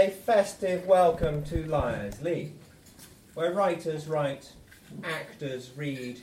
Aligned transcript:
a 0.00 0.08
festive 0.08 0.86
welcome 0.86 1.44
to 1.44 1.62
Liars 1.66 2.22
League, 2.22 2.54
where 3.34 3.52
writers 3.52 4.08
write, 4.08 4.50
actors 5.04 5.72
read, 5.76 6.18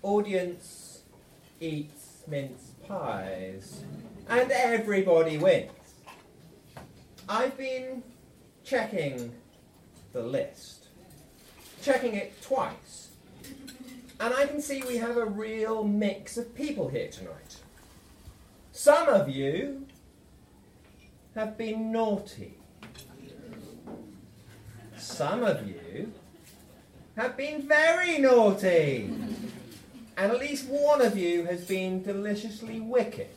audience 0.00 1.00
eats 1.60 2.22
mince 2.26 2.70
pies, 2.88 3.82
and 4.30 4.50
everybody 4.50 5.36
wins. 5.36 5.70
I've 7.28 7.54
been 7.58 8.02
checking 8.64 9.30
the 10.14 10.22
list, 10.22 10.86
checking 11.82 12.14
it 12.14 12.40
twice, 12.40 13.08
and 14.20 14.32
I 14.32 14.46
can 14.46 14.62
see 14.62 14.82
we 14.84 14.96
have 14.96 15.18
a 15.18 15.26
real 15.26 15.84
mix 15.84 16.38
of 16.38 16.54
people 16.54 16.88
here 16.88 17.08
tonight. 17.08 17.56
Some 18.72 19.06
of 19.06 19.28
you 19.28 19.86
have 21.34 21.58
been 21.58 21.92
naughty. 21.92 22.54
Some 25.06 25.44
of 25.44 25.66
you 25.66 26.12
have 27.16 27.38
been 27.38 27.66
very 27.66 28.18
naughty. 28.18 29.08
And 30.18 30.32
at 30.32 30.38
least 30.38 30.68
one 30.68 31.00
of 31.00 31.16
you 31.16 31.44
has 31.44 31.64
been 31.64 32.02
deliciously 32.02 32.80
wicked. 32.80 33.30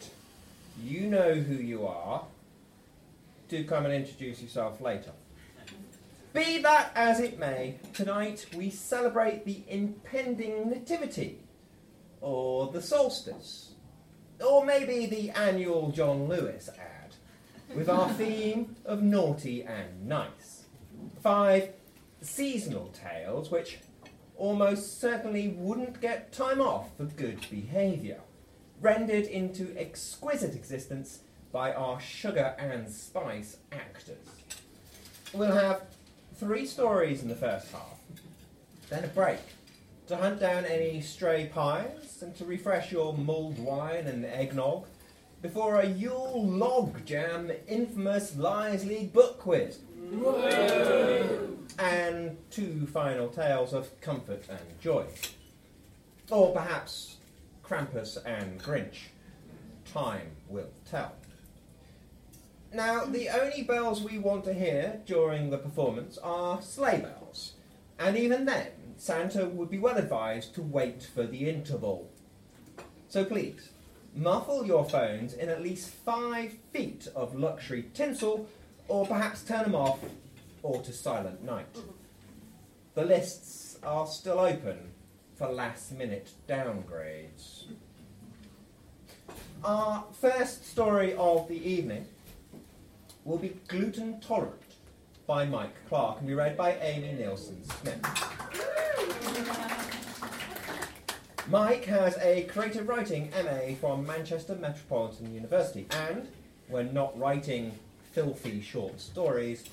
You 0.83 1.01
know 1.01 1.35
who 1.35 1.53
you 1.53 1.87
are. 1.87 2.25
Do 3.47 3.63
come 3.63 3.85
and 3.85 3.93
introduce 3.93 4.41
yourself 4.41 4.81
later. 4.81 5.11
Be 6.33 6.57
that 6.57 6.91
as 6.95 7.21
it 7.21 7.39
may, 7.39 7.75
tonight 7.93 8.47
we 8.53 8.71
celebrate 8.71 9.45
the 9.45 9.61
impending 9.69 10.71
nativity, 10.71 11.37
or 12.19 12.71
the 12.71 12.81
solstice, 12.81 13.73
or 14.45 14.65
maybe 14.65 15.05
the 15.05 15.29
annual 15.29 15.91
John 15.91 16.27
Lewis 16.27 16.67
ad, 16.67 17.13
with 17.73 17.87
our 17.87 18.09
theme 18.13 18.75
of 18.85 19.01
naughty 19.01 19.63
and 19.63 20.07
nice. 20.07 20.58
Five 21.21 21.69
seasonal 22.21 22.87
tales 22.89 23.51
which 23.51 23.79
almost 24.37 24.99
certainly 24.99 25.49
wouldn't 25.49 26.01
get 26.01 26.31
time 26.31 26.61
off 26.61 26.95
for 26.97 27.05
good 27.05 27.45
behaviour, 27.49 28.21
rendered 28.81 29.25
into 29.25 29.75
exquisite 29.77 30.55
existence 30.55 31.19
by 31.51 31.73
our 31.73 31.99
sugar 31.99 32.55
and 32.57 32.89
spice 32.89 33.57
actors. 33.71 34.27
We'll 35.33 35.51
have 35.51 35.83
three 36.35 36.65
stories 36.65 37.21
in 37.21 37.27
the 37.27 37.35
first 37.35 37.71
half, 37.71 37.99
then 38.89 39.03
a 39.03 39.07
break 39.07 39.39
to 40.07 40.15
hunt 40.15 40.39
down 40.39 40.65
any 40.65 41.01
stray 41.01 41.45
pies 41.53 42.21
and 42.21 42.35
to 42.37 42.45
refresh 42.45 42.91
your 42.91 43.13
mulled 43.13 43.59
wine 43.59 44.07
and 44.07 44.25
eggnog 44.25 44.87
before 45.41 45.79
a 45.79 45.85
Yule 45.85 46.45
log 46.47 47.05
jam 47.05 47.51
infamous 47.67 48.35
Liars 48.35 48.85
League 48.85 49.13
book 49.13 49.39
quiz. 49.39 49.79
And 51.77 52.37
two 52.49 52.87
final 52.87 53.27
tales 53.29 53.73
of 53.73 53.99
comfort 54.01 54.45
and 54.49 54.79
joy. 54.81 55.05
Or 56.29 56.53
perhaps 56.53 57.17
Krampus 57.63 58.17
and 58.25 58.59
Grinch. 58.59 59.09
Time 59.85 60.31
will 60.47 60.71
tell. 60.89 61.13
Now, 62.73 63.05
the 63.05 63.29
only 63.29 63.63
bells 63.63 64.01
we 64.01 64.19
want 64.19 64.43
to 64.45 64.53
hear 64.53 65.01
during 65.05 65.49
the 65.49 65.57
performance 65.57 66.17
are 66.19 66.61
sleigh 66.61 66.99
bells. 66.99 67.53
And 67.97 68.17
even 68.17 68.45
then, 68.45 68.67
Santa 68.97 69.45
would 69.47 69.69
be 69.69 69.79
well 69.79 69.97
advised 69.97 70.53
to 70.55 70.61
wait 70.61 71.03
for 71.03 71.25
the 71.25 71.49
interval. 71.49 72.09
So 73.07 73.25
please, 73.25 73.69
muffle 74.15 74.65
your 74.65 74.85
phones 74.85 75.33
in 75.33 75.49
at 75.49 75.63
least 75.63 75.89
five 75.89 76.53
feet 76.71 77.07
of 77.15 77.35
luxury 77.35 77.85
tinsel, 77.93 78.47
or 78.89 79.05
perhaps 79.05 79.43
turn 79.43 79.63
them 79.63 79.75
off 79.75 79.99
or 80.63 80.81
to 80.81 80.91
silent 80.91 81.43
night. 81.43 81.77
The 82.95 83.05
lists 83.05 83.77
are 83.83 84.05
still 84.07 84.39
open 84.39 84.77
for 85.35 85.47
last 85.47 85.93
minute 85.93 86.31
downgrades. 86.47 87.65
Our 89.63 90.03
first 90.19 90.69
story 90.69 91.13
of 91.13 91.47
the 91.47 91.55
evening 91.55 92.05
will 93.23 93.37
be 93.37 93.55
Gluten 93.67 94.19
Tolerant 94.19 94.55
by 95.27 95.45
Mike 95.45 95.75
Clark 95.87 96.19
and 96.19 96.27
be 96.27 96.33
read 96.33 96.57
by 96.57 96.75
Amy 96.77 97.13
Nielsen 97.13 97.63
Smith. 97.63 98.01
Mike 101.47 101.85
has 101.85 102.17
a 102.17 102.43
creative 102.43 102.87
writing 102.87 103.31
MA 103.43 103.75
from 103.79 104.05
Manchester 104.05 104.55
Metropolitan 104.55 105.33
University 105.33 105.87
and, 105.91 106.27
when 106.67 106.93
not 106.93 107.17
writing 107.17 107.71
filthy 108.11 108.61
short 108.61 108.99
stories, 108.99 109.65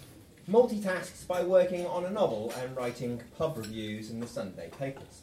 multitasks 0.49 1.27
by 1.27 1.43
working 1.43 1.87
on 1.87 2.05
a 2.05 2.11
novel 2.11 2.53
and 2.61 2.77
writing 2.77 3.21
pub 3.37 3.57
reviews 3.57 4.11
in 4.11 4.21
the 4.21 4.27
Sunday 4.27 4.71
papers. 4.79 5.23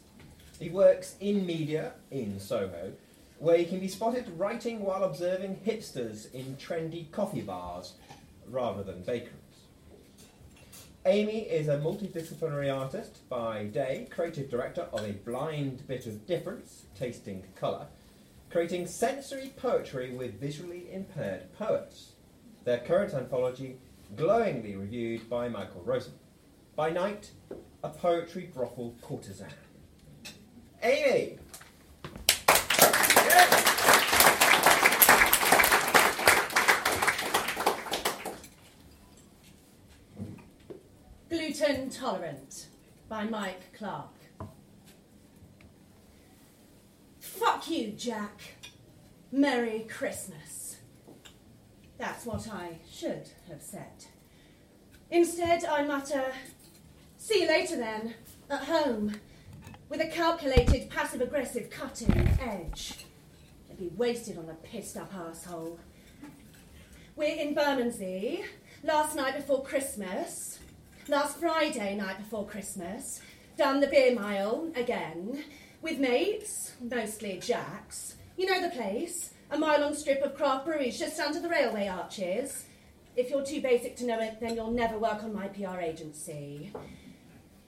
He 0.58 0.70
works 0.70 1.16
in 1.20 1.46
media 1.46 1.92
in 2.10 2.38
Soho, 2.38 2.92
where 3.38 3.58
he 3.58 3.64
can 3.64 3.80
be 3.80 3.88
spotted 3.88 4.38
writing 4.38 4.80
while 4.80 5.04
observing 5.04 5.60
hipsters 5.66 6.32
in 6.32 6.56
trendy 6.56 7.10
coffee 7.10 7.42
bars 7.42 7.94
rather 8.48 8.82
than 8.82 9.02
bakeries. 9.02 9.32
Amy 11.06 11.40
is 11.40 11.68
a 11.68 11.76
multidisciplinary 11.76 12.74
artist 12.74 13.28
by 13.28 13.64
day, 13.64 14.08
creative 14.10 14.48
director 14.48 14.88
of 14.92 15.04
a 15.04 15.12
blind 15.12 15.86
bit 15.86 16.06
of 16.06 16.26
difference, 16.26 16.84
tasting 16.94 17.42
colour, 17.54 17.86
creating 18.50 18.86
sensory 18.86 19.52
poetry 19.56 20.14
with 20.14 20.40
visually 20.40 20.90
impaired 20.90 21.52
poets. 21.58 22.13
Their 22.64 22.78
current 22.78 23.12
anthology, 23.12 23.76
glowingly 24.16 24.74
reviewed 24.74 25.28
by 25.28 25.48
Michael 25.50 25.82
Rosen. 25.82 26.14
By 26.74 26.90
night, 26.90 27.30
a 27.82 27.90
poetry 27.90 28.50
brothel 28.52 28.94
courtesan. 29.02 29.52
Amy! 30.82 31.38
Gluten 41.28 41.90
Tolerant 41.90 42.68
by 43.10 43.24
Mike 43.24 43.74
Clark. 43.76 44.08
Fuck 47.20 47.68
you, 47.68 47.92
Jack. 47.92 48.40
Merry 49.30 49.80
Christmas. 49.80 50.63
That's 52.04 52.26
what 52.26 52.46
I 52.48 52.80
should 52.92 53.30
have 53.48 53.62
said. 53.62 54.04
Instead, 55.10 55.64
I 55.64 55.84
mutter, 55.84 56.34
See 57.16 57.40
you 57.40 57.48
later 57.48 57.78
then, 57.78 58.12
at 58.50 58.64
home, 58.64 59.14
with 59.88 60.02
a 60.02 60.08
calculated 60.08 60.90
passive 60.90 61.22
aggressive 61.22 61.70
cutting 61.70 62.28
edge. 62.42 63.06
It'd 63.66 63.78
be 63.78 63.96
wasted 63.96 64.36
on 64.36 64.50
a 64.50 64.54
pissed 64.54 64.98
up 64.98 65.14
asshole. 65.14 65.80
We're 67.16 67.40
in 67.40 67.54
Bermondsey, 67.54 68.44
last 68.82 69.16
night 69.16 69.36
before 69.36 69.64
Christmas, 69.64 70.58
last 71.08 71.38
Friday 71.38 71.96
night 71.96 72.18
before 72.18 72.46
Christmas, 72.46 73.22
done 73.56 73.80
the 73.80 73.86
beer 73.86 74.14
mile 74.14 74.70
again, 74.76 75.42
with 75.80 75.98
mates, 75.98 76.72
mostly 76.82 77.38
Jacks. 77.38 78.16
You 78.36 78.44
know 78.44 78.60
the 78.60 78.76
place, 78.76 79.33
a 79.50 79.58
mile 79.58 79.80
long 79.80 79.94
strip 79.94 80.22
of 80.22 80.34
craft 80.34 80.66
breweries 80.66 80.98
just 80.98 81.20
under 81.20 81.40
the 81.40 81.48
railway 81.48 81.88
arches. 81.88 82.66
If 83.16 83.30
you're 83.30 83.44
too 83.44 83.60
basic 83.60 83.96
to 83.96 84.06
know 84.06 84.20
it, 84.20 84.40
then 84.40 84.56
you'll 84.56 84.70
never 84.70 84.98
work 84.98 85.22
on 85.22 85.34
my 85.34 85.48
PR 85.48 85.80
agency. 85.80 86.72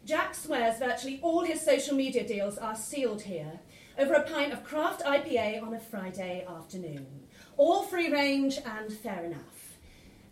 Jack 0.04 0.34
swears 0.34 0.78
virtually 0.78 1.18
all 1.22 1.44
his 1.44 1.60
social 1.60 1.96
media 1.96 2.26
deals 2.26 2.58
are 2.58 2.76
sealed 2.76 3.22
here 3.22 3.60
over 3.98 4.14
a 4.14 4.22
pint 4.22 4.52
of 4.52 4.64
craft 4.64 5.02
IPA 5.02 5.62
on 5.62 5.74
a 5.74 5.80
Friday 5.80 6.46
afternoon. 6.48 7.06
All 7.56 7.82
free 7.82 8.12
range 8.12 8.58
and 8.64 8.92
fair 8.92 9.24
enough. 9.24 9.78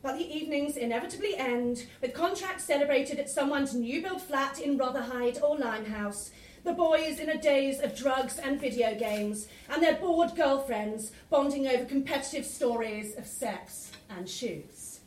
But 0.03 0.19
the 0.19 0.37
evenings 0.37 0.77
inevitably 0.77 1.37
end 1.37 1.87
with 2.03 2.13
contracts 2.13 2.65
celebrated 2.65 3.19
at 3.19 3.31
someone's 3.31 3.75
new 3.75 4.03
built 4.03 4.21
flat 4.21 4.61
in 4.61 4.77
Rotherhithe 4.77 5.43
or 5.43 5.57
Limehouse, 5.57 6.31
the 6.65 6.73
boys 6.73 7.19
in 7.19 7.29
a 7.29 7.41
daze 7.41 7.81
of 7.81 7.95
drugs 7.95 8.39
and 8.39 8.59
video 8.61 8.95
games, 8.95 9.49
and 9.71 9.83
their 9.83 9.97
bored 9.97 10.35
girlfriends 10.35 11.13
bonding 11.31 11.69
over 11.69 11.85
competitive 11.85 12.47
stories 12.47 13.15
of 13.17 13.27
sex 13.27 13.93
and 14.09 14.29
shoes. 14.29 15.01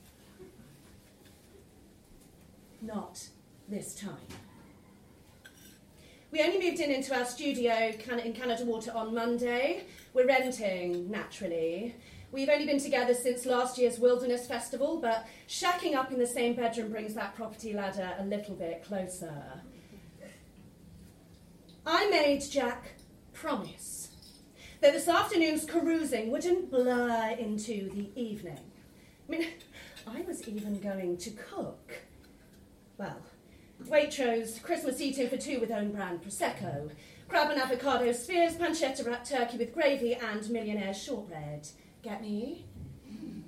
Not 2.81 3.27
this 3.68 3.95
time. 3.95 4.15
We 6.30 6.42
only 6.42 6.59
moved 6.59 6.80
in 6.80 6.92
into 6.92 7.18
our 7.18 7.25
studio 7.25 7.92
in 8.24 8.33
Canada 8.33 8.65
Water 8.65 8.92
on 8.94 9.15
Monday. 9.15 9.86
We're 10.13 10.27
renting, 10.27 11.09
naturally. 11.09 11.95
We've 12.31 12.50
only 12.50 12.65
been 12.65 12.80
together 12.80 13.13
since 13.13 13.45
last 13.45 13.77
year's 13.77 13.98
Wilderness 13.98 14.45
Festival, 14.45 15.00
but 15.01 15.25
shacking 15.48 15.95
up 15.95 16.12
in 16.12 16.19
the 16.19 16.27
same 16.27 16.54
bedroom 16.54 16.92
brings 16.92 17.15
that 17.15 17.33
property 17.33 17.74
ladder 17.74 18.13
a 18.19 18.25
little 18.25 18.54
bit 18.54 18.83
closer. 18.83 19.62
I 21.89 22.10
made 22.10 22.42
Jack 22.42 22.95
promise 23.31 24.10
that 24.81 24.92
this 24.92 25.07
afternoon's 25.07 25.63
carousing 25.63 26.30
wouldn't 26.30 26.69
blur 26.69 27.38
into 27.39 27.89
the 27.92 28.10
evening. 28.13 28.60
I 29.25 29.31
mean, 29.31 29.48
I 30.07 30.19
was 30.24 30.45
even 30.50 30.81
going 30.81 31.16
to 31.16 31.30
cook. 31.30 31.94
Well, 32.98 33.22
Waitrose, 33.86 34.62
Christmas 34.62 35.00
eating 35.00 35.30
for 35.30 35.38
two 35.38 35.62
with 35.62 35.72
own 35.72 35.94
brand 35.94 36.22
Prosecco, 36.22 36.92
crab 37.30 37.51
and 37.51 37.62
avocado 37.62 38.12
spheres, 38.12 38.56
pancetta 38.56 39.06
wrapped 39.06 39.30
turkey 39.30 39.57
with 39.57 39.74
gravy, 39.74 40.13
and 40.13 40.50
millionaire 40.50 40.94
shortbread. 40.94 41.69
Get 42.04 42.22
me? 42.22 42.66
Hmm. 43.07 43.40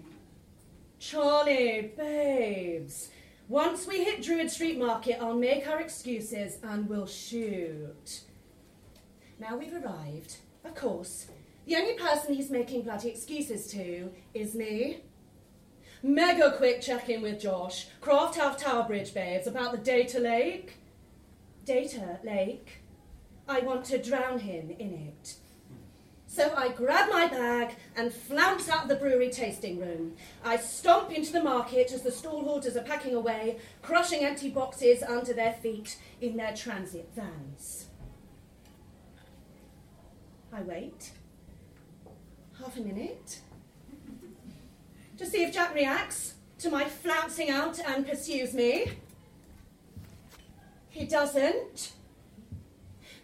Charlie, 0.97 1.91
babes. 1.97 3.09
Once 3.49 3.85
we 3.85 4.05
hit 4.05 4.21
Druid 4.23 4.49
Street 4.49 4.79
Market, 4.79 5.17
I'll 5.19 5.35
make 5.35 5.67
our 5.67 5.81
excuses 5.81 6.57
and 6.63 6.87
we'll 6.87 7.07
shoot. 7.07 8.21
Now 9.39 9.55
we've 9.55 9.73
arrived. 9.73 10.37
Of 10.65 10.75
course, 10.75 11.27
the 11.65 11.77
only 11.77 11.93
person 11.93 12.33
he's 12.33 12.51
making 12.51 12.81
bloody 12.81 13.09
excuses 13.09 13.67
to 13.67 14.11
is 14.33 14.53
me. 14.53 15.03
Mega 16.03 16.51
quick 16.57 16.81
check 16.81 17.07
in 17.09 17.21
with 17.21 17.39
Josh. 17.39 17.87
Craft 18.01 18.35
Half 18.35 18.57
Tower 18.57 18.83
Bridge, 18.83 19.13
babes, 19.13 19.47
about 19.47 19.71
the 19.71 19.77
Data 19.77 20.19
Lake. 20.19 20.75
Data 21.63 22.19
Lake? 22.23 22.81
I 23.47 23.61
want 23.61 23.85
to 23.85 24.01
drown 24.01 24.39
him 24.39 24.71
in 24.77 24.93
it. 24.93 25.35
So 26.27 26.53
I 26.55 26.69
grab 26.69 27.09
my 27.09 27.27
bag 27.27 27.75
and 27.95 28.13
flounce 28.13 28.69
out 28.69 28.83
of 28.83 28.89
the 28.89 28.95
brewery 28.95 29.29
tasting 29.29 29.79
room. 29.79 30.15
I 30.43 30.57
stomp 30.57 31.11
into 31.11 31.31
the 31.31 31.43
market 31.43 31.91
as 31.91 32.01
the 32.01 32.11
stallholders 32.11 32.75
are 32.75 32.83
packing 32.83 33.15
away, 33.15 33.57
crushing 33.81 34.23
empty 34.23 34.49
boxes 34.49 35.01
under 35.01 35.33
their 35.33 35.53
feet 35.53 35.97
in 36.21 36.37
their 36.37 36.55
transit 36.55 37.09
vans. 37.15 37.88
I 40.51 40.61
wait. 40.61 41.11
Half 42.57 42.77
a 42.77 42.81
minute. 42.81 43.39
To 45.17 45.25
see 45.25 45.43
if 45.43 45.53
Jack 45.53 45.73
reacts 45.73 46.33
to 46.59 46.69
my 46.69 46.85
flouncing 46.85 47.49
out 47.49 47.79
and 47.79 48.07
pursues 48.07 48.53
me. 48.53 48.91
He 50.89 51.05
doesn't. 51.05 51.93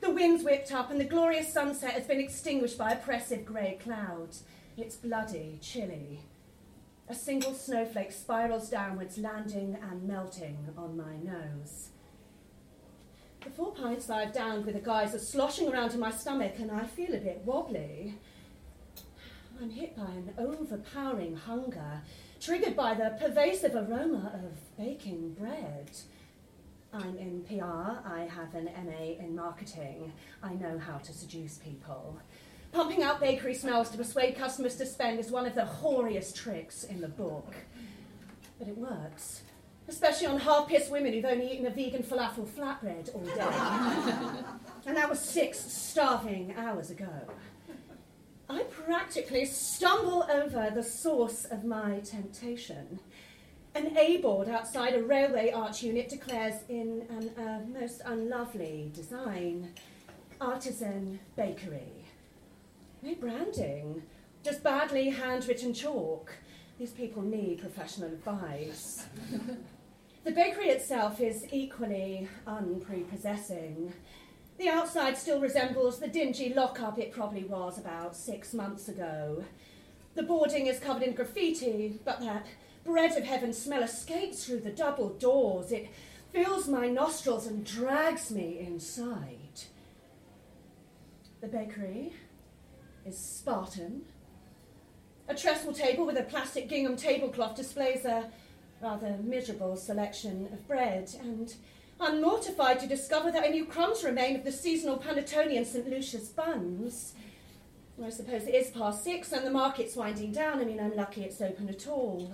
The 0.02 0.12
wind's 0.12 0.44
whipped 0.44 0.72
up 0.72 0.92
and 0.92 1.00
the 1.00 1.06
glorious 1.06 1.52
sunset 1.52 1.94
has 1.94 2.06
been 2.06 2.20
extinguished 2.20 2.78
by 2.78 2.92
oppressive 2.92 3.46
grey 3.46 3.80
clouds. 3.82 4.44
It's 4.78 4.96
bloody 4.96 5.58
chilly. 5.62 6.20
A 7.10 7.16
single 7.16 7.54
snowflake 7.54 8.12
spirals 8.12 8.70
downwards, 8.70 9.18
landing 9.18 9.78
and 9.82 10.04
melting 10.04 10.58
on 10.78 10.98
my 10.98 11.18
nose. 11.18 11.90
The 13.46 13.52
four 13.52 13.74
pints 13.74 14.10
I've 14.10 14.34
downed 14.34 14.66
with 14.66 14.74
the 14.74 14.82
guys 14.82 15.14
are 15.14 15.20
sloshing 15.20 15.72
around 15.72 15.94
in 15.94 16.00
my 16.00 16.10
stomach 16.10 16.56
and 16.58 16.72
I 16.72 16.86
feel 16.86 17.14
a 17.14 17.20
bit 17.20 17.44
wobbly. 17.46 18.16
I'm 19.62 19.70
hit 19.70 19.96
by 19.96 20.06
an 20.06 20.34
overpowering 20.40 21.36
hunger, 21.36 22.02
triggered 22.42 22.76
by 22.76 22.96
the 22.96 23.16
pervasive 23.20 23.76
aroma 23.76 24.32
of 24.34 24.78
baking 24.78 25.36
bread. 25.36 25.92
I'm 26.92 27.16
in 27.18 27.44
PR, 27.44 27.64
I 27.64 28.28
have 28.28 28.56
an 28.56 28.66
MA 28.84 29.24
in 29.24 29.36
marketing. 29.36 30.12
I 30.42 30.56
know 30.56 30.80
how 30.80 30.98
to 30.98 31.14
seduce 31.14 31.60
people. 31.60 32.18
Pumping 32.72 33.04
out 33.04 33.20
bakery 33.20 33.54
smells 33.54 33.92
to 33.92 33.98
persuade 33.98 34.36
customers 34.36 34.76
to 34.78 34.88
spend 34.88 35.20
is 35.20 35.30
one 35.30 35.46
of 35.46 35.54
the 35.54 35.66
hoariest 35.66 36.36
tricks 36.36 36.84
in 36.84 37.00
the 37.00 37.08
book. 37.08 37.54
But 38.58 38.70
it 38.70 38.78
works, 38.78 39.44
especially 39.88 40.28
on 40.28 40.40
half 40.40 40.68
pissed 40.68 40.92
women 40.92 41.14
who've 41.14 41.26
only 41.26 41.52
eaten 41.52 41.66
a 41.66 41.70
vegan 41.70 42.04
falafel 42.04 42.48
flatbread 42.48 43.14
all 43.14 43.22
day. 43.22 44.14
and 44.86 44.98
that 44.98 45.10
was 45.10 45.20
six 45.20 45.60
starving 45.60 46.54
hours 46.58 46.90
ago. 46.90 47.10
I 48.50 48.64
practically 48.64 49.46
stumble 49.46 50.26
over 50.32 50.72
the 50.74 50.84
source 50.84 51.46
of 51.46 51.64
my 51.64 52.00
temptation. 52.00 53.00
An 53.74 53.98
A 53.98 54.18
board 54.18 54.48
outside 54.48 54.94
a 54.94 55.04
railway 55.04 55.52
arch 55.52 55.84
unit 55.84 56.10
declares 56.10 56.56
in 56.70 57.06
an 57.10 57.44
uh, 57.44 57.60
most 57.68 58.02
unlovely 58.06 58.92
design 58.94 59.74
artisan 60.40 61.20
bakery. 61.36 62.06
No 63.02 63.16
branding, 63.16 64.04
just 64.44 64.64
badly 64.64 65.10
handwritten 65.10 65.74
chalk. 65.74 66.34
These 66.78 66.92
people 66.92 67.22
need 67.22 67.60
professional 67.60 68.10
advice. 68.10 69.06
the 70.26 70.32
bakery 70.32 70.70
itself 70.70 71.22
is 71.22 71.46
equally 71.52 72.28
unprepossessing. 72.48 73.94
The 74.58 74.70
outside 74.70 75.18
still 75.18 75.40
resembles 75.40 76.00
the 76.00 76.08
dingy 76.08 76.52
lockup 76.52 76.98
it 76.98 77.12
probably 77.12 77.44
was 77.44 77.78
about 77.78 78.16
six 78.16 78.52
months 78.52 78.90
ago. 78.90 79.44
The 80.16 80.24
boarding 80.24 80.66
is 80.66 80.80
covered 80.80 81.04
in 81.04 81.14
graffiti, 81.14 82.00
but 82.04 82.22
that 82.22 82.48
bread 82.84 83.16
of 83.16 83.24
heaven 83.24 83.54
smell 83.54 83.84
escapes 83.84 84.44
through 84.44 84.62
the 84.62 84.72
double 84.72 85.10
doors. 85.10 85.72
It 85.72 85.90
fills 86.34 86.68
my 86.68 86.88
nostrils 86.88 87.46
and 87.46 87.64
drags 87.64 88.32
me 88.32 88.58
inside. 88.60 89.62
The 91.40 91.48
bakery 91.48 92.14
is 93.06 93.16
Spartan. 93.16 94.06
A 95.28 95.36
trestle 95.36 95.74
table 95.74 96.08
with 96.08 96.18
a 96.18 96.24
plastic 96.24 96.68
gingham 96.68 96.96
tablecloth 96.96 97.56
displays 97.56 98.06
a 98.06 98.32
rather 98.86 99.18
miserable 99.24 99.76
selection 99.76 100.48
of 100.54 100.68
bread, 100.68 101.10
and 101.20 101.56
I'm 102.00 102.22
mortified 102.22 102.80
to 102.82 102.88
discover 102.88 103.32
that 103.32 103.44
only 103.44 103.66
crumbs 103.66 104.04
remain 104.04 104.36
of 104.36 104.44
the 104.44 104.52
seasonal 104.52 105.00
panettone 105.00 105.58
and 105.58 105.66
St. 105.66 105.90
Lucia's 105.90 106.30
buns. 106.30 107.16
I 108.04 108.10
suppose 108.10 108.44
it 108.44 108.54
is 108.54 108.70
past 108.70 109.04
six 109.04 109.32
and 109.32 109.46
the 109.46 109.50
market's 109.50 109.96
winding 109.96 110.34
down. 110.34 110.60
I 110.60 110.66
mean, 110.66 110.80
I'm 110.80 110.96
lucky 110.96 111.24
it's 111.24 111.42
open 111.42 111.68
at 111.68 111.88
all 111.88 112.32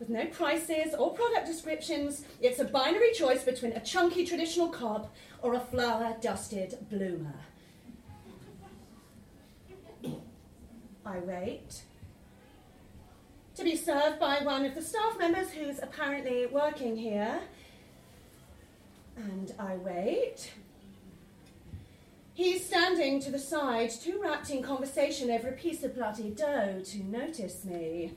with 0.00 0.08
no 0.08 0.26
prices 0.26 0.94
or 0.98 1.14
product 1.14 1.46
descriptions. 1.46 2.24
It's 2.40 2.58
a 2.58 2.64
binary 2.64 3.12
choice 3.12 3.44
between 3.44 3.72
a 3.72 3.80
chunky 3.80 4.26
traditional 4.26 4.68
cob 4.68 5.10
or 5.42 5.54
a 5.54 5.60
flour 5.60 6.16
dusted 6.20 6.76
bloomer. 6.90 7.34
I 11.06 11.18
wait 11.18 11.82
to 13.56 13.64
be 13.64 13.76
served 13.76 14.18
by 14.18 14.40
one 14.42 14.64
of 14.64 14.74
the 14.74 14.82
staff 14.82 15.18
members 15.18 15.50
who's 15.50 15.78
apparently 15.78 16.46
working 16.46 16.96
here. 16.96 17.40
And 19.16 19.52
I 19.58 19.76
wait. 19.76 20.52
He's 22.34 22.64
standing 22.64 23.20
to 23.20 23.30
the 23.30 23.38
side, 23.38 23.90
too 23.90 24.18
wrapped 24.22 24.48
in 24.48 24.62
conversation 24.62 25.30
over 25.30 25.48
a 25.48 25.52
piece 25.52 25.82
of 25.82 25.94
bloody 25.94 26.30
dough 26.30 26.80
to 26.82 27.04
notice 27.04 27.64
me. 27.64 28.12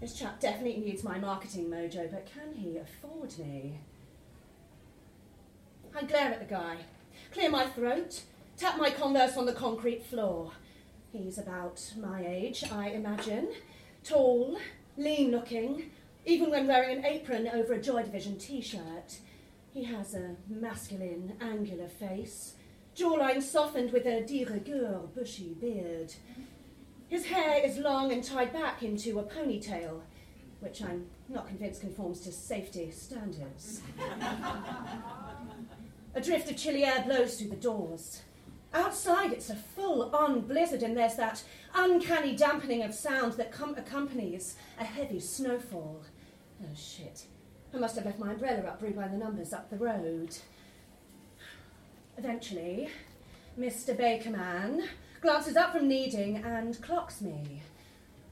This 0.00 0.14
chap 0.14 0.40
definitely 0.40 0.82
needs 0.82 1.04
my 1.04 1.18
marketing 1.18 1.68
mojo, 1.68 2.10
but 2.10 2.26
can 2.26 2.54
he 2.54 2.78
afford 2.78 3.38
me? 3.38 3.78
I 5.94 6.04
glare 6.04 6.32
at 6.32 6.40
the 6.40 6.52
guy, 6.52 6.78
clear 7.32 7.50
my 7.50 7.66
throat, 7.66 8.22
tap 8.56 8.78
my 8.78 8.90
converse 8.90 9.36
on 9.36 9.44
the 9.44 9.52
concrete 9.52 10.04
floor. 10.04 10.52
He's 11.12 11.36
about 11.36 11.92
my 12.00 12.24
age, 12.26 12.64
I 12.72 12.88
imagine. 12.88 13.48
Tall, 14.04 14.58
lean 14.96 15.30
looking, 15.30 15.90
even 16.24 16.50
when 16.50 16.66
wearing 16.66 16.98
an 16.98 17.04
apron 17.04 17.48
over 17.48 17.74
a 17.74 17.80
Joy 17.80 18.02
Division 18.02 18.36
t 18.36 18.60
shirt. 18.60 19.18
He 19.72 19.84
has 19.84 20.14
a 20.14 20.36
masculine, 20.48 21.34
angular 21.40 21.88
face, 21.88 22.54
jawline 22.96 23.42
softened 23.42 23.92
with 23.92 24.06
a 24.06 24.22
de 24.22 24.44
rigueur 24.44 25.00
bushy 25.14 25.54
beard. 25.54 26.14
His 27.08 27.26
hair 27.26 27.64
is 27.64 27.78
long 27.78 28.12
and 28.12 28.24
tied 28.24 28.52
back 28.52 28.82
into 28.82 29.18
a 29.18 29.22
ponytail, 29.22 30.00
which 30.60 30.82
I'm 30.82 31.06
not 31.28 31.46
convinced 31.46 31.80
conforms 31.80 32.20
to 32.20 32.32
safety 32.32 32.90
standards. 32.90 33.82
a 36.14 36.20
drift 36.20 36.50
of 36.50 36.56
chilly 36.56 36.84
air 36.84 37.02
blows 37.06 37.38
through 37.38 37.50
the 37.50 37.56
doors. 37.56 38.22
Outside, 38.74 39.32
it's 39.32 39.50
a 39.50 39.56
full 39.56 40.14
on 40.14 40.40
blizzard, 40.40 40.82
and 40.82 40.96
there's 40.96 41.16
that 41.16 41.44
uncanny 41.74 42.34
dampening 42.34 42.82
of 42.82 42.94
sound 42.94 43.34
that 43.34 43.52
com- 43.52 43.74
accompanies 43.76 44.56
a 44.78 44.84
heavy 44.84 45.20
snowfall. 45.20 46.02
Oh, 46.62 46.74
shit. 46.74 47.24
I 47.74 47.78
must 47.78 47.96
have 47.96 48.06
left 48.06 48.18
my 48.18 48.32
umbrella 48.32 48.62
up 48.68 48.80
brewed 48.80 48.96
by 48.96 49.08
the 49.08 49.16
numbers 49.16 49.52
up 49.52 49.68
the 49.68 49.76
road. 49.76 50.36
Eventually, 52.16 52.88
Mr. 53.58 53.96
Bakerman 53.96 54.86
glances 55.20 55.56
up 55.56 55.72
from 55.72 55.88
kneading 55.88 56.38
and 56.38 56.80
clocks 56.82 57.20
me. 57.20 57.62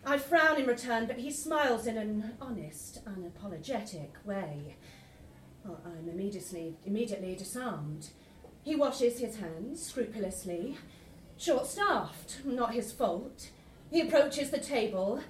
I 0.04 0.16
frown 0.16 0.58
in 0.58 0.66
return, 0.66 1.06
but 1.06 1.18
he 1.18 1.30
smiles 1.30 1.86
in 1.86 1.98
an 1.98 2.32
honest, 2.40 3.04
unapologetic 3.04 4.24
way. 4.24 4.76
Well, 5.64 5.80
I'm 5.84 6.08
immediately, 6.08 6.76
immediately 6.86 7.36
disarmed. 7.36 8.08
He 8.62 8.76
washes 8.76 9.18
his 9.18 9.36
hands 9.36 9.82
scrupulously. 9.86 10.78
Short 11.38 11.66
staffed, 11.66 12.40
not 12.44 12.74
his 12.74 12.92
fault. 12.92 13.50
He 13.90 14.00
approaches 14.02 14.50
the 14.50 14.58
table. 14.58 15.20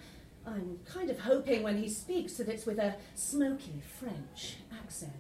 I'm 0.46 0.80
kind 0.84 1.10
of 1.10 1.20
hoping 1.20 1.62
when 1.62 1.78
he 1.78 1.88
speaks 1.88 2.34
that 2.34 2.48
it's 2.48 2.66
with 2.66 2.78
a 2.78 2.96
smoky 3.14 3.80
French 3.98 4.56
accent. 4.72 5.12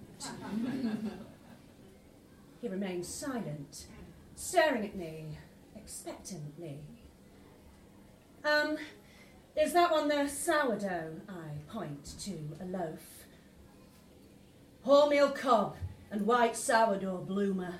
he 2.60 2.68
remains 2.68 3.06
silent, 3.06 3.86
staring 4.34 4.84
at 4.84 4.96
me 4.96 5.38
expectantly. 5.76 6.80
Um, 8.44 8.76
Is 9.56 9.72
that 9.74 9.92
one 9.92 10.08
the 10.08 10.26
sourdough? 10.26 11.20
I 11.28 11.72
point 11.72 12.04
to 12.20 12.32
a 12.60 12.64
loaf. 12.64 13.26
Wholemeal 14.86 15.34
cob 15.34 15.76
and 16.10 16.26
white 16.26 16.56
sourdough 16.56 17.24
bloomer. 17.28 17.74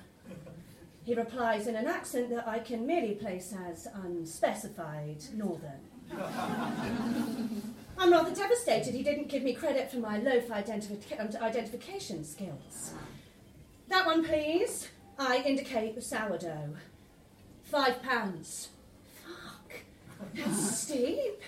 He 1.05 1.15
replies 1.15 1.67
in 1.67 1.77
an 1.77 1.87
accent 1.87 2.31
that 2.31 2.47
I 2.47 2.59
can 2.59 2.87
merely 2.87 3.15
place 3.15 3.55
as 3.71 3.89
unspecified 4.05 5.23
northern. 5.35 5.81
I'm 7.99 8.11
rather 8.13 8.35
devastated 8.35 8.95
he 8.95 9.03
didn't 9.03 9.29
give 9.29 9.43
me 9.43 9.53
credit 9.55 9.91
for 9.91 9.99
my 9.99 10.19
loaf 10.19 10.49
identifi- 10.49 11.21
um, 11.21 11.43
identification 11.43 12.25
skills. 12.25 12.95
That 13.89 14.07
one, 14.07 14.25
please. 14.25 14.89
I 15.19 15.43
indicate 15.45 15.95
the 15.95 16.01
sourdough. 16.01 16.77
Five 17.65 18.03
pounds. 18.03 18.71
Fuck. 19.23 19.81
That's 20.35 20.79
steep. 20.87 21.43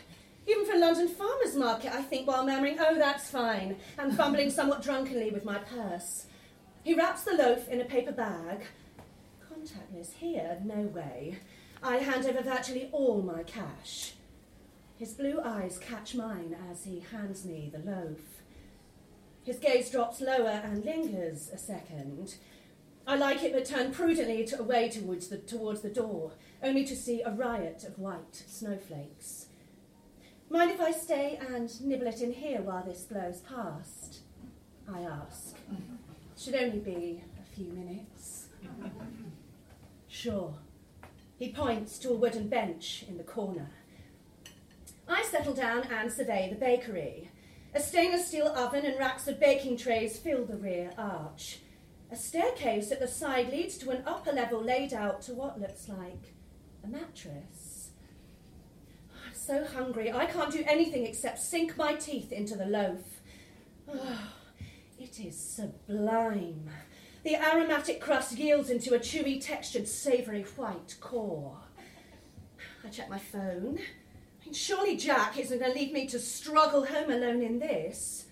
Even 0.46 0.66
for 0.66 0.72
a 0.72 0.78
London 0.78 1.08
farmer's 1.08 1.54
market, 1.56 1.92
I 1.92 2.02
think 2.02 2.26
while 2.26 2.44
murmuring, 2.44 2.76
oh, 2.80 2.96
that's 2.96 3.30
fine, 3.30 3.76
and 3.96 4.14
fumbling 4.16 4.50
somewhat 4.50 4.82
drunkenly 4.82 5.30
with 5.30 5.44
my 5.44 5.58
purse. 5.58 6.26
He 6.82 6.94
wraps 6.94 7.22
the 7.22 7.34
loaf 7.34 7.68
in 7.68 7.80
a 7.80 7.84
paper 7.84 8.12
bag. 8.12 8.66
Contactless 9.62 10.14
here, 10.14 10.58
no 10.64 10.82
way. 10.82 11.36
I 11.84 11.98
hand 11.98 12.26
over 12.26 12.42
virtually 12.42 12.88
all 12.90 13.22
my 13.22 13.44
cash. 13.44 14.14
His 14.98 15.12
blue 15.12 15.40
eyes 15.40 15.78
catch 15.78 16.16
mine 16.16 16.56
as 16.68 16.84
he 16.84 17.04
hands 17.12 17.44
me 17.44 17.70
the 17.72 17.78
loaf. 17.78 18.42
His 19.44 19.58
gaze 19.58 19.88
drops 19.90 20.20
lower 20.20 20.62
and 20.64 20.84
lingers 20.84 21.48
a 21.52 21.58
second. 21.58 22.34
I 23.06 23.14
like 23.14 23.44
it, 23.44 23.52
but 23.52 23.64
turn 23.64 23.92
prudently 23.92 24.44
to, 24.46 24.58
away 24.58 24.88
towards 24.88 25.28
the, 25.28 25.38
towards 25.38 25.82
the 25.82 25.90
door, 25.90 26.32
only 26.60 26.84
to 26.84 26.96
see 26.96 27.22
a 27.22 27.30
riot 27.30 27.84
of 27.84 28.00
white 28.00 28.42
snowflakes. 28.48 29.46
Mind 30.50 30.72
if 30.72 30.80
I 30.80 30.90
stay 30.90 31.38
and 31.40 31.80
nibble 31.80 32.08
it 32.08 32.20
in 32.20 32.32
here 32.32 32.62
while 32.62 32.84
this 32.84 33.02
blows 33.02 33.40
past? 33.40 34.22
I 34.92 35.02
ask. 35.02 35.56
Should 36.36 36.56
only 36.56 36.80
be 36.80 37.22
a 37.40 37.54
few 37.54 37.72
minutes. 37.72 38.48
Sure. 40.12 40.54
He 41.38 41.52
points 41.52 41.98
to 42.00 42.10
a 42.10 42.16
wooden 42.16 42.48
bench 42.48 43.02
in 43.08 43.16
the 43.16 43.24
corner. 43.24 43.70
I 45.08 45.22
settle 45.22 45.54
down 45.54 45.84
and 45.84 46.12
survey 46.12 46.50
the 46.50 46.60
bakery. 46.60 47.30
A 47.74 47.80
stainless 47.80 48.28
steel 48.28 48.48
oven 48.48 48.84
and 48.84 48.98
racks 48.98 49.26
of 49.26 49.40
baking 49.40 49.78
trays 49.78 50.18
fill 50.18 50.44
the 50.44 50.58
rear 50.58 50.92
arch. 50.98 51.60
A 52.10 52.16
staircase 52.16 52.92
at 52.92 53.00
the 53.00 53.08
side 53.08 53.50
leads 53.50 53.78
to 53.78 53.90
an 53.90 54.02
upper 54.06 54.32
level 54.32 54.62
laid 54.62 54.92
out 54.92 55.22
to 55.22 55.34
what 55.34 55.58
looks 55.58 55.88
like 55.88 56.34
a 56.84 56.88
mattress 56.88 57.90
I'm 59.24 59.34
so 59.34 59.64
hungry, 59.64 60.12
I 60.12 60.26
can't 60.26 60.52
do 60.52 60.62
anything 60.66 61.06
except 61.06 61.38
sink 61.38 61.78
my 61.78 61.94
teeth 61.94 62.32
into 62.32 62.54
the 62.54 62.66
loaf. 62.66 63.22
Oh, 63.90 64.28
it 64.98 65.18
is 65.18 65.38
sublime. 65.38 66.68
The 67.24 67.36
aromatic 67.36 68.00
crust 68.00 68.36
yields 68.36 68.68
into 68.68 68.94
a 68.94 68.98
chewy, 68.98 69.40
textured, 69.40 69.86
savoury 69.86 70.42
white 70.42 70.96
core. 71.00 71.56
I 72.84 72.88
check 72.88 73.08
my 73.08 73.18
phone. 73.18 73.78
I 73.78 74.44
mean, 74.44 74.54
surely 74.54 74.96
Jack 74.96 75.38
isn't 75.38 75.60
going 75.60 75.72
to 75.72 75.78
leave 75.78 75.92
me 75.92 76.06
to 76.08 76.18
struggle 76.18 76.84
home 76.86 77.12
alone 77.12 77.42
in 77.42 77.60
this. 77.60 78.26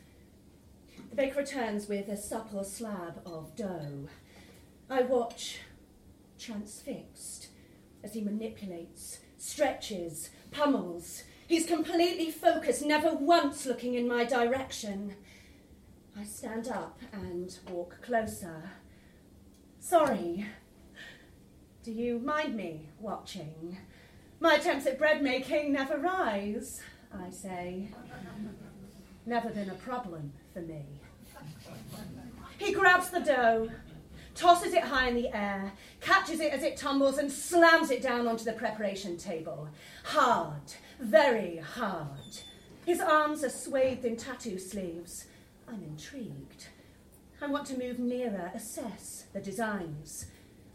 The 1.11 1.14
baker 1.14 1.38
returns 1.38 1.88
with 1.88 2.09
a 2.09 2.16
supple 2.16 2.64
slab 2.64 3.20
of 3.25 3.54
dough. 3.54 4.09
I 4.88 5.02
watch, 5.02 5.61
transfixed, 6.37 7.47
as 8.02 8.14
he 8.14 8.23
manipulates, 8.23 9.20
stretches, 9.38 10.30
pummels. 10.50 11.23
He's 11.47 11.66
completely 11.66 12.32
focused, 12.32 12.85
never 12.85 13.14
once 13.14 13.66
looking 13.66 13.94
in 13.94 14.09
my 14.09 14.25
direction. 14.25 15.14
I 16.18 16.25
stand 16.25 16.66
up 16.66 16.99
and 17.12 17.56
walk 17.68 18.02
closer. 18.02 18.70
Sorry. 19.81 20.47
Do 21.83 21.91
you 21.91 22.19
mind 22.19 22.55
me 22.55 22.91
watching? 23.01 23.79
My 24.39 24.55
attempts 24.55 24.87
at 24.87 24.99
bread 24.99 25.23
making 25.23 25.73
never 25.73 25.97
rise, 25.97 26.81
I 27.13 27.31
say. 27.31 27.89
Never 29.25 29.49
been 29.49 29.71
a 29.71 29.75
problem 29.75 30.33
for 30.53 30.61
me. 30.61 30.85
He 32.59 32.73
grabs 32.73 33.09
the 33.09 33.21
dough, 33.21 33.71
tosses 34.35 34.75
it 34.75 34.85
high 34.85 35.09
in 35.09 35.15
the 35.15 35.35
air, 35.35 35.73
catches 36.01 36.41
it 36.41 36.53
as 36.53 36.63
it 36.63 36.77
tumbles, 36.77 37.17
and 37.17 37.33
slams 37.33 37.91
it 37.91 38.03
down 38.03 38.29
onto 38.29 38.45
the 38.45 38.53
preparation 38.53 39.17
table. 39.17 39.69
Hard, 40.05 40.75
very 41.01 41.57
hard. 41.57 42.41
His 42.85 43.01
arms 43.01 43.43
are 43.43 43.51
swathed 43.51 44.05
in 44.05 44.17
tattoo 44.17 44.59
sleeves. 44.59 45.25
I'm 45.67 45.83
intrigued. 45.83 46.67
I 47.42 47.47
want 47.47 47.66
to 47.68 47.78
move 47.78 47.99
nearer, 47.99 48.52
assess 48.54 49.25
the 49.32 49.40
designs. 49.40 50.26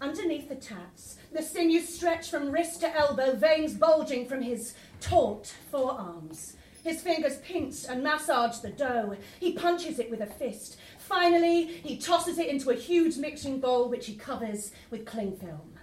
Underneath 0.01 0.49
the 0.49 0.55
tats, 0.55 1.17
the 1.31 1.43
sinews 1.43 1.87
stretch 1.87 2.29
from 2.29 2.51
wrist 2.51 2.81
to 2.81 2.95
elbow, 2.95 3.35
veins 3.35 3.75
bulging 3.75 4.27
from 4.27 4.41
his 4.41 4.73
taut 4.99 5.53
forearms. 5.69 6.57
His 6.83 7.01
fingers 7.01 7.37
pinch 7.37 7.85
and 7.87 8.03
massage 8.03 8.59
the 8.59 8.69
dough. 8.69 9.15
He 9.39 9.53
punches 9.53 9.99
it 9.99 10.09
with 10.09 10.21
a 10.21 10.25
fist. 10.25 10.77
Finally, 10.97 11.65
he 11.65 11.97
tosses 11.97 12.39
it 12.39 12.47
into 12.47 12.71
a 12.71 12.75
huge 12.75 13.17
mixing 13.17 13.59
bowl 13.59 13.89
which 13.89 14.07
he 14.07 14.15
covers 14.15 14.71
with 14.89 15.05
cling 15.05 15.37
film. 15.37 15.73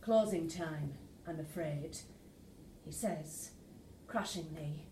Closing 0.00 0.48
time, 0.48 0.94
I'm 1.26 1.40
afraid, 1.40 1.98
he 2.84 2.92
says, 2.92 3.50
crushingly. 4.06 4.86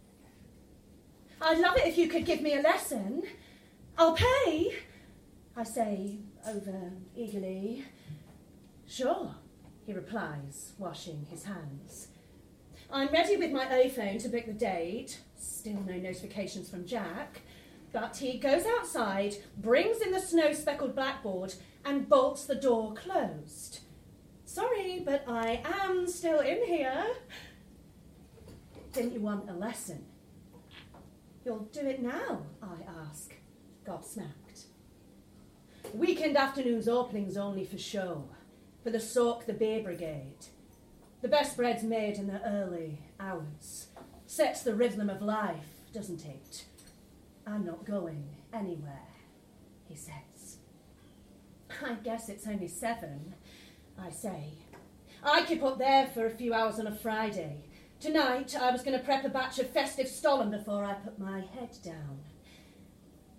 I'd 1.40 1.58
love 1.58 1.76
it 1.76 1.86
if 1.86 1.98
you 1.98 2.08
could 2.08 2.24
give 2.24 2.40
me 2.40 2.54
a 2.54 2.62
lesson. 2.62 3.24
I'll 3.98 4.14
pay, 4.14 4.74
I 5.56 5.64
say 5.64 6.18
over 6.48 6.92
eagerly. 7.14 7.84
Sure, 8.86 9.34
he 9.86 9.92
replies, 9.92 10.72
washing 10.78 11.26
his 11.30 11.44
hands. 11.44 12.08
I'm 12.90 13.08
ready 13.08 13.36
with 13.36 13.52
my 13.52 13.66
iPhone 13.66 14.20
to 14.22 14.28
book 14.28 14.46
the 14.46 14.52
date. 14.52 15.20
Still 15.38 15.80
no 15.86 15.94
notifications 15.94 16.68
from 16.68 16.86
Jack. 16.86 17.40
But 17.92 18.16
he 18.16 18.38
goes 18.38 18.64
outside, 18.66 19.36
brings 19.58 20.00
in 20.00 20.12
the 20.12 20.20
snow 20.20 20.52
speckled 20.52 20.94
blackboard, 20.94 21.54
and 21.84 22.08
bolts 22.08 22.44
the 22.44 22.54
door 22.54 22.94
closed. 22.94 23.80
Sorry, 24.44 25.02
but 25.04 25.24
I 25.28 25.62
am 25.82 26.06
still 26.06 26.40
in 26.40 26.64
here. 26.64 27.04
Didn't 28.92 29.14
you 29.14 29.20
want 29.20 29.48
a 29.48 29.54
lesson? 29.54 30.04
You'll 31.44 31.68
do 31.72 31.80
it 31.80 32.02
now, 32.02 32.42
I 32.62 32.76
ask, 33.08 33.34
gobsmacked. 33.86 34.64
Weekend 35.94 36.36
afternoons 36.36 36.88
openings 36.88 37.36
only 37.36 37.64
for 37.64 37.78
show, 37.78 38.24
for 38.82 38.90
the 38.90 39.00
Soak 39.00 39.46
the 39.46 39.52
Beer 39.52 39.82
Brigade. 39.82 40.46
The 41.20 41.28
best 41.28 41.56
bread's 41.56 41.82
made 41.82 42.16
in 42.16 42.26
the 42.26 42.42
early 42.46 42.98
hours. 43.20 43.88
Sets 44.26 44.62
the 44.62 44.74
rhythm 44.74 45.10
of 45.10 45.22
life, 45.22 45.66
doesn't 45.92 46.24
it? 46.24 46.64
I'm 47.46 47.64
not 47.64 47.84
going 47.84 48.24
anywhere, 48.52 49.08
he 49.88 49.94
says. 49.94 50.58
I 51.84 51.94
guess 51.94 52.28
it's 52.28 52.46
only 52.46 52.68
seven, 52.68 53.34
I 53.98 54.10
say. 54.10 54.54
I 55.22 55.44
keep 55.44 55.62
up 55.62 55.78
there 55.78 56.06
for 56.06 56.26
a 56.26 56.30
few 56.30 56.54
hours 56.54 56.78
on 56.80 56.86
a 56.86 56.94
Friday. 56.94 57.64
Tonight 58.00 58.56
I 58.60 58.72
was 58.72 58.82
going 58.82 58.98
to 58.98 59.04
prep 59.04 59.24
a 59.24 59.28
batch 59.28 59.58
of 59.58 59.70
festive 59.70 60.08
stollen 60.08 60.50
before 60.50 60.84
I 60.84 60.94
put 60.94 61.18
my 61.18 61.40
head 61.40 61.76
down. 61.84 62.20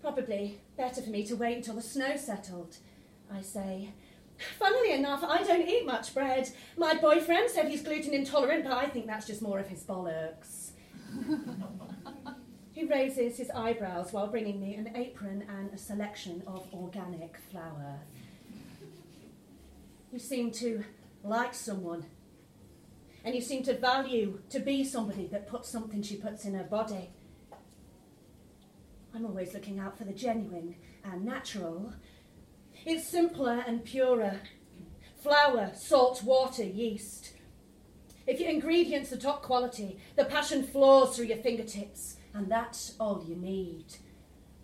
Probably 0.04 0.60
better 0.78 1.02
for 1.02 1.10
me 1.10 1.26
to 1.26 1.36
wait 1.36 1.58
until 1.58 1.76
the 1.76 1.82
snow 1.82 2.16
settled, 2.18 2.76
I 3.32 3.42
say. 3.42 3.94
Funnily 4.60 4.92
enough, 4.92 5.24
I 5.24 5.42
don't 5.44 5.68
eat 5.68 5.86
much 5.86 6.14
bread. 6.14 6.50
My 6.78 6.94
boyfriend 6.96 7.50
said 7.50 7.70
he's 7.70 7.82
gluten 7.82 8.14
intolerant, 8.14 8.66
but 8.66 8.74
I 8.74 8.88
think 8.88 9.08
that's 9.08 9.26
just 9.26 9.42
more 9.42 9.60
of 9.60 9.68
his 9.68 9.84
bollocks. 9.84 10.72
He 12.74 12.86
raises 12.86 13.38
his 13.38 13.52
eyebrows 13.52 14.12
while 14.12 14.28
bringing 14.28 14.60
me 14.60 14.74
an 14.74 14.94
apron 14.96 15.46
and 15.48 15.72
a 15.72 15.78
selection 15.78 16.42
of 16.48 16.68
organic 16.74 17.38
flour. 17.52 18.00
You 20.12 20.18
seem 20.18 20.50
to 20.54 20.84
like 21.24 21.54
someone, 21.54 22.08
and 23.24 23.36
you 23.36 23.42
seem 23.42 23.62
to 23.64 23.78
value 23.78 24.40
to 24.50 24.60
be 24.60 24.84
somebody 24.84 25.28
that 25.28 25.48
puts 25.48 25.70
something 25.70 26.02
she 26.02 26.16
puts 26.16 26.46
in 26.46 26.56
her 26.56 26.64
body. 26.64 27.12
I'm 29.16 29.26
always 29.26 29.54
looking 29.54 29.80
out 29.80 29.96
for 29.98 30.06
the 30.06 30.14
genuine 30.14 30.76
and 31.04 31.24
natural. 31.24 31.94
It's 32.84 33.08
simpler 33.08 33.64
and 33.68 33.86
purer. 33.86 34.40
Flour, 35.22 35.72
salt, 35.76 36.24
water, 36.24 36.64
yeast. 36.64 37.34
If 38.26 38.40
your 38.40 38.50
ingredients 38.50 39.14
are 39.14 39.18
top 39.18 39.44
quality, 39.44 40.00
the 40.16 40.26
passion 40.26 40.64
flows 40.64 41.16
through 41.16 41.26
your 41.26 41.38
fingertips 41.38 42.18
and 42.34 42.52
that's 42.52 42.96
all 43.00 43.24
you 43.28 43.36
need. 43.36 43.86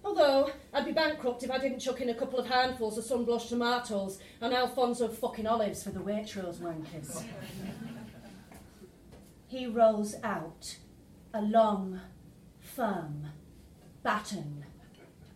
Although, 0.04 0.50
I'd 0.74 0.86
be 0.86 0.94
bankrupt 0.94 1.44
if 1.44 1.52
I 1.52 1.60
didn't 1.60 1.80
chuck 1.80 2.02
in 2.02 2.10
a 2.10 2.16
couple 2.16 2.40
of 2.40 2.48
handfuls 2.48 2.98
of 2.98 3.04
sunblush 3.06 3.50
tomatoes 3.50 4.18
and 4.42 4.54
Alfonso 4.54 5.10
fucking 5.10 5.46
olives 5.46 5.84
for 5.84 5.92
the 5.92 6.00
Waitrose 6.00 6.58
wankers. 6.58 7.24
he 9.48 9.68
rolls 9.68 10.16
out 10.24 10.78
a 11.34 11.42
long, 11.42 12.00
firm 12.60 13.28
baton 14.10 14.66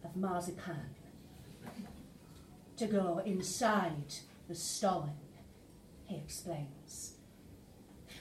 of 0.03 0.15
marzipan 0.15 0.95
to 2.75 2.87
go 2.87 3.21
inside 3.23 4.15
the 4.49 4.55
stollen, 4.55 5.13
he 6.05 6.15
explains. 6.15 7.17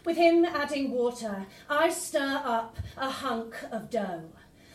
With 0.04 0.18
him 0.18 0.44
adding 0.44 0.90
water, 0.90 1.46
I 1.70 1.88
stir 1.88 2.42
up 2.44 2.76
a 2.98 3.08
hunk 3.08 3.54
of 3.70 3.88
dough. 3.88 4.28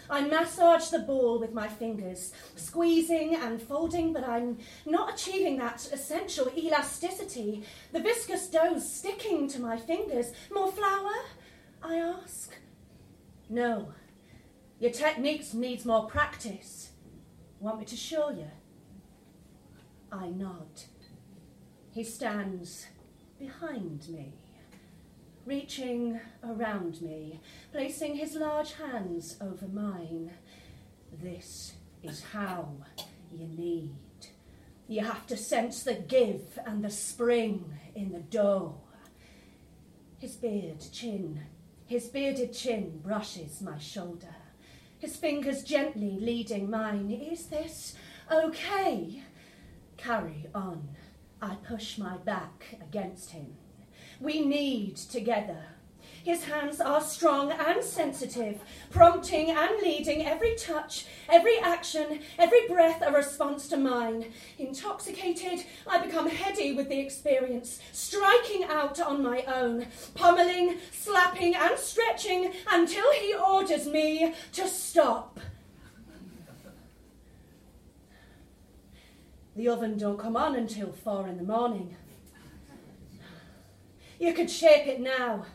I 0.10 0.22
massage 0.22 0.88
the 0.88 0.98
ball 0.98 1.38
with 1.38 1.54
my 1.54 1.68
fingers, 1.68 2.34
squeezing 2.56 3.36
and 3.36 3.62
folding, 3.62 4.14
but 4.14 4.28
I'm 4.28 4.58
not 4.88 5.14
achieving 5.14 5.58
that 5.58 5.88
essential 5.94 6.52
elasticity. 6.58 7.66
The 7.92 8.00
viscous 8.00 8.48
dough's 8.48 8.92
sticking 8.92 9.48
to 9.50 9.62
my 9.62 9.78
fingers. 9.78 10.32
More 10.52 10.72
flour? 10.72 11.14
I 11.84 11.98
ask. 11.98 12.56
No. 13.48 13.90
Your 14.80 14.92
techniques 14.92 15.54
needs 15.54 15.86
more 15.86 16.06
practice. 16.08 16.92
Want 17.60 17.80
me 17.80 17.86
to 17.86 17.96
show 17.96 18.30
you? 18.30 18.52
I 20.12 20.28
nod. 20.28 20.84
He 21.92 22.04
stands 22.04 22.88
behind 23.40 24.08
me 24.10 24.34
reaching 25.48 26.20
around 26.44 27.02
me, 27.02 27.40
placing 27.72 28.18
his 28.18 28.36
large 28.36 28.74
hands 28.74 29.38
over 29.40 29.66
mine. 29.68 30.30
This 31.24 31.74
is 32.04 32.22
how 32.22 32.76
you 33.32 33.48
need. 33.48 33.96
You 34.90 35.06
have 35.06 35.26
to 35.28 35.38
sense 35.38 35.84
the 35.84 35.94
give 35.94 36.60
and 36.66 36.84
the 36.84 36.90
spring 36.90 37.80
in 37.96 38.12
the 38.12 38.20
dough. 38.20 38.82
His 40.18 40.36
beard 40.36 40.84
chin, 40.92 41.44
his 41.86 42.08
bearded 42.08 42.54
chin 42.54 43.00
brushes 43.02 43.62
my 43.62 43.78
shoulder, 43.78 44.36
his 45.00 45.16
fingers 45.16 45.64
gently 45.64 46.18
leading 46.20 46.70
mine. 46.70 47.12
Is 47.12 47.48
this 47.48 47.96
okay? 48.32 49.24
Carry 49.98 50.48
on. 50.54 50.90
I 51.42 51.56
push 51.56 51.98
my 51.98 52.18
back 52.18 52.66
against 52.82 53.32
him 53.32 53.58
we 54.20 54.46
need 54.46 54.98
together. 54.98 55.64
His 56.28 56.44
hands 56.44 56.82
are 56.82 57.00
strong 57.00 57.54
and 57.54 57.82
sensitive, 57.82 58.60
prompting 58.90 59.50
and 59.50 59.82
leading 59.82 60.26
every 60.26 60.56
touch, 60.56 61.06
every 61.30 61.58
action, 61.58 62.20
every 62.38 62.68
breath 62.68 63.02
a 63.02 63.14
response 63.14 63.70
to 63.70 63.78
mine. 63.78 64.34
Intoxicated, 64.60 65.64
I 65.90 66.06
become 66.06 66.30
heady 66.30 66.74
with 66.74 66.90
the 66.90 67.00
experience, 67.00 67.80
striking 67.94 68.66
out 68.66 69.00
on 69.00 69.24
my 69.24 69.44
own, 69.44 69.88
pummeling, 70.16 70.80
slapping, 70.92 71.56
and 71.56 71.80
stretching 71.80 72.52
until 72.70 73.10
he 73.14 73.34
orders 73.34 73.88
me 73.88 74.34
to 74.52 74.68
stop. 74.68 75.40
The 79.56 79.70
oven 79.70 79.98
don't 79.98 80.20
come 80.20 80.36
on 80.36 80.58
until 80.58 80.92
four 80.92 81.26
in 81.26 81.38
the 81.38 81.44
morning. 81.44 81.96
You 84.20 84.34
could 84.34 84.52
shape 84.52 84.88
it 84.88 85.00
now. 85.00 85.46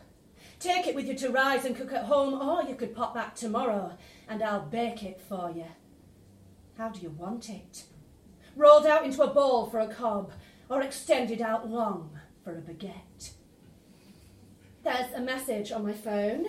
Take 0.63 0.87
it 0.87 0.95
with 0.95 1.07
you 1.09 1.15
to 1.15 1.29
rise 1.29 1.65
and 1.65 1.75
cook 1.75 1.91
at 1.91 2.05
home, 2.05 2.41
or 2.41 2.63
you 2.63 2.75
could 2.75 2.95
pop 2.95 3.13
back 3.13 3.35
tomorrow 3.35 3.97
and 4.29 4.41
I'll 4.41 4.61
bake 4.61 5.03
it 5.03 5.19
for 5.19 5.51
you. 5.53 5.65
How 6.77 6.87
do 6.87 7.01
you 7.01 7.09
want 7.09 7.49
it? 7.49 7.83
Rolled 8.55 8.85
out 8.85 9.03
into 9.03 9.21
a 9.23 9.33
ball 9.33 9.65
for 9.65 9.81
a 9.81 9.93
cob, 9.93 10.31
or 10.69 10.81
extended 10.81 11.41
out 11.41 11.69
long 11.69 12.17
for 12.45 12.57
a 12.57 12.61
baguette? 12.61 13.31
There's 14.85 15.11
a 15.13 15.19
message 15.19 15.73
on 15.73 15.85
my 15.85 15.91
phone. 15.91 16.45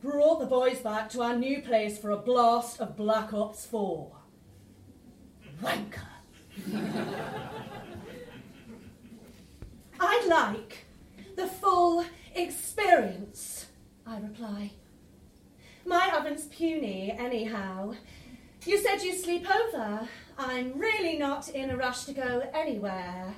Brought 0.00 0.40
the 0.40 0.46
boys 0.46 0.78
back 0.78 1.10
to 1.10 1.20
our 1.20 1.36
new 1.36 1.60
place 1.60 1.98
for 1.98 2.10
a 2.10 2.16
blast 2.16 2.80
of 2.80 2.96
Black 2.96 3.34
Ops 3.34 3.66
4. 3.66 4.10
Wanker. 5.62 6.06
I'd 10.00 10.26
like 10.26 10.86
the 11.36 11.46
full 11.46 12.06
experience, 12.34 13.66
I 14.06 14.18
reply. 14.18 14.72
My 15.84 16.12
oven's 16.16 16.46
puny, 16.46 17.12
anyhow. 17.12 17.94
You 18.64 18.78
said 18.78 19.02
you'd 19.02 19.18
sleep 19.18 19.46
over. 19.50 20.08
I'm 20.38 20.78
really 20.78 21.18
not 21.18 21.48
in 21.48 21.70
a 21.70 21.76
rush 21.76 22.04
to 22.04 22.12
go 22.12 22.48
anywhere. 22.54 23.34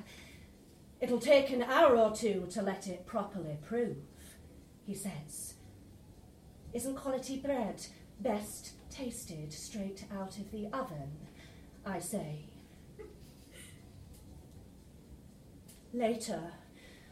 It'll 1.00 1.18
take 1.18 1.50
an 1.50 1.62
hour 1.62 1.96
or 1.96 2.14
two 2.14 2.46
to 2.50 2.62
let 2.62 2.86
it 2.86 3.06
properly 3.06 3.58
prove, 3.62 3.96
he 4.84 4.94
says. 4.94 5.54
Isn't 6.72 6.96
quality 6.96 7.38
bread 7.38 7.86
best 8.20 8.72
tasted 8.90 9.52
straight 9.52 10.04
out 10.14 10.38
of 10.38 10.50
the 10.50 10.66
oven? 10.72 11.12
I 11.86 11.98
say. 11.98 12.46
Later, 15.92 16.52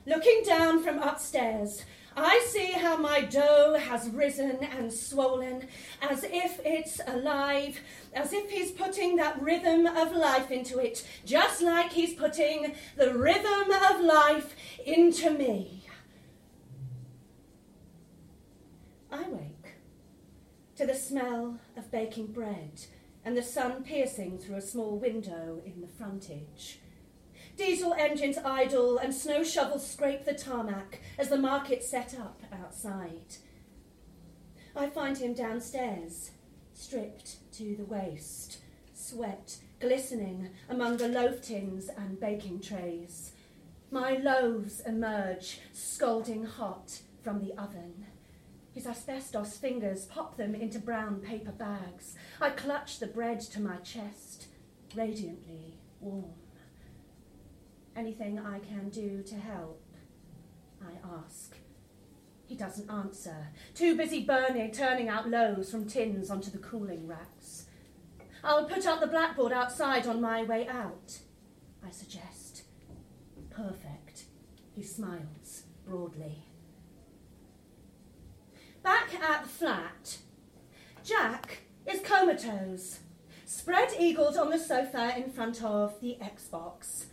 looking 0.07 0.43
down 0.45 0.83
from 0.83 0.99
upstairs, 0.99 1.85
I 2.17 2.45
see 2.49 2.73
how 2.73 2.97
my 2.97 3.23
dough 3.23 3.79
has 3.79 4.11
risen 4.11 4.59
and 4.63 4.93
swollen, 4.93 5.67
as 6.03 6.25
if 6.25 6.61
it's 6.65 7.01
alive, 7.07 7.81
as 8.13 8.33
if 8.33 8.51
he's 8.51 8.71
putting 8.71 9.17
that 9.17 9.41
rhythm 9.41 9.87
of 9.87 10.13
life 10.13 10.51
into 10.51 10.79
it, 10.79 11.07
just 11.25 11.63
like 11.63 11.93
he's 11.93 12.15
putting 12.15 12.75
the 12.97 13.15
rhythm 13.15 13.71
of 13.91 14.01
life 14.01 14.55
into 14.85 15.31
me. 15.31 15.85
I 19.11 19.29
wake 19.29 19.75
to 20.77 20.87
the 20.87 20.95
smell 20.95 21.59
of 21.77 21.91
baking 21.91 22.29
bread 22.29 22.83
and 23.25 23.37
the 23.37 23.43
sun 23.43 23.85
piercing 23.85 24.39
through 24.39 24.57
a 24.57 24.63
small 24.63 24.99
window 24.99 25.63
in 25.65 25.81
the 25.81 25.87
frontage. 25.87 26.81
Diesel 27.57 27.95
engines 27.95 28.39
idle 28.39 28.99
and 28.99 29.15
snow 29.15 29.45
shovels 29.45 29.89
scrape 29.89 30.25
the 30.25 30.35
tarmac 30.35 31.01
as 31.19 31.29
the 31.29 31.37
market 31.37 31.85
set 31.85 32.19
up 32.19 32.43
outside. 32.53 33.37
I 34.75 34.89
find 34.89 35.19
him 35.19 35.35
downstairs, 35.35 36.31
stripped 36.73 37.53
to 37.53 37.77
the 37.77 37.85
waist, 37.85 38.59
sweat 38.95 39.59
glistening 39.81 40.49
among 40.69 40.97
the 40.97 41.09
loaf 41.09 41.43
tins 41.43 41.89
and 41.89 42.19
baking 42.19 42.61
trays. 42.61 43.33
My 43.91 44.13
loaves 44.13 44.81
emerge, 44.81 45.59
scalding 45.73 46.45
hot 46.45 47.01
from 47.23 47.41
the 47.41 47.53
oven. 47.61 48.07
His 48.73 48.87
asbestos 48.87 49.59
fingers 49.59 50.07
pop 50.07 50.37
them 50.37 50.55
into 50.55 50.79
brown 50.79 51.17
paper 51.17 51.53
bags. 51.53 52.15
I 52.41 52.51
clutch 52.51 53.01
the 53.01 53.07
bread 53.07 53.41
to 53.41 53.61
my 53.61 53.77
chest, 53.79 54.47
radiantly 54.95 55.79
warm. 56.01 56.42
Anything 57.95 58.39
I 58.39 58.59
can 58.59 58.89
do 58.89 59.23
to 59.23 59.35
help? 59.35 59.83
I 60.83 60.93
ask. 61.17 61.57
He 62.47 62.57
doesn't 62.57 62.91
answer, 62.91 63.49
too 63.75 63.97
busy 63.97 64.25
burning, 64.25 64.73
turning 64.73 65.09
out 65.09 65.29
loaves 65.29 65.71
from 65.71 65.87
tins 65.87 66.31
onto 66.31 66.51
the 66.51 66.59
cooling 66.59 67.07
racks. 67.07 67.67
I'll 68.45 68.65
put 68.65 68.87
up 68.87 69.01
the 69.01 69.07
blackboard 69.07 69.53
outside 69.53 70.07
on 70.07 70.21
my 70.21 70.43
way 70.43 70.67
out, 70.67 71.19
I 71.87 71.91
suggest. 71.91 72.65
Perfect. 73.51 74.25
He 74.75 74.83
smiles 74.83 75.65
broadly. 75.87 76.45
Back 78.83 79.15
at 79.15 79.45
the 79.45 79.49
flat, 79.49 80.19
Jack 81.05 81.59
is 81.87 82.01
comatose, 82.01 83.01
spread 83.45 83.93
eagled 83.99 84.37
on 84.37 84.51
the 84.51 84.59
sofa 84.59 85.15
in 85.17 85.31
front 85.31 85.63
of 85.63 86.01
the 86.01 86.19
Xbox. 86.21 87.07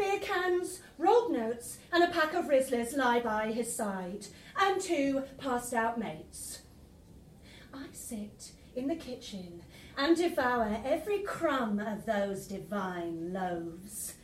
Beer 0.00 0.18
cans, 0.18 0.80
rolled 0.96 1.30
notes, 1.30 1.76
and 1.92 2.02
a 2.02 2.06
pack 2.06 2.32
of 2.32 2.46
Rizlas 2.46 2.96
lie 2.96 3.20
by 3.20 3.52
his 3.52 3.70
side, 3.70 4.28
and 4.58 4.80
two 4.80 5.24
passed 5.36 5.74
out 5.74 6.00
mates. 6.00 6.60
I 7.74 7.84
sit 7.92 8.52
in 8.74 8.86
the 8.86 8.96
kitchen 8.96 9.62
and 9.98 10.16
devour 10.16 10.80
every 10.86 11.18
crumb 11.18 11.80
of 11.80 12.06
those 12.06 12.46
divine 12.46 13.34
loaves. 13.34 14.14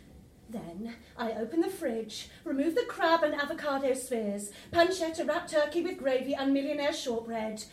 Then 0.48 0.94
I 1.14 1.32
open 1.32 1.60
the 1.60 1.68
fridge, 1.68 2.30
remove 2.42 2.74
the 2.74 2.86
crab 2.88 3.22
and 3.22 3.34
avocado 3.34 3.92
spheres, 3.92 4.50
pancetta 4.72 5.28
wrapped 5.28 5.50
turkey 5.50 5.82
with 5.82 5.98
gravy 5.98 6.32
and 6.32 6.54
millionaire 6.54 6.94
shortbread, 6.94 7.64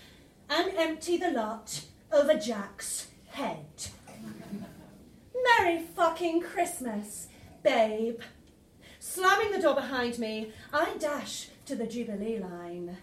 and 0.49 0.73
empty 0.75 1.15
the 1.15 1.31
lot 1.31 1.85
over 2.11 2.33
Jack's 2.33 3.07
head. 3.27 3.87
Merry 5.57 5.79
fucking 5.79 6.41
Christmas! 6.41 7.29
babe. 7.63 8.19
Slamming 8.99 9.51
the 9.51 9.61
door 9.61 9.75
behind 9.75 10.19
me, 10.19 10.51
I 10.73 10.95
dash 10.99 11.47
to 11.65 11.75
the 11.75 11.87
Jubilee 11.87 12.39
line. 12.39 12.97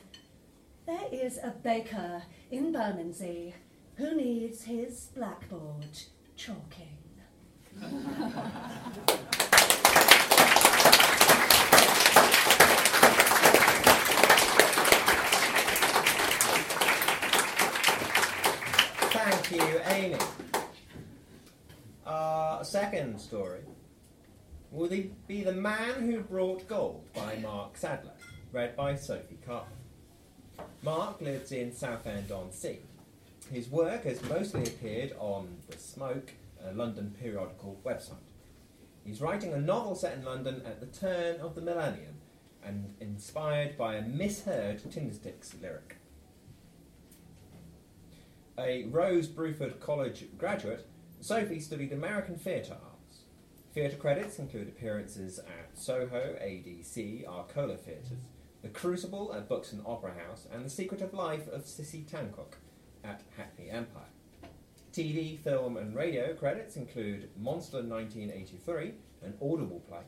There 0.87 1.09
is 1.11 1.39
a 1.39 1.51
baker 1.51 2.23
in 2.51 2.73
Bermondsey 2.73 3.55
who 3.97 4.15
needs 4.15 4.65
his 4.65 5.09
blackboard 5.15 5.99
chalking. 6.37 6.99
Thank 19.13 19.51
you, 19.53 19.81
Amy. 19.87 20.17
Our 22.07 22.61
uh, 22.61 22.65
second 22.65 23.21
story 23.21 23.61
will 24.71 24.89
They 24.89 25.11
be 25.27 25.43
The 25.43 25.53
Man 25.53 26.03
Who 26.03 26.21
Brought 26.21 26.69
Gold 26.69 27.09
by 27.13 27.37
Mark 27.43 27.77
Sadler, 27.77 28.13
read 28.53 28.77
by 28.77 28.95
Sophie 28.95 29.39
Cartman. 29.45 29.79
Mark 30.83 31.21
lives 31.21 31.51
in 31.51 31.73
Southend-on-Sea. 31.73 32.79
His 33.51 33.69
work 33.69 34.05
has 34.05 34.23
mostly 34.25 34.63
appeared 34.63 35.13
on 35.19 35.57
The 35.69 35.77
Smoke, 35.77 36.33
a 36.65 36.73
London 36.73 37.15
periodical 37.19 37.81
website. 37.85 38.15
He's 39.05 39.21
writing 39.21 39.53
a 39.53 39.61
novel 39.61 39.97
set 39.97 40.17
in 40.17 40.25
London 40.25 40.63
at 40.65 40.79
the 40.79 40.87
turn 40.87 41.41
of 41.41 41.57
the 41.57 41.63
millennium 41.63 42.19
and 42.63 42.95
inspired 43.01 43.77
by 43.77 43.97
a 43.97 44.03
misheard 44.03 44.83
Tindersticks 44.85 45.61
lyric. 45.61 45.97
A 48.57 48.85
Rose 48.85 49.27
Bruford 49.27 49.81
College 49.81 50.27
graduate, 50.39 50.87
Sophie 51.21 51.61
studied 51.61 51.93
American 51.93 52.37
theatre. 52.37 52.77
Theatre 53.73 53.97
credits 53.97 54.41
include 54.41 54.69
appearances 54.69 55.39
at 55.39 55.79
Soho, 55.79 56.37
ADC, 56.43 57.29
Arcola 57.29 57.77
Theatres, 57.77 58.19
The 58.63 58.69
Crucible 58.69 59.33
at 59.33 59.49
Buxton 59.49 59.81
Opera 59.87 60.15
House, 60.27 60.49
and 60.53 60.65
The 60.65 60.71
Secret 60.71 61.01
of 61.03 61.15
Life 61.15 61.47
of 61.49 61.63
Sissy 61.63 62.05
Tancock 62.05 62.57
at 63.05 63.23
Hackney 63.37 63.71
Empire. 63.71 64.03
TV, 64.93 65.39
film, 65.39 65.77
and 65.77 65.95
radio 65.95 66.35
credits 66.35 66.75
include 66.75 67.31
Monster 67.39 67.77
1983, 67.77 68.93
an 69.23 69.35
audible 69.41 69.81
play, 69.89 70.03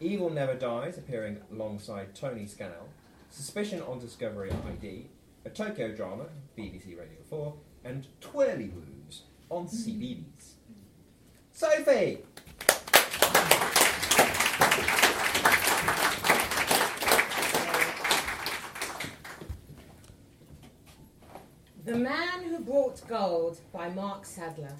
Evil 0.00 0.30
Never 0.30 0.54
Dies, 0.54 0.96
appearing 0.96 1.42
alongside 1.52 2.14
Tony 2.14 2.46
Scannell, 2.46 2.88
Suspicion 3.28 3.82
on 3.82 3.98
Discovery 3.98 4.50
ID, 4.66 5.08
a 5.44 5.50
Tokyo 5.50 5.94
drama, 5.94 6.24
BBC 6.56 6.98
Radio 6.98 7.18
4, 7.28 7.54
and 7.84 8.06
Twirlywoos 8.22 9.22
on 9.50 9.66
CBeebies. 9.66 10.52
Sophie! 11.52 12.22
The 21.88 21.96
Man 21.96 22.42
Who 22.42 22.58
Brought 22.58 23.08
Gold 23.08 23.60
by 23.72 23.88
Mark 23.88 24.26
Sadler. 24.26 24.76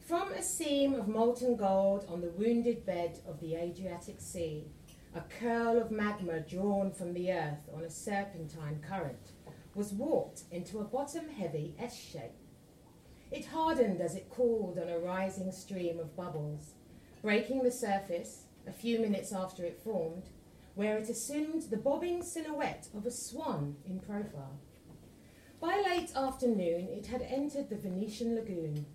From 0.00 0.32
a 0.32 0.42
seam 0.42 0.94
of 0.94 1.06
molten 1.06 1.54
gold 1.54 2.04
on 2.08 2.20
the 2.20 2.32
wounded 2.32 2.84
bed 2.84 3.20
of 3.28 3.38
the 3.38 3.54
Adriatic 3.54 4.20
Sea, 4.20 4.64
a 5.14 5.20
curl 5.20 5.78
of 5.78 5.92
magma 5.92 6.40
drawn 6.40 6.90
from 6.90 7.14
the 7.14 7.30
earth 7.30 7.70
on 7.72 7.84
a 7.84 7.90
serpentine 7.90 8.82
current 8.84 9.30
was 9.76 9.92
warped 9.92 10.42
into 10.50 10.80
a 10.80 10.84
bottom 10.84 11.28
heavy 11.28 11.76
S 11.78 11.94
shape. 11.96 12.34
It 13.30 13.46
hardened 13.46 14.00
as 14.00 14.16
it 14.16 14.30
cooled 14.30 14.80
on 14.80 14.88
a 14.88 14.98
rising 14.98 15.52
stream 15.52 16.00
of 16.00 16.16
bubbles, 16.16 16.74
breaking 17.22 17.62
the 17.62 17.70
surface 17.70 18.46
a 18.66 18.72
few 18.72 18.98
minutes 18.98 19.32
after 19.32 19.64
it 19.64 19.80
formed, 19.84 20.24
where 20.74 20.98
it 20.98 21.08
assumed 21.08 21.70
the 21.70 21.76
bobbing 21.76 22.20
silhouette 22.24 22.88
of 22.96 23.06
a 23.06 23.12
swan 23.12 23.76
in 23.86 24.00
profile. 24.00 24.58
By 25.60 25.76
late 25.76 26.16
afternoon, 26.16 26.88
it 26.88 27.06
had 27.06 27.20
entered 27.20 27.68
the 27.68 27.76
Venetian 27.76 28.34
lagoon 28.34 28.86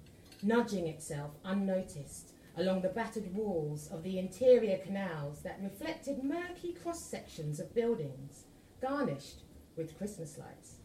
nudging 0.42 0.88
itself 0.88 1.32
unnoticed 1.44 2.34
along 2.58 2.82
the 2.82 2.90
battered 2.90 3.36
walls 3.36 3.88
of 3.92 4.02
the 4.02 4.18
interior 4.18 4.80
canals 4.80 5.44
that 5.44 5.62
reflected 5.62 6.24
murky 6.24 6.74
cross 6.74 7.04
sections 7.04 7.60
of 7.60 7.76
buildings 7.76 8.46
garnished 8.82 9.44
with 9.76 9.96
Christmas 9.96 10.40
lights. 10.40 10.78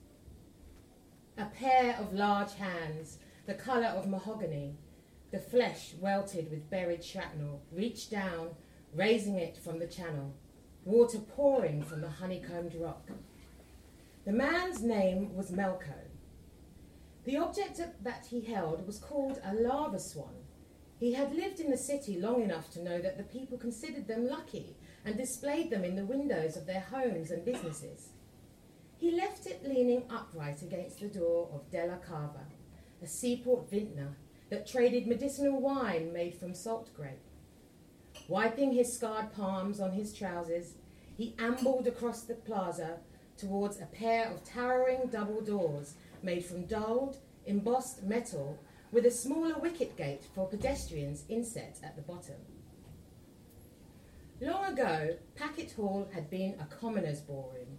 A 1.38 1.46
pair 1.46 1.96
of 1.96 2.12
large 2.12 2.52
hands, 2.54 3.16
the 3.46 3.54
colour 3.54 3.86
of 3.86 4.06
mahogany, 4.06 4.76
the 5.30 5.38
flesh 5.38 5.94
welted 5.98 6.50
with 6.50 6.68
buried 6.68 7.02
shrapnel, 7.02 7.62
reached 7.72 8.10
down, 8.10 8.50
raising 8.92 9.36
it 9.36 9.56
from 9.56 9.78
the 9.78 9.86
channel, 9.86 10.34
water 10.84 11.20
pouring 11.20 11.82
from 11.82 12.02
the 12.02 12.10
honeycombed 12.10 12.74
rock. 12.74 13.08
The 14.26 14.32
man's 14.32 14.82
name 14.82 15.34
was 15.34 15.50
Melko. 15.50 15.94
The 17.24 17.38
object 17.38 17.80
that 18.02 18.26
he 18.26 18.42
held 18.42 18.86
was 18.86 18.98
called 18.98 19.40
a 19.42 19.54
lava 19.54 19.98
swan. 19.98 20.34
He 20.98 21.14
had 21.14 21.34
lived 21.34 21.60
in 21.60 21.70
the 21.70 21.78
city 21.78 22.20
long 22.20 22.42
enough 22.42 22.70
to 22.72 22.82
know 22.82 23.00
that 23.00 23.16
the 23.16 23.24
people 23.24 23.56
considered 23.56 24.06
them 24.06 24.28
lucky 24.28 24.76
and 25.06 25.16
displayed 25.16 25.70
them 25.70 25.84
in 25.84 25.96
the 25.96 26.04
windows 26.04 26.56
of 26.56 26.66
their 26.66 26.80
homes 26.80 27.30
and 27.30 27.44
businesses. 27.44 28.10
He 28.98 29.10
left 29.10 29.46
it 29.46 29.66
leaning 29.66 30.02
upright 30.10 30.60
against 30.60 31.00
the 31.00 31.08
door 31.08 31.48
of 31.54 31.70
Della 31.70 31.98
Cava, 32.06 32.44
a 33.02 33.06
seaport 33.06 33.70
vintner 33.70 34.14
that 34.50 34.66
traded 34.66 35.06
medicinal 35.06 35.58
wine 35.58 36.12
made 36.12 36.34
from 36.34 36.54
salt 36.54 36.90
grape. 36.94 37.24
Wiping 38.28 38.72
his 38.72 38.94
scarred 38.94 39.32
palms 39.32 39.80
on 39.80 39.92
his 39.92 40.12
trousers, 40.12 40.74
he 41.16 41.34
ambled 41.38 41.86
across 41.86 42.22
the 42.22 42.34
plaza 42.34 42.98
towards 43.40 43.80
a 43.80 43.86
pair 43.86 44.28
of 44.28 44.44
towering 44.44 45.08
double 45.10 45.40
doors 45.40 45.94
made 46.22 46.44
from 46.44 46.66
dulled, 46.66 47.16
embossed 47.46 48.02
metal 48.02 48.58
with 48.92 49.06
a 49.06 49.10
smaller 49.10 49.58
wicket 49.58 49.96
gate 49.96 50.24
for 50.34 50.48
pedestrians 50.48 51.24
inset 51.28 51.78
at 51.82 51.96
the 51.96 52.02
bottom. 52.02 52.36
Long 54.40 54.72
ago, 54.72 55.16
Packet 55.36 55.72
Hall 55.72 56.08
had 56.12 56.30
been 56.30 56.56
a 56.60 56.74
commoner's 56.74 57.20
ballroom. 57.20 57.78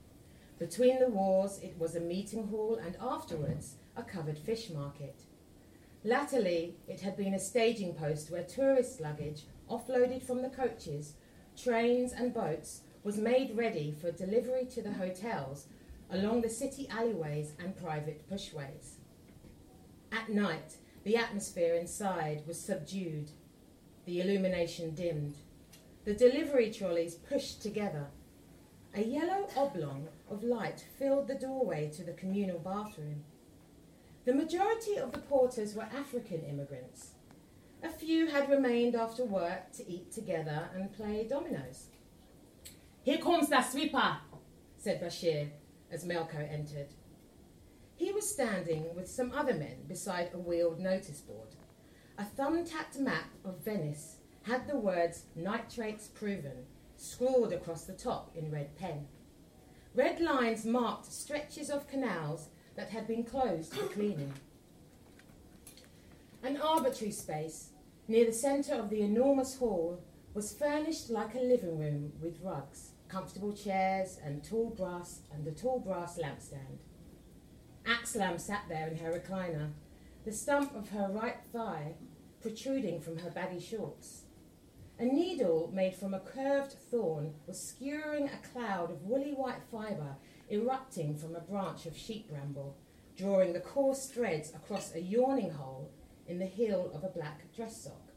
Between 0.60 1.00
the 1.00 1.10
wars, 1.10 1.60
it 1.63 1.76
was 1.80 1.95
a 1.95 2.00
meeting 2.00 2.47
hall 2.47 2.80
and 2.84 2.95
afterwards 3.02 3.76
a 3.95 4.04
covered 4.04 4.38
fish 4.38 4.69
market. 4.69 5.21
Latterly, 6.04 6.76
it 6.88 7.02
had 7.02 7.17
been 7.17 7.34
a 7.34 7.39
staging 7.39 7.93
post 7.93 8.32
where 8.32 8.43
tourist 8.43 9.02
luggage, 9.02 9.43
offloaded 9.69 10.24
from 10.24 10.41
the 10.41 10.50
coaches, 10.50 11.13
trains, 11.56 12.13
and 12.13 12.34
boats, 12.34 12.82
was 13.04 13.18
made 13.18 13.58
ready 13.58 13.92
for 14.00 14.12
delivery 14.12 14.66
to 14.66 14.82
the 14.82 14.94
hotels 14.94 15.68
along 16.12 16.42
the 16.42 16.50
city 16.50 16.88
alleyways 16.90 17.54
and 17.60 17.76
private 17.76 18.30
pushways. 18.30 18.98
At 20.12 20.30
night, 20.30 20.76
the 21.04 21.16
atmosphere 21.16 21.76
inside 21.76 22.44
was 22.46 22.60
subdued, 22.60 23.32
the 24.06 24.22
illumination 24.22 24.94
dimmed, 24.94 25.36
the 26.04 26.14
delivery 26.14 26.72
trolleys 26.72 27.16
pushed 27.16 27.62
together. 27.62 28.08
A 28.94 29.04
yellow 29.04 29.48
oblong 29.56 30.08
of 30.30 30.44
light 30.44 30.84
filled 30.98 31.28
the 31.28 31.36
doorway 31.36 31.90
to 31.96 32.04
the 32.04 32.14
communal 32.14 32.60
bathroom. 32.60 33.24
The 34.26 34.34
majority 34.34 34.98
of 34.98 35.12
the 35.12 35.20
porters 35.20 35.76
were 35.76 35.84
African 35.84 36.44
immigrants. 36.44 37.12
A 37.84 37.90
few 37.90 38.28
had 38.28 38.50
remained 38.50 38.96
after 38.96 39.24
work 39.24 39.72
to 39.74 39.90
eat 39.90 40.12
together 40.12 40.70
and 40.76 40.92
play 40.92 41.26
dominoes. 41.28 41.88
Here 43.04 43.18
comes 43.18 43.50
the 43.50 43.64
sweeper, 43.64 44.18
said 44.78 45.02
Bashir, 45.02 45.50
as 45.90 46.06
Melko 46.06 46.38
entered. 46.38 46.90
He 47.96 48.12
was 48.12 48.30
standing 48.30 48.94
with 48.96 49.10
some 49.10 49.32
other 49.32 49.56
men 49.56 49.86
beside 49.88 50.30
a 50.34 50.38
wheeled 50.38 50.80
notice 50.80 51.22
board. 51.22 51.56
A 52.20 52.24
thumb-tapped 52.24 53.00
map 53.00 53.32
of 53.44 53.66
Venice 53.66 54.18
had 54.44 54.68
the 54.68 54.78
words 54.78 55.24
nitrates 55.36 56.10
proven 56.10 56.66
scrawled 56.96 57.52
across 57.52 57.86
the 57.86 57.94
top 57.94 58.36
in 58.36 58.52
red 58.52 58.76
pen. 58.78 59.08
Red 59.96 60.20
lines 60.20 60.64
marked 60.64 61.12
stretches 61.12 61.72
of 61.72 61.88
canals 61.88 62.50
that 62.76 62.92
had 62.92 63.08
been 63.08 63.24
closed 63.24 63.74
for 63.74 63.88
cleaning. 63.88 64.34
An 66.44 66.58
arbitrary 66.58 67.12
space 67.12 67.72
near 68.08 68.26
the 68.26 68.32
centre 68.32 68.76
of 68.76 68.92
the 68.92 69.02
enormous 69.02 69.56
hall 69.56 70.04
was 70.36 70.54
furnished 70.54 71.10
like 71.10 71.34
a 71.36 71.40
living 71.40 71.78
room 71.78 72.14
with 72.22 72.40
rugs 72.42 72.90
comfortable 73.12 73.52
chairs 73.52 74.17
and 74.24 74.43
tall 74.43 74.69
brass 74.69 75.21
and 75.34 75.45
a 75.45 75.52
tall 75.52 75.80
brass 75.80 76.17
lampstand. 76.17 76.80
Axlam 77.86 78.39
sat 78.39 78.63
there 78.69 78.88
in 78.88 78.97
her 78.97 79.12
recliner, 79.12 79.71
the 80.24 80.32
stump 80.32 80.74
of 80.76 80.89
her 80.89 81.10
right 81.12 81.38
thigh 81.52 81.95
protruding 82.41 83.02
from 83.02 83.17
her 83.19 83.30
baggy 83.30 83.60
shorts. 83.60 84.24
A 84.97 85.04
needle 85.06 85.71
made 85.74 85.95
from 85.95 86.13
a 86.13 86.19
curved 86.19 86.74
thorn 86.74 87.34
was 87.47 87.60
skewering 87.60 88.30
a 88.30 88.47
cloud 88.47 88.91
of 88.91 89.04
woolly 89.04 89.34
white 89.34 89.63
fibre 89.71 90.15
erupting 90.50 91.17
from 91.17 91.36
a 91.36 91.39
branch 91.39 91.86
of 91.86 91.97
sheep 91.97 92.30
bramble, 92.30 92.78
drawing 93.17 93.54
the 93.54 93.60
coarse 93.60 94.06
threads 94.06 94.54
across 94.54 94.93
a 94.93 95.02
yawning 95.02 95.52
hole 95.52 95.91
in 96.28 96.39
the 96.39 96.45
heel 96.45 96.91
of 96.93 97.04
a 97.04 97.10
black 97.10 97.52
dress 97.56 97.84
sock. 97.84 98.11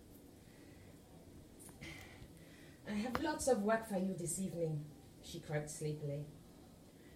I 2.89 2.95
have 2.95 3.23
lots 3.23 3.49
of 3.49 3.63
work 3.63 3.89
for 3.89 3.97
you 3.99 4.15
this 4.19 4.39
evening, 4.39 4.85
she 5.23 5.41
croaked 5.41 5.71
sleepily. 5.71 6.27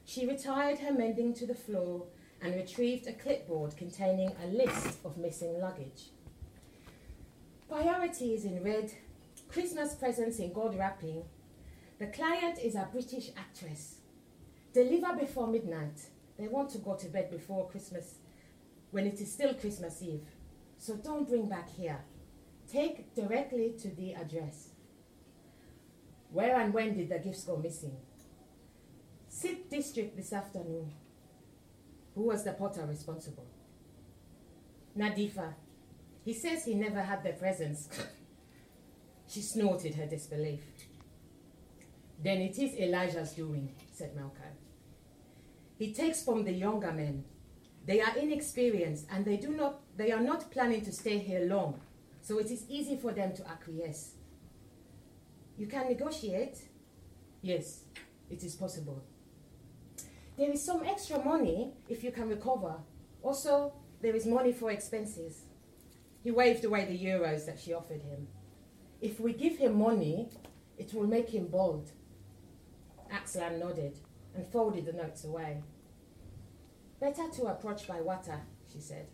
She 0.05 0.27
retired 0.27 0.79
her 0.79 0.93
mending 0.93 1.35
to 1.35 1.47
the 1.47 1.55
floor 1.55 2.07
and 2.41 2.55
retrieved 2.55 3.07
a 3.07 3.13
clipboard 3.13 3.77
containing 3.77 4.33
a 4.43 4.47
list 4.47 4.99
of 5.05 5.19
missing 5.19 5.61
luggage. 5.61 6.11
Priorities 7.69 8.45
in 8.45 8.63
red, 8.63 8.93
Christmas 9.49 9.95
presents 9.95 10.39
in 10.39 10.53
gold 10.55 10.75
wrapping. 10.79 11.25
The 11.99 12.07
client 12.07 12.59
is 12.59 12.75
a 12.75 12.89
British 12.91 13.31
actress. 13.37 13.97
Deliver 14.73 15.17
before 15.19 15.47
midnight. 15.49 16.01
They 16.39 16.49
want 16.49 16.71
to 16.71 16.79
go 16.79 16.95
to 16.95 17.09
bed 17.09 17.31
before 17.31 17.69
Christmas. 17.69 18.15
when 18.91 19.07
it 19.07 19.21
is 19.21 19.31
still 19.31 19.53
Christmas 19.53 20.03
Eve. 20.03 20.27
So 20.79 20.97
don't 20.97 21.29
bring 21.29 21.47
back 21.47 21.69
here. 21.69 21.99
Take 22.73 23.15
directly 23.15 23.75
to 23.83 23.89
the 23.89 24.15
address. 24.15 24.68
Where 26.31 26.61
and 26.61 26.73
when 26.75 26.97
did 26.97 27.09
the 27.09 27.19
gifts 27.19 27.45
go 27.45 27.57
missing? 27.57 27.97
Sit 29.29 29.71
district 29.71 30.17
this 30.17 30.33
afternoon. 30.33 30.93
Who 32.14 32.23
was 32.25 32.45
the 32.45 32.53
potter 32.53 32.85
responsible? 32.87 33.47
Nadifa. 34.97 35.55
He 36.25 36.35
says 36.35 36.64
he 36.64 36.75
never 36.75 37.01
had 37.01 37.23
their 37.23 37.35
presents. 37.35 37.88
she 39.29 39.41
snorted 39.41 39.95
her 39.95 40.07
disbelief. 40.07 40.61
Then 42.23 42.38
it 42.38 42.59
is 42.59 42.75
Elijah's 42.75 43.33
doing, 43.33 43.75
said 43.93 44.17
Melko. 44.17 44.49
He 45.79 45.95
takes 45.95 46.25
from 46.25 46.45
the 46.45 46.53
younger 46.53 46.93
men. 46.93 47.25
They 47.87 48.01
are 48.01 48.17
inexperienced 48.17 49.07
and 49.11 49.25
they 49.25 49.37
do 49.37 49.51
not 49.51 49.81
they 49.97 50.12
are 50.12 50.21
not 50.21 50.51
planning 50.51 50.85
to 50.85 50.93
stay 50.93 51.19
here 51.19 51.47
long, 51.47 51.81
so 52.21 52.38
it 52.38 52.51
is 52.51 52.64
easy 52.69 52.97
for 52.97 53.12
them 53.12 53.33
to 53.35 53.49
acquiesce. 53.49 54.18
You 55.59 55.66
can 55.66 55.88
negotiate? 55.88 56.57
Yes, 57.42 57.83
it 58.31 58.44
is 58.44 58.55
possible. 58.55 59.03
There 60.37 60.51
is 60.51 60.64
some 60.64 60.85
extra 60.85 61.23
money 61.23 61.73
if 61.88 62.05
you 62.05 62.12
can 62.12 62.29
recover. 62.29 62.77
Also, 63.23 63.73
there 64.01 64.14
is 64.14 64.25
money 64.25 64.53
for 64.53 64.71
expenses. 64.71 65.42
He 66.23 66.31
waved 66.31 66.64
away 66.64 66.85
the 66.85 66.97
euros 66.97 67.44
that 67.47 67.59
she 67.59 67.75
offered 67.75 68.03
him. 68.03 68.29
If 69.01 69.18
we 69.18 69.33
give 69.33 69.59
him 69.59 69.79
money, 69.79 70.31
it 70.77 70.94
will 70.94 71.09
make 71.09 71.31
him 71.31 71.49
bold. 71.49 71.90
Axlam 73.12 73.59
nodded 73.59 73.99
and 74.37 74.47
folded 74.47 74.87
the 74.87 74.92
notes 74.92 75.25
away. 75.25 75.62
Better 77.01 77.29
to 77.35 77.47
approach 77.47 77.88
by 77.88 78.01
water, 78.01 78.40
she 78.73 78.81
said. 78.81 79.09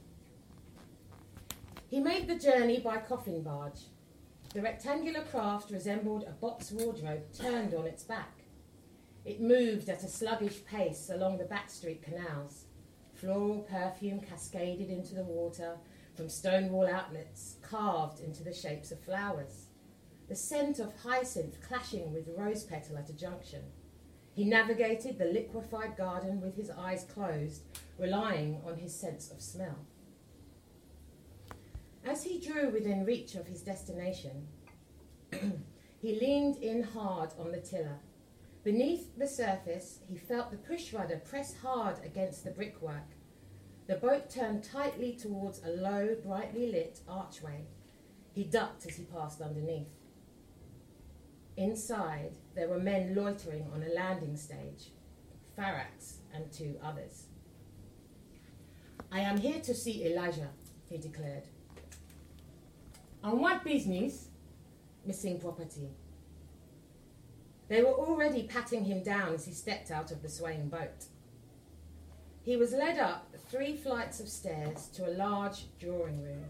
He 1.88 2.00
made 2.00 2.26
the 2.26 2.38
journey 2.38 2.80
by 2.80 2.98
coffin 2.98 3.42
barge. 3.42 3.80
The 4.54 4.62
rectangular 4.62 5.22
craft 5.24 5.72
resembled 5.72 6.22
a 6.22 6.30
box 6.30 6.70
wardrobe 6.70 7.24
turned 7.36 7.74
on 7.74 7.88
its 7.88 8.04
back. 8.04 8.44
It 9.24 9.40
moved 9.40 9.88
at 9.88 10.04
a 10.04 10.08
sluggish 10.08 10.64
pace 10.64 11.10
along 11.12 11.38
the 11.38 11.44
backstreet 11.44 12.02
canals. 12.02 12.66
Floral 13.14 13.66
perfume 13.68 14.20
cascaded 14.20 14.90
into 14.90 15.16
the 15.16 15.24
water 15.24 15.76
from 16.14 16.28
stone 16.28 16.70
wall 16.70 16.86
outlets 16.86 17.56
carved 17.62 18.20
into 18.20 18.44
the 18.44 18.54
shapes 18.54 18.92
of 18.92 19.00
flowers. 19.00 19.70
The 20.28 20.36
scent 20.36 20.78
of 20.78 20.94
hyacinth 21.02 21.60
clashing 21.60 22.12
with 22.12 22.30
rose 22.38 22.62
petal 22.62 22.96
at 22.96 23.10
a 23.10 23.12
junction. 23.12 23.62
He 24.34 24.44
navigated 24.44 25.18
the 25.18 25.24
liquefied 25.24 25.96
garden 25.96 26.40
with 26.40 26.54
his 26.56 26.70
eyes 26.70 27.04
closed, 27.12 27.62
relying 27.98 28.60
on 28.64 28.76
his 28.76 28.94
sense 28.94 29.32
of 29.32 29.40
smell. 29.40 29.78
As 32.04 32.22
he 32.22 32.38
drew 32.38 32.70
within 32.70 33.04
reach 33.04 33.34
of 33.34 33.46
his 33.46 33.62
destination, 33.62 34.46
he 35.32 36.20
leaned 36.20 36.56
in 36.62 36.82
hard 36.82 37.30
on 37.38 37.50
the 37.50 37.60
tiller 37.60 37.98
Beneath 38.64 39.18
the 39.18 39.28
surface, 39.28 39.98
he 40.08 40.16
felt 40.16 40.50
the 40.50 40.56
push 40.56 40.94
rudder 40.94 41.18
press 41.18 41.54
hard 41.60 41.96
against 42.02 42.44
the 42.44 42.50
brickwork. 42.50 43.10
The 43.86 43.96
boat 43.96 44.30
turned 44.30 44.64
tightly 44.64 45.12
towards 45.12 45.60
a 45.62 45.68
low, 45.68 46.16
brightly 46.24 46.72
lit 46.72 47.00
archway. 47.06 47.66
He 48.32 48.44
ducked 48.44 48.86
as 48.86 48.96
he 48.96 49.04
passed 49.04 49.42
underneath. 49.42 49.90
Inside, 51.58 52.32
there 52.54 52.68
were 52.68 52.78
men 52.78 53.14
loitering 53.14 53.66
on 53.74 53.82
a 53.82 53.94
landing 53.94 54.38
stage, 54.38 54.92
Farax 55.56 56.16
and 56.32 56.50
two 56.50 56.76
others. 56.82 57.26
I 59.12 59.20
am 59.20 59.36
here 59.36 59.60
to 59.60 59.74
see 59.74 60.06
Elijah, 60.06 60.48
he 60.88 60.96
declared. 60.96 61.48
On 63.24 63.38
what 63.40 63.64
business? 63.64 64.28
Missing 65.06 65.40
property. 65.40 65.88
They 67.68 67.82
were 67.82 67.94
already 67.94 68.42
patting 68.42 68.84
him 68.84 69.02
down 69.02 69.32
as 69.32 69.46
he 69.46 69.52
stepped 69.52 69.90
out 69.90 70.10
of 70.10 70.20
the 70.20 70.28
swaying 70.28 70.68
boat. 70.68 71.06
He 72.42 72.58
was 72.58 72.74
led 72.74 72.98
up 72.98 73.34
three 73.48 73.76
flights 73.76 74.20
of 74.20 74.28
stairs 74.28 74.88
to 74.88 75.08
a 75.08 75.16
large 75.16 75.64
drawing 75.80 76.22
room, 76.22 76.44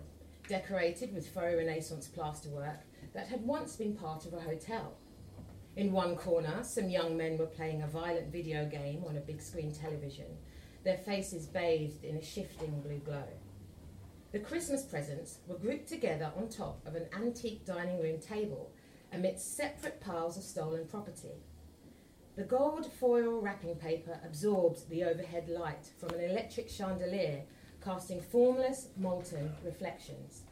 decorated 0.49 1.15
with 1.15 1.29
faux 1.29 1.55
Renaissance 1.57 2.09
plasterwork 2.09 2.81
that 3.13 3.29
had 3.29 3.47
once 3.47 3.77
been 3.77 3.95
part 3.95 4.27
of 4.27 4.35
a 4.35 4.41
hotel. 4.41 4.95
In 5.77 5.93
one 5.93 6.17
corner, 6.17 6.65
some 6.65 6.91
young 6.91 7.17
men 7.17 7.39
were 7.39 7.47
playing 7.47 7.83
a 7.83 7.87
violent 7.87 8.33
video 8.33 8.69
game 8.69 9.05
on 9.09 9.17
a 9.17 9.21
big 9.21 9.41
screen 9.41 9.73
television, 9.73 10.27
their 10.83 10.99
faces 10.99 11.47
bathed 11.47 12.03
in 12.03 12.17
a 12.17 12.23
shifting 12.23 12.81
blue 12.81 12.99
glow. 12.99 13.29
The 14.35 14.41
Christmas 14.41 14.83
presents 14.83 15.39
were 15.47 15.55
grouped 15.55 15.87
together 15.87 16.33
on 16.37 16.49
top 16.49 16.85
of 16.89 16.97
an 16.97 17.07
antique 17.17 17.65
dining 17.65 18.03
room 18.03 18.19
table 18.19 18.73
amidst 19.13 19.57
separate 19.57 20.01
piles 20.01 20.37
of 20.37 20.43
stolen 20.43 20.87
property. 20.87 21.37
The 22.35 22.43
gold 22.43 22.91
foil 22.99 23.41
wrapping 23.41 23.77
paper 23.77 24.19
absorbed 24.27 24.91
the 24.91 25.05
overhead 25.05 25.49
light 25.49 25.89
from 26.01 26.19
an 26.19 26.21
electric 26.29 26.69
chandelier, 26.69 27.43
casting 27.81 28.21
formless, 28.21 28.89
molten 28.97 29.55
reflections. 29.65 30.43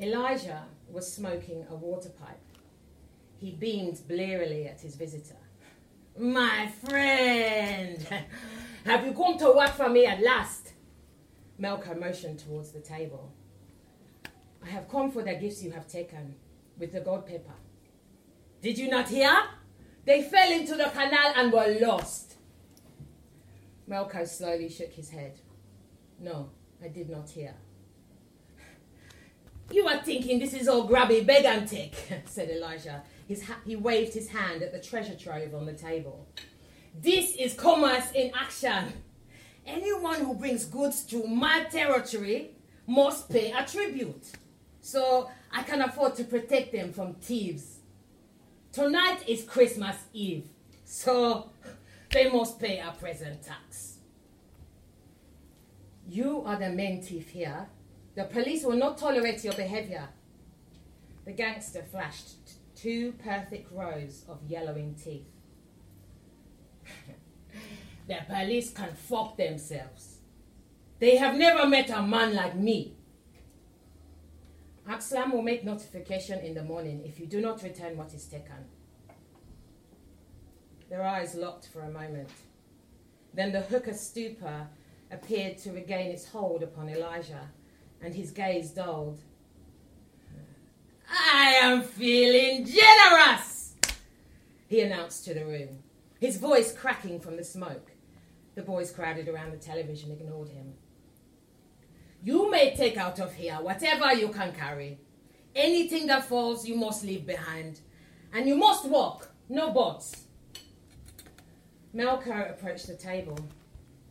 Elijah 0.00 0.66
was 0.88 1.12
smoking 1.12 1.66
a 1.68 1.74
water 1.74 2.10
pipe. 2.10 2.38
He 3.38 3.50
beamed 3.50 4.06
blearily 4.06 4.68
at 4.68 4.80
his 4.80 4.94
visitor. 4.94 5.42
My 6.16 6.70
friend, 6.84 8.06
have 8.84 9.04
you 9.04 9.14
come 9.14 9.36
to 9.38 9.50
work 9.50 9.70
for 9.70 9.88
me 9.88 10.06
at 10.06 10.22
last? 10.22 10.63
Melko 11.60 11.98
motioned 11.98 12.40
towards 12.40 12.72
the 12.72 12.80
table. 12.80 13.32
I 14.62 14.68
have 14.68 14.88
come 14.88 15.10
for 15.10 15.22
the 15.22 15.34
gifts 15.34 15.62
you 15.62 15.70
have 15.72 15.86
taken, 15.86 16.34
with 16.78 16.92
the 16.92 17.00
gold 17.00 17.26
paper. 17.26 17.52
Did 18.62 18.78
you 18.78 18.88
not 18.88 19.08
hear? 19.08 19.30
They 20.04 20.22
fell 20.22 20.50
into 20.50 20.74
the 20.74 20.90
canal 20.90 21.32
and 21.36 21.52
were 21.52 21.78
lost. 21.80 22.36
Melko 23.88 24.26
slowly 24.26 24.68
shook 24.68 24.92
his 24.92 25.10
head. 25.10 25.38
No, 26.18 26.50
I 26.82 26.88
did 26.88 27.10
not 27.10 27.28
hear. 27.28 27.54
You 29.70 29.86
are 29.88 30.02
thinking 30.02 30.38
this 30.38 30.54
is 30.54 30.68
all 30.68 30.84
grubby 30.86 31.22
beg 31.22 31.44
said 32.26 32.50
Elijah. 32.50 33.02
Ha- 33.46 33.60
he 33.64 33.76
waved 33.76 34.12
his 34.12 34.28
hand 34.28 34.62
at 34.62 34.72
the 34.72 34.80
treasure 34.80 35.14
trove 35.14 35.54
on 35.54 35.66
the 35.66 35.72
table. 35.72 36.26
This 37.00 37.34
is 37.36 37.54
commerce 37.54 38.12
in 38.14 38.30
action. 38.34 38.92
Anyone 39.66 40.20
who 40.20 40.34
brings 40.34 40.64
goods 40.64 41.04
to 41.06 41.26
my 41.26 41.64
territory 41.64 42.50
must 42.86 43.30
pay 43.30 43.52
a 43.52 43.64
tribute. 43.64 44.32
So 44.80 45.30
I 45.50 45.62
can 45.62 45.80
afford 45.80 46.14
to 46.16 46.24
protect 46.24 46.72
them 46.72 46.92
from 46.92 47.14
thieves. 47.14 47.78
Tonight 48.72 49.26
is 49.26 49.44
Christmas 49.44 49.96
Eve, 50.12 50.48
so 50.84 51.50
they 52.10 52.28
must 52.30 52.60
pay 52.60 52.80
a 52.80 52.90
present 52.92 53.42
tax. 53.42 53.98
You 56.08 56.42
are 56.44 56.56
the 56.56 56.70
main 56.70 57.00
thief 57.00 57.30
here. 57.30 57.68
The 58.14 58.24
police 58.24 58.64
will 58.64 58.76
not 58.76 58.98
tolerate 58.98 59.42
your 59.42 59.54
behavior. 59.54 60.08
The 61.24 61.32
gangster 61.32 61.82
flashed 61.90 62.34
two 62.76 63.12
perfect 63.12 63.72
rows 63.72 64.24
of 64.28 64.38
yellowing 64.46 64.94
teeth. 65.02 65.26
The 68.06 68.18
police 68.28 68.70
can 68.70 68.94
fuck 68.94 69.36
themselves. 69.36 70.18
They 70.98 71.16
have 71.16 71.36
never 71.36 71.66
met 71.66 71.90
a 71.90 72.02
man 72.02 72.34
like 72.34 72.56
me. 72.56 72.96
Axlam 74.88 75.32
will 75.32 75.42
make 75.42 75.64
notification 75.64 76.40
in 76.40 76.54
the 76.54 76.62
morning 76.62 77.02
if 77.04 77.18
you 77.18 77.26
do 77.26 77.40
not 77.40 77.62
return 77.62 77.96
what 77.96 78.12
is 78.12 78.26
taken. 78.26 78.66
Their 80.90 81.02
eyes 81.02 81.34
locked 81.34 81.68
for 81.68 81.80
a 81.80 81.90
moment. 81.90 82.28
Then 83.32 83.52
the 83.52 83.62
hookah 83.62 83.94
stupor 83.94 84.68
appeared 85.10 85.58
to 85.58 85.72
regain 85.72 86.10
its 86.10 86.26
hold 86.26 86.62
upon 86.62 86.88
Elijah, 86.88 87.50
and 88.02 88.14
his 88.14 88.30
gaze 88.30 88.70
dulled. 88.70 89.20
I 91.08 91.58
am 91.62 91.82
feeling 91.82 92.66
generous, 92.66 93.74
he 94.68 94.80
announced 94.80 95.24
to 95.24 95.34
the 95.34 95.44
room, 95.44 95.82
his 96.20 96.36
voice 96.36 96.72
cracking 96.72 97.20
from 97.20 97.36
the 97.36 97.44
smoke. 97.44 97.93
The 98.54 98.62
boys 98.62 98.92
crowded 98.92 99.28
around 99.28 99.52
the 99.52 99.58
television 99.58 100.12
ignored 100.12 100.48
him. 100.48 100.74
You 102.22 102.50
may 102.50 102.74
take 102.74 102.96
out 102.96 103.20
of 103.20 103.34
here 103.34 103.56
whatever 103.56 104.14
you 104.14 104.28
can 104.28 104.52
carry. 104.52 104.98
Anything 105.54 106.06
that 106.06 106.24
falls, 106.24 106.66
you 106.66 106.76
must 106.76 107.04
leave 107.04 107.26
behind. 107.26 107.80
And 108.32 108.48
you 108.48 108.56
must 108.56 108.86
walk, 108.86 109.30
no 109.48 109.70
bots. 109.70 110.24
Melko 111.94 112.50
approached 112.50 112.86
the 112.86 112.96
table. 112.96 113.38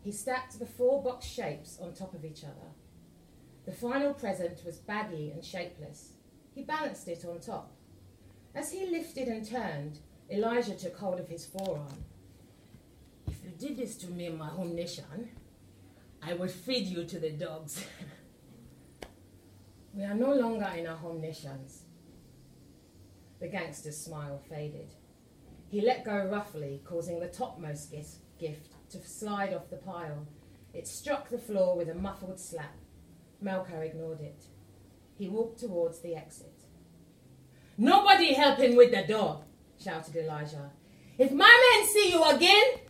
He 0.03 0.11
stacked 0.11 0.59
the 0.59 0.65
four 0.65 1.01
box 1.01 1.25
shapes 1.25 1.79
on 1.81 1.93
top 1.93 2.13
of 2.13 2.23
each 2.23 2.43
other. 2.43 2.71
The 3.65 3.71
final 3.71 4.13
present 4.13 4.61
was 4.65 4.77
baggy 4.77 5.31
and 5.31 5.43
shapeless. 5.43 6.13
He 6.53 6.63
balanced 6.63 7.07
it 7.07 7.25
on 7.25 7.39
top. 7.39 7.71
As 8.53 8.71
he 8.71 8.85
lifted 8.85 9.27
and 9.27 9.45
turned, 9.45 9.99
Elijah 10.29 10.75
took 10.75 10.97
hold 10.97 11.19
of 11.19 11.27
his 11.27 11.45
forearm. 11.45 12.03
Did 13.63 13.77
this 13.77 13.95
to 13.99 14.11
me 14.11 14.27
my 14.27 14.49
home 14.49 14.75
nation, 14.75 15.29
I 16.21 16.33
will 16.33 16.49
feed 16.49 16.85
you 16.85 17.05
to 17.05 17.17
the 17.17 17.29
dogs. 17.29 17.85
we 19.93 20.03
are 20.03 20.13
no 20.13 20.33
longer 20.33 20.69
in 20.77 20.85
our 20.85 20.97
home 20.97 21.21
nations. 21.21 21.83
The 23.39 23.47
gangster's 23.47 23.97
smile 23.97 24.41
faded. 24.49 24.89
He 25.69 25.79
let 25.79 26.03
go 26.03 26.27
roughly, 26.29 26.81
causing 26.83 27.21
the 27.21 27.29
topmost 27.29 27.89
gift 28.37 28.73
to 28.89 29.01
slide 29.01 29.53
off 29.53 29.69
the 29.69 29.77
pile. 29.77 30.27
It 30.73 30.85
struck 30.85 31.29
the 31.29 31.37
floor 31.37 31.77
with 31.77 31.87
a 31.87 31.95
muffled 31.95 32.41
slap. 32.41 32.75
Melko 33.41 33.79
ignored 33.79 34.19
it. 34.19 34.43
He 35.17 35.29
walked 35.29 35.61
towards 35.61 36.01
the 36.01 36.17
exit. 36.17 36.65
Nobody 37.77 38.33
helping 38.33 38.75
with 38.75 38.91
the 38.91 39.07
door, 39.07 39.45
shouted 39.81 40.17
Elijah. 40.17 40.71
If 41.17 41.31
my 41.31 41.77
men 41.79 41.87
see 41.87 42.11
you 42.11 42.25
again, 42.25 42.81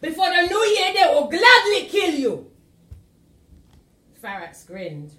before 0.00 0.26
the 0.26 0.46
new 0.46 0.64
year, 0.64 0.92
they 0.94 1.14
will 1.14 1.28
gladly 1.28 1.88
kill 1.88 2.14
you. 2.14 2.50
Farax 4.22 4.66
grinned. 4.66 5.12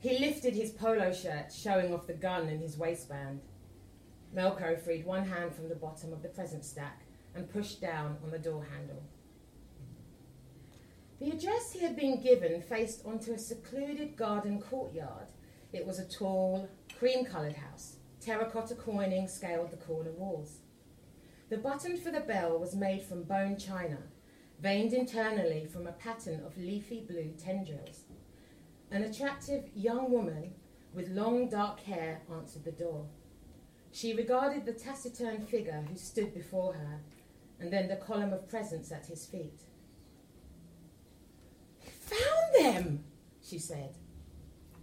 He 0.00 0.18
lifted 0.18 0.54
his 0.54 0.70
polo 0.70 1.12
shirt, 1.12 1.52
showing 1.52 1.92
off 1.92 2.06
the 2.06 2.14
gun 2.14 2.48
in 2.48 2.60
his 2.60 2.78
waistband. 2.78 3.40
Melko 4.34 4.80
freed 4.80 5.04
one 5.04 5.24
hand 5.24 5.54
from 5.54 5.68
the 5.68 5.74
bottom 5.74 6.12
of 6.12 6.22
the 6.22 6.28
present 6.28 6.64
stack 6.64 7.02
and 7.34 7.50
pushed 7.50 7.80
down 7.80 8.16
on 8.22 8.30
the 8.30 8.38
door 8.38 8.66
handle. 8.72 9.02
The 11.20 11.30
address 11.30 11.72
he 11.72 11.80
had 11.80 11.96
been 11.96 12.20
given 12.20 12.62
faced 12.62 13.04
onto 13.04 13.32
a 13.32 13.38
secluded 13.38 14.16
garden 14.16 14.60
courtyard. 14.60 15.26
It 15.72 15.84
was 15.84 15.98
a 15.98 16.04
tall, 16.04 16.68
cream 16.96 17.24
coloured 17.24 17.56
house. 17.56 17.96
Terracotta 18.20 18.74
quoining 18.74 19.26
scaled 19.26 19.70
the 19.70 19.76
corner 19.76 20.12
walls. 20.12 20.58
The 21.48 21.56
button 21.56 21.96
for 21.96 22.10
the 22.10 22.20
bell 22.20 22.58
was 22.58 22.76
made 22.76 23.02
from 23.02 23.22
bone 23.22 23.56
china, 23.56 23.98
veined 24.60 24.92
internally 24.92 25.66
from 25.66 25.86
a 25.86 25.92
pattern 25.92 26.42
of 26.44 26.58
leafy 26.58 27.00
blue 27.00 27.32
tendrils. 27.42 28.02
An 28.90 29.02
attractive 29.02 29.64
young 29.74 30.10
woman 30.10 30.54
with 30.92 31.08
long 31.08 31.48
dark 31.48 31.80
hair 31.80 32.20
answered 32.30 32.64
the 32.64 32.72
door. 32.72 33.06
She 33.92 34.14
regarded 34.14 34.66
the 34.66 34.72
taciturn 34.72 35.46
figure 35.46 35.84
who 35.88 35.96
stood 35.96 36.34
before 36.34 36.74
her, 36.74 37.00
and 37.58 37.72
then 37.72 37.88
the 37.88 37.96
column 37.96 38.32
of 38.32 38.48
presents 38.48 38.92
at 38.92 39.06
his 39.06 39.24
feet. 39.24 39.60
Found 41.80 42.64
them, 42.64 43.04
she 43.42 43.58
said. 43.58 43.96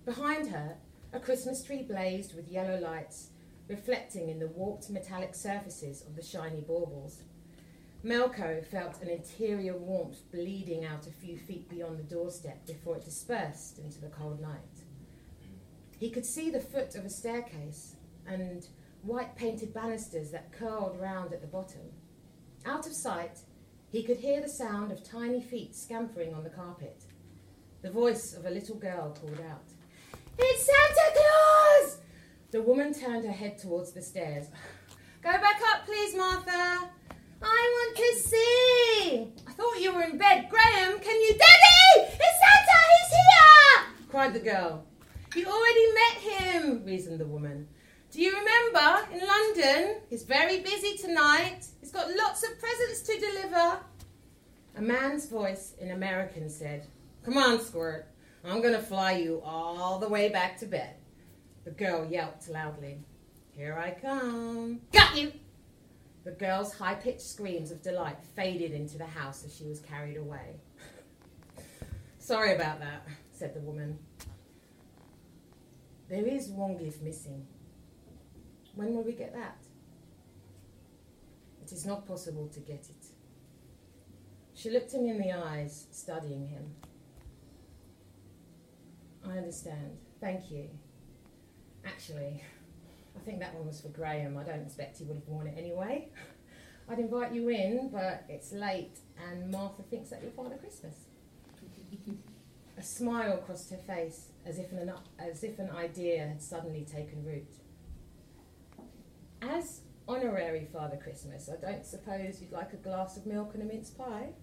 Behind 0.04 0.50
her, 0.50 0.78
a 1.14 1.20
Christmas 1.20 1.64
tree 1.64 1.84
blazed 1.84 2.36
with 2.36 2.50
yellow 2.50 2.80
lights, 2.80 3.30
reflecting 3.68 4.30
in 4.30 4.40
the 4.40 4.48
warped 4.48 4.90
metallic 4.90 5.36
surfaces 5.36 6.04
of 6.04 6.16
the 6.16 6.24
shiny 6.24 6.62
baubles. 6.62 7.24
Melko 8.04 8.64
felt 8.64 9.02
an 9.02 9.10
interior 9.10 9.76
warmth 9.76 10.20
bleeding 10.32 10.86
out 10.86 11.08
a 11.08 11.12
few 11.12 11.38
feet 11.38 11.68
beyond 11.70 11.98
the 11.98 12.04
doorstep 12.04 12.66
before 12.68 12.98
it 12.98 13.06
dispersed 13.06 13.80
into 13.80 14.00
the 14.00 14.10
cold 14.10 14.40
night. 14.40 14.60
He 16.00 16.12
could 16.12 16.26
see 16.26 16.52
the 16.52 16.60
foot 16.60 16.96
of 16.96 17.06
a 17.06 17.10
staircase 17.10 17.96
and 18.28 18.68
white 19.02 19.36
painted 19.36 19.74
banisters 19.74 20.32
that 20.32 20.52
curled 20.52 21.00
round 21.00 21.34
at 21.34 21.42
the 21.42 21.48
bottom. 21.48 21.92
Out 22.66 22.86
of 22.86 22.94
sight, 22.94 23.40
he 23.92 24.04
could 24.04 24.18
hear 24.18 24.42
the 24.42 24.50
sound 24.50 24.92
of 24.92 25.04
tiny 25.04 25.42
feet 25.42 25.76
scampering 25.76 26.34
on 26.34 26.44
the 26.44 26.50
carpet. 26.50 27.04
The 27.82 27.92
voice 27.92 28.34
of 28.34 28.46
a 28.46 28.50
little 28.50 28.76
girl 28.76 29.16
called 29.20 29.40
out, 29.50 29.64
It's 30.38 30.66
Santa 30.66 31.14
Claus! 31.14 31.98
The 32.56 32.62
woman 32.62 32.94
turned 32.94 33.26
her 33.26 33.34
head 33.34 33.58
towards 33.58 33.92
the 33.92 34.02
stairs. 34.02 34.48
Go 35.22 35.30
back 35.30 35.60
up, 35.74 35.86
please, 35.86 36.16
Martha. 36.16 36.90
I 37.42 37.44
want 37.44 37.98
to 37.98 38.30
see. 38.30 39.28
I 39.46 39.52
thought 39.52 39.82
you 39.82 39.94
were 39.94 40.04
in 40.04 40.18
bed. 40.18 40.48
Graham, 40.50 40.98
can 41.00 41.20
you. 41.20 41.32
Daddy! 41.34 42.14
It's 42.14 42.16
Santa! 42.16 42.80
He's 42.94 43.12
here! 43.12 44.08
cried 44.08 44.34
the 44.34 44.40
girl. 44.40 44.86
You 45.36 45.48
already 45.48 45.86
met 45.96 46.32
him, 46.32 46.86
reasoned 46.86 47.20
the 47.20 47.26
woman. 47.26 47.68
Do 48.10 48.22
you 48.22 48.32
remember 48.32 49.06
in 49.12 49.28
London? 49.28 49.98
He's 50.10 50.24
very 50.24 50.62
busy 50.62 50.96
tonight. 50.96 51.66
He's 51.82 51.92
got 51.92 52.08
lots 52.16 52.44
of 52.44 52.58
presents 52.58 53.02
to 53.02 53.20
deliver. 53.20 53.80
A 54.78 54.82
man's 54.82 55.26
voice 55.26 55.74
in 55.78 55.92
American 55.92 56.50
said, 56.50 56.88
Come 57.26 57.38
on, 57.38 57.60
Squirt. 57.60 58.08
I'm 58.46 58.62
going 58.62 58.76
to 58.76 58.82
fly 58.82 59.18
you 59.18 59.42
all 59.44 60.00
the 60.00 60.08
way 60.08 60.30
back 60.30 60.58
to 60.60 60.66
bed. 60.66 60.96
The 61.66 61.72
girl 61.72 62.06
yelped 62.06 62.48
loudly. 62.48 63.00
Here 63.52 63.76
I 63.78 63.92
come. 64.00 64.82
Got 64.94 65.18
you! 65.18 65.32
The 66.24 66.32
girl's 66.32 66.74
high 66.74 66.96
pitched 66.96 67.22
screams 67.22 67.72
of 67.72 67.82
delight 67.82 68.18
faded 68.36 68.72
into 68.72 68.98
the 68.98 69.06
house 69.06 69.44
as 69.44 69.56
she 69.56 69.66
was 69.66 69.80
carried 69.80 70.18
away. 70.18 70.60
Sorry 72.20 72.56
about 72.56 72.80
that, 72.80 73.08
said 73.32 73.54
the 73.54 73.60
woman. 73.60 73.98
There 76.08 76.26
is 76.26 76.50
one 76.50 76.78
gift 76.78 77.02
missing. 77.02 77.46
When 78.76 78.94
will 78.94 79.04
we 79.04 79.14
get 79.14 79.34
that? 79.34 79.58
It 81.64 81.72
is 81.72 81.86
not 81.86 82.08
possible 82.08 82.48
to 82.50 82.60
get 82.60 82.88
it. 82.90 83.06
She 84.54 84.70
looked 84.70 84.94
him 84.94 85.08
in 85.08 85.20
the 85.20 85.32
eyes, 85.32 85.88
studying 85.92 86.48
him. 86.48 86.76
I 89.28 89.38
understand. 89.38 89.98
Thank 90.20 90.52
you. 90.52 90.70
Actually, 91.86 92.44
I 93.16 93.20
think 93.20 93.40
that 93.40 93.54
one 93.56 93.68
was 93.68 93.82
for 93.82 93.90
Graham. 93.90 94.38
I 94.38 94.44
don't 94.44 94.62
expect 94.62 94.98
he 94.98 95.04
would 95.06 95.16
have 95.16 95.28
worn 95.28 95.48
it 95.48 95.56
anyway. 95.58 96.10
I'd 96.90 97.00
invite 97.00 97.34
you 97.34 97.50
in, 97.50 97.90
but 97.92 98.26
it's 98.30 98.52
late 98.52 99.00
and 99.30 99.50
Martha 99.50 99.82
thinks 99.84 100.10
that 100.10 100.22
you're 100.22 100.32
Father 100.32 100.58
Christmas. 100.58 101.06
A 102.78 102.84
smile 102.84 103.38
crossed 103.38 103.72
her 103.72 103.78
face 103.78 104.32
as 104.46 104.60
if, 104.60 104.72
an, 104.72 104.92
as 105.18 105.44
if 105.44 105.60
an 105.60 105.70
idea 105.72 106.28
had 106.28 106.42
suddenly 106.42 106.86
taken 106.86 107.24
root. 107.24 107.48
As 109.42 109.82
honorary 110.08 110.68
Father 110.72 110.98
Christmas, 110.98 111.50
I 111.50 111.56
don't 111.56 111.86
suppose 111.86 112.42
you'd 112.42 112.52
like 112.52 112.74
a 112.74 112.78
glass 112.78 113.18
of 113.18 113.26
milk 113.26 113.52
and 113.54 113.64
a 113.64 113.66
mince 113.66 113.92
pie? 113.92 114.34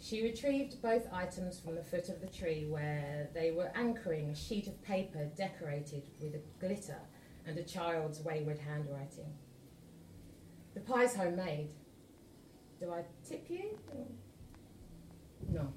She 0.00 0.22
retrieved 0.22 0.80
both 0.80 1.08
items 1.12 1.58
from 1.58 1.74
the 1.74 1.82
foot 1.82 2.08
of 2.08 2.20
the 2.20 2.28
tree 2.28 2.66
where 2.68 3.28
they 3.34 3.50
were 3.50 3.70
anchoring 3.74 4.30
a 4.30 4.34
sheet 4.34 4.68
of 4.68 4.82
paper 4.82 5.28
decorated 5.36 6.04
with 6.20 6.34
a 6.34 6.40
glitter 6.60 7.00
and 7.46 7.58
a 7.58 7.64
child's 7.64 8.20
wayward 8.20 8.58
handwriting. 8.58 9.32
The 10.74 10.80
pie's 10.80 11.14
homemade. 11.14 11.70
Do 12.78 12.92
I 12.92 13.02
tip 13.28 13.46
you? 13.48 13.76
No. 15.50 15.72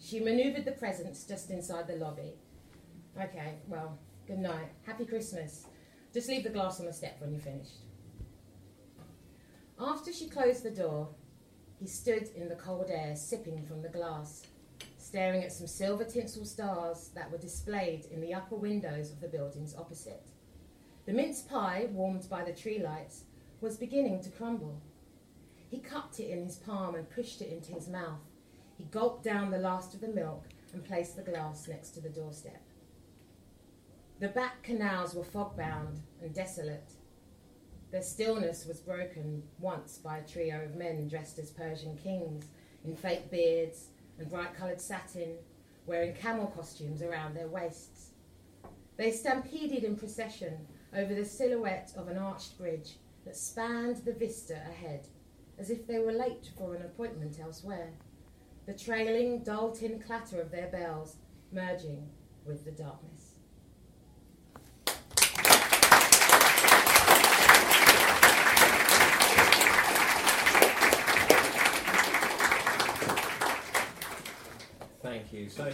She 0.00 0.20
manoeuvred 0.20 0.64
the 0.64 0.72
presents 0.72 1.24
just 1.24 1.50
inside 1.50 1.86
the 1.86 1.96
lobby. 1.96 2.32
Okay, 3.20 3.56
well, 3.68 3.98
good 4.26 4.38
night. 4.38 4.70
Happy 4.86 5.04
Christmas. 5.04 5.66
Just 6.14 6.28
leave 6.28 6.44
the 6.44 6.50
glass 6.50 6.80
on 6.80 6.86
the 6.86 6.92
step 6.92 7.20
when 7.20 7.32
you're 7.32 7.40
finished. 7.40 7.82
After 9.78 10.12
she 10.12 10.28
closed 10.28 10.62
the 10.62 10.70
door, 10.70 11.08
he 11.84 11.90
stood 11.90 12.30
in 12.34 12.48
the 12.48 12.54
cold 12.54 12.88
air, 12.88 13.14
sipping 13.14 13.62
from 13.66 13.82
the 13.82 13.90
glass, 13.90 14.46
staring 14.96 15.44
at 15.44 15.52
some 15.52 15.66
silver 15.66 16.02
tinsel 16.02 16.46
stars 16.46 17.10
that 17.14 17.30
were 17.30 17.36
displayed 17.36 18.06
in 18.10 18.22
the 18.22 18.32
upper 18.32 18.54
windows 18.54 19.10
of 19.10 19.20
the 19.20 19.28
buildings 19.28 19.76
opposite. 19.76 20.28
The 21.04 21.12
mince 21.12 21.42
pie, 21.42 21.88
warmed 21.90 22.26
by 22.30 22.42
the 22.42 22.54
tree 22.54 22.78
lights, 22.78 23.24
was 23.60 23.76
beginning 23.76 24.22
to 24.22 24.30
crumble. 24.30 24.80
He 25.70 25.78
cupped 25.78 26.20
it 26.20 26.30
in 26.30 26.46
his 26.46 26.56
palm 26.56 26.94
and 26.94 27.10
pushed 27.10 27.42
it 27.42 27.52
into 27.52 27.72
his 27.72 27.86
mouth. 27.86 28.30
He 28.78 28.84
gulped 28.84 29.22
down 29.22 29.50
the 29.50 29.58
last 29.58 29.92
of 29.92 30.00
the 30.00 30.08
milk 30.08 30.46
and 30.72 30.82
placed 30.82 31.16
the 31.16 31.22
glass 31.22 31.68
next 31.68 31.90
to 31.90 32.00
the 32.00 32.08
doorstep. 32.08 32.62
The 34.20 34.28
back 34.28 34.62
canals 34.62 35.14
were 35.14 35.22
fog 35.22 35.54
bound 35.54 36.00
and 36.22 36.32
desolate. 36.32 36.93
Their 37.94 38.02
stillness 38.02 38.66
was 38.66 38.80
broken 38.80 39.44
once 39.60 39.98
by 39.98 40.18
a 40.18 40.26
trio 40.26 40.64
of 40.64 40.74
men 40.74 41.06
dressed 41.06 41.38
as 41.38 41.52
Persian 41.52 41.96
kings 41.96 42.46
in 42.84 42.96
fake 42.96 43.30
beards 43.30 43.90
and 44.18 44.28
bright 44.28 44.52
coloured 44.56 44.80
satin, 44.80 45.36
wearing 45.86 46.12
camel 46.12 46.48
costumes 46.48 47.02
around 47.02 47.36
their 47.36 47.46
waists. 47.46 48.10
They 48.96 49.12
stampeded 49.12 49.84
in 49.84 49.94
procession 49.94 50.66
over 50.92 51.14
the 51.14 51.24
silhouette 51.24 51.92
of 51.96 52.08
an 52.08 52.18
arched 52.18 52.58
bridge 52.58 52.96
that 53.24 53.36
spanned 53.36 53.98
the 53.98 54.12
vista 54.12 54.54
ahead, 54.68 55.06
as 55.56 55.70
if 55.70 55.86
they 55.86 56.00
were 56.00 56.10
late 56.10 56.50
for 56.58 56.74
an 56.74 56.82
appointment 56.82 57.38
elsewhere, 57.38 57.92
the 58.66 58.74
trailing, 58.74 59.44
dull 59.44 59.70
tin 59.70 60.00
clatter 60.00 60.40
of 60.40 60.50
their 60.50 60.66
bells 60.66 61.14
merging 61.52 62.10
with 62.44 62.64
the 62.64 62.72
darkness. 62.72 63.23
You. 75.32 75.50
So, 75.50 75.70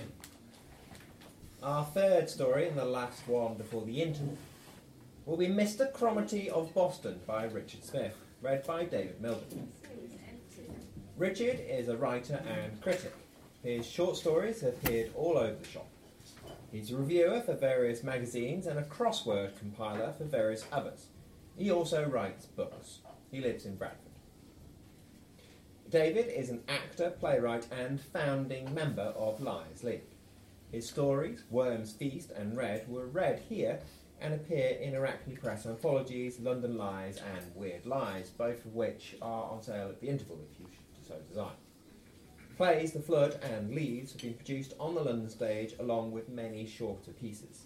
our 1.62 1.84
third 1.84 2.28
story, 2.28 2.66
and 2.66 2.76
the 2.76 2.84
last 2.84 3.28
one 3.28 3.54
before 3.54 3.84
the 3.84 4.02
interval, 4.02 4.36
will 5.24 5.36
be 5.36 5.46
Mr. 5.46 5.92
Cromarty 5.92 6.50
of 6.50 6.74
Boston 6.74 7.20
by 7.26 7.44
Richard 7.44 7.84
Smith, 7.84 8.16
read 8.42 8.66
by 8.66 8.84
David 8.84 9.20
Milburn. 9.20 9.68
Richard 11.16 11.60
is 11.68 11.88
a 11.88 11.96
writer 11.96 12.42
and 12.48 12.80
critic. 12.80 13.14
His 13.62 13.86
short 13.86 14.16
stories 14.16 14.62
have 14.62 14.74
appeared 14.74 15.12
all 15.14 15.38
over 15.38 15.54
the 15.54 15.68
shop. 15.68 15.86
He's 16.72 16.90
a 16.90 16.96
reviewer 16.96 17.40
for 17.40 17.54
various 17.54 18.02
magazines 18.02 18.66
and 18.66 18.80
a 18.80 18.82
crossword 18.82 19.56
compiler 19.58 20.12
for 20.18 20.24
various 20.24 20.64
others. 20.72 21.06
He 21.56 21.70
also 21.70 22.04
writes 22.04 22.46
books. 22.46 22.98
He 23.30 23.40
lives 23.40 23.64
in 23.64 23.76
Bradford. 23.76 24.09
David 25.90 26.28
is 26.28 26.50
an 26.50 26.62
actor, 26.68 27.10
playwright, 27.18 27.66
and 27.72 28.00
founding 28.00 28.72
member 28.72 29.12
of 29.16 29.40
Liars 29.40 29.82
League. 29.82 30.04
His 30.70 30.88
stories, 30.88 31.42
Worms 31.50 31.92
Feast 31.94 32.30
and 32.30 32.56
Red, 32.56 32.88
were 32.88 33.06
read 33.06 33.42
here 33.48 33.80
and 34.20 34.32
appear 34.32 34.68
in 34.80 34.94
Arachne 34.94 35.36
Press 35.36 35.66
anthologies, 35.66 36.38
London 36.38 36.78
Lies 36.78 37.16
and 37.34 37.44
Weird 37.56 37.86
Lies, 37.86 38.30
both 38.30 38.64
of 38.64 38.72
which 38.72 39.16
are 39.20 39.50
on 39.50 39.64
sale 39.64 39.88
at 39.88 40.00
the 40.00 40.06
interval 40.06 40.38
if 40.52 40.60
you 40.60 40.66
so 41.08 41.16
desire. 41.26 41.56
Plays 42.56 42.92
The 42.92 43.00
Flood 43.00 43.40
and 43.42 43.74
Leaves 43.74 44.12
have 44.12 44.22
been 44.22 44.34
produced 44.34 44.74
on 44.78 44.94
the 44.94 45.02
London 45.02 45.28
stage 45.28 45.74
along 45.80 46.12
with 46.12 46.28
many 46.28 46.66
shorter 46.66 47.10
pieces. 47.10 47.62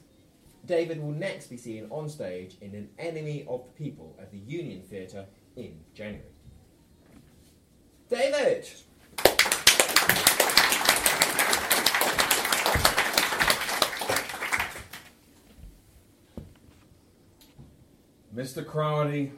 David 0.64 1.02
will 1.02 1.12
next 1.12 1.48
be 1.48 1.58
seen 1.58 1.88
on 1.90 2.08
stage 2.08 2.56
in 2.62 2.74
An 2.74 2.88
Enemy 2.98 3.44
of 3.46 3.66
the 3.66 3.84
People 3.84 4.16
at 4.18 4.30
the 4.32 4.38
Union 4.38 4.80
Theatre 4.80 5.26
in 5.56 5.80
January. 5.92 6.33
David! 8.10 8.68
Mr. 18.34 18.66
Cromarty 18.66 19.32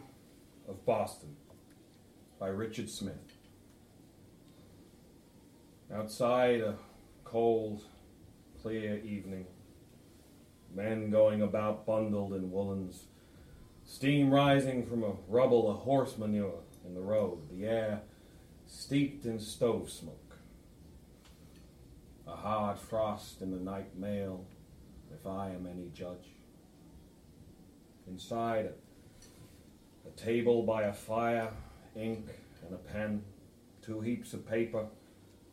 of 0.68 0.84
Boston 0.84 1.36
by 2.40 2.48
Richard 2.48 2.90
Smith. 2.90 3.14
Outside, 5.94 6.60
a 6.60 6.74
cold, 7.24 7.84
clear 8.60 8.96
evening. 8.98 9.46
Men 10.74 11.10
going 11.10 11.40
about 11.40 11.86
bundled 11.86 12.32
in 12.32 12.50
woolens. 12.50 13.04
Steam 13.84 14.32
rising 14.32 14.84
from 14.84 15.04
a 15.04 15.12
rubble 15.28 15.70
of 15.70 15.78
horse 15.78 16.18
manure 16.18 16.62
in 16.84 16.94
the 16.94 17.00
road. 17.00 17.48
The 17.50 17.64
air 17.64 18.00
steeped 18.66 19.24
in 19.24 19.38
stove 19.38 19.90
smoke. 19.90 20.36
A 22.26 22.34
hard 22.34 22.78
frost 22.78 23.40
in 23.40 23.50
the 23.50 23.58
night 23.58 23.96
mail, 23.96 24.44
if 25.12 25.26
I 25.26 25.50
am 25.50 25.66
any 25.66 25.90
judge. 25.94 26.34
Inside, 28.08 28.66
a, 28.66 30.10
table 30.16 30.62
by 30.62 30.84
a 30.84 30.92
fire, 30.92 31.50
ink 31.94 32.30
and 32.64 32.74
a 32.74 32.78
pen, 32.78 33.22
two 33.82 34.00
heaps 34.00 34.32
of 34.32 34.48
paper, 34.48 34.86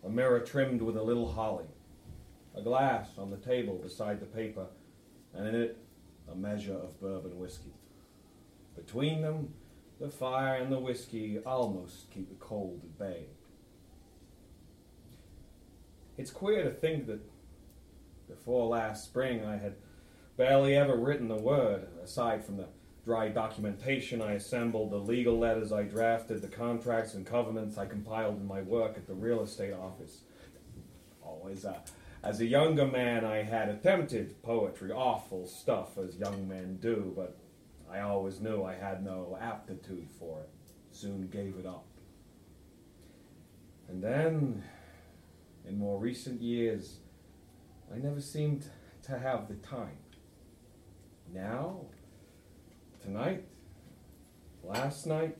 a 0.06 0.10
mirror 0.10 0.40
trimmed 0.40 0.82
with 0.82 0.96
a 0.96 1.04
little 1.04 1.32
holly, 1.32 1.66
a 2.56 2.62
glass 2.62 3.10
on 3.18 3.30
the 3.30 3.38
table 3.38 3.76
beside 3.76 4.20
the 4.20 4.26
paper, 4.26 4.68
and 5.34 5.48
in 5.48 5.56
it 5.56 5.78
a 6.32 6.36
measure 6.36 6.76
of 6.76 7.00
bourbon 7.02 7.38
whiskey. 7.38 7.74
Between 8.76 9.22
them, 9.22 9.54
the 10.00 10.10
fire 10.10 10.56
and 10.56 10.72
the 10.72 10.80
whiskey 10.80 11.40
almost 11.46 12.10
keep 12.12 12.30
the 12.30 12.36
cold 12.36 12.82
at 12.84 12.98
bay. 12.98 13.26
It's 16.18 16.32
queer 16.32 16.64
to 16.64 16.72
think 16.72 17.08
that 17.08 17.22
before 18.28 18.68
last 18.68 19.06
spring 19.06 19.44
I 19.46 19.58
had 19.58 19.76
barely 20.38 20.76
ever 20.76 20.96
written 20.96 21.32
a 21.32 21.38
word, 21.38 21.88
aside 22.04 22.44
from 22.46 22.58
the 22.58 22.68
dry 23.06 23.30
documentation 23.30 24.22
I 24.22 24.34
assembled, 24.34 24.92
the 24.92 24.98
legal 24.98 25.38
letters 25.38 25.72
I 25.72 25.84
drafted, 25.84 26.42
the 26.42 26.48
contracts 26.48 27.14
and 27.14 27.26
covenants 27.26 27.78
I 27.78 27.86
compiled 27.86 28.40
in 28.40 28.48
my 28.48 28.62
work 28.62 28.98
at 28.98 29.08
the 29.08 29.14
real 29.14 29.42
estate 29.42 29.74
office. 29.74 30.22
Always, 31.22 31.66
uh, 31.66 31.80
as 32.24 32.40
a 32.40 32.46
younger 32.46 32.88
man, 32.88 33.26
I 33.26 33.44
had 33.44 33.70
attempted 33.70 34.42
poetry, 34.44 34.92
awful 34.92 35.46
stuff 35.46 35.98
as 35.98 36.16
young 36.16 36.48
men 36.48 36.78
do, 36.82 37.12
but 37.16 37.38
I 37.94 38.00
always 38.02 38.42
knew 38.42 38.64
I 38.64 38.74
had 38.74 39.06
no 39.06 39.38
aptitude 39.40 40.10
for 40.20 40.42
it. 40.42 40.50
Soon 40.92 41.28
gave 41.28 41.58
it 41.60 41.66
up. 41.66 41.86
And 43.88 44.04
then, 44.04 44.64
in 45.68 45.78
more 45.78 46.00
recent 46.00 46.42
years, 46.42 46.98
I 47.94 47.98
never 47.98 48.20
seemed 48.20 48.66
to 49.04 49.20
have 49.20 49.48
the 49.48 49.56
time. 49.56 49.98
Now, 51.32 51.82
tonight, 53.00 53.44
last 54.64 55.06
night, 55.06 55.38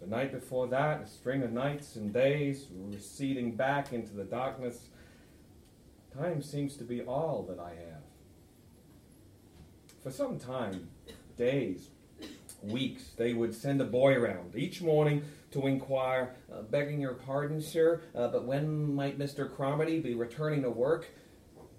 the 0.00 0.06
night 0.08 0.32
before 0.32 0.66
that, 0.68 1.02
a 1.02 1.06
string 1.06 1.44
of 1.44 1.52
nights 1.52 1.94
and 1.94 2.12
days 2.12 2.66
receding 2.72 3.54
back 3.54 3.92
into 3.92 4.14
the 4.14 4.24
darkness. 4.24 4.88
Time 6.12 6.42
seems 6.42 6.76
to 6.78 6.84
be 6.84 7.02
all 7.02 7.46
that 7.48 7.60
I 7.60 7.70
have. 7.70 8.02
For 10.02 10.10
some 10.10 10.38
time, 10.40 10.88
days, 11.42 11.90
weeks, 12.62 13.10
they 13.16 13.34
would 13.34 13.54
send 13.54 13.80
a 13.80 13.84
boy 13.84 14.14
around 14.14 14.54
each 14.54 14.80
morning 14.80 15.22
to 15.50 15.66
inquire, 15.66 16.36
uh, 16.52 16.62
begging 16.62 17.00
your 17.00 17.14
pardon, 17.14 17.60
sir, 17.60 18.00
uh, 18.14 18.28
but 18.28 18.44
when 18.44 18.94
might 18.94 19.18
Mr. 19.18 19.52
Cromarty 19.52 20.00
be 20.00 20.14
returning 20.14 20.62
to 20.62 20.70
work? 20.70 21.08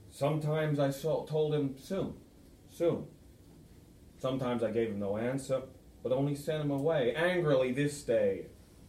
Sometimes 0.10 0.80
I 0.80 0.90
saw, 0.92 1.26
told 1.26 1.56
him 1.56 1.76
soon, 1.82 2.14
soon. 2.70 3.06
Sometimes 4.20 4.64
I 4.64 4.72
gave 4.72 4.90
him 4.90 5.00
no 5.00 5.18
answer, 5.18 5.62
but 6.04 6.12
only 6.12 6.36
sent 6.36 6.64
him 6.64 6.72
away, 6.72 7.14
angrily 7.16 7.72
this 7.72 8.04
day, 8.04 8.48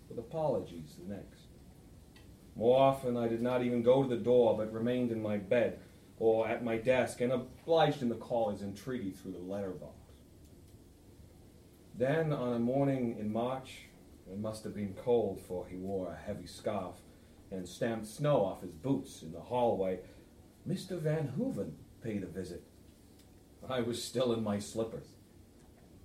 with 0.08 0.18
apologies 0.18 0.96
the 0.98 1.14
next. 1.14 1.44
More 2.56 2.78
often 2.78 3.16
I 3.16 3.28
did 3.28 3.42
not 3.42 3.62
even 3.62 3.82
go 3.82 4.02
to 4.02 4.08
the 4.08 4.22
door, 4.22 4.56
but 4.56 4.72
remained 4.72 5.10
in 5.12 5.22
my 5.22 5.38
bed 5.38 5.78
or 6.18 6.46
at 6.46 6.64
my 6.64 6.76
desk 6.76 7.20
and 7.20 7.32
obliged 7.32 8.02
him 8.02 8.08
to 8.10 8.14
call 8.16 8.50
his 8.50 8.62
entreaty 8.62 9.10
through 9.10 9.32
the 9.32 9.38
letterbox. 9.38 9.93
Then, 11.96 12.32
on 12.32 12.54
a 12.54 12.58
morning 12.58 13.16
in 13.20 13.32
March, 13.32 13.82
it 14.30 14.38
must 14.38 14.64
have 14.64 14.74
been 14.74 14.94
cold, 14.94 15.40
for 15.40 15.66
he 15.66 15.76
wore 15.76 16.10
a 16.12 16.26
heavy 16.26 16.46
scarf 16.46 16.96
and 17.50 17.68
stamped 17.68 18.06
snow 18.06 18.44
off 18.44 18.62
his 18.62 18.72
boots 18.72 19.22
in 19.22 19.32
the 19.32 19.40
hallway, 19.40 20.00
Mr. 20.68 20.98
Van 20.98 21.28
Hooven 21.36 21.76
paid 22.02 22.22
a 22.22 22.26
visit. 22.26 22.64
I 23.68 23.80
was 23.80 24.02
still 24.02 24.32
in 24.32 24.42
my 24.42 24.58
slippers. 24.58 25.06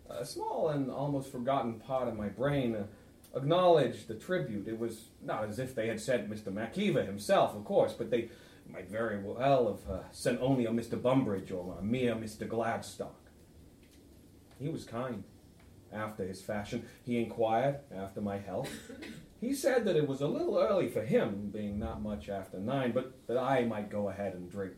A 0.10 0.26
small 0.26 0.70
and 0.70 0.90
almost 0.90 1.32
forgotten 1.32 1.80
part 1.80 2.08
of 2.08 2.16
my 2.16 2.30
brain 2.30 2.86
acknowledged 3.36 4.08
the 4.08 4.16
tribute. 4.16 4.68
It 4.68 4.80
was 4.80 5.10
not 5.24 5.50
as 5.50 5.60
if 5.60 5.76
they 5.76 5.88
had 5.88 6.00
sent 6.00 6.30
Mr. 6.30 6.54
McKeever 6.54 7.06
himself, 7.06 7.56
of 7.56 7.66
course, 7.66 7.94
but 7.94 8.10
they 8.10 8.30
might 8.68 8.90
very 8.90 9.20
well 9.22 9.68
have 9.68 9.92
uh, 9.92 10.04
sent 10.12 10.40
only 10.42 10.66
a 10.66 10.70
Mr. 10.70 11.00
Bumbridge 11.02 11.52
or 11.52 11.78
a 11.80 11.84
mere 11.84 12.16
Mr. 12.16 12.48
Gladstock. 12.48 13.16
He 14.60 14.70
was 14.70 14.84
kind, 14.84 15.24
after 15.94 16.26
his 16.26 16.42
fashion. 16.42 16.86
He 17.04 17.18
inquired 17.20 17.80
after 17.96 18.22
my 18.22 18.38
health. 18.38 18.70
He 19.40 19.54
said 19.54 19.86
that 19.86 19.96
it 19.96 20.08
was 20.08 20.22
a 20.22 20.28
little 20.28 20.58
early 20.58 20.90
for 20.90 21.02
him, 21.02 21.50
being 21.52 21.80
not 21.80 22.02
much 22.02 22.30
after 22.30 22.60
nine, 22.60 22.92
but 22.92 23.14
that 23.28 23.38
I 23.38 23.64
might 23.64 23.90
go 23.90 24.10
ahead 24.10 24.34
and 24.34 24.50
drink, 24.50 24.74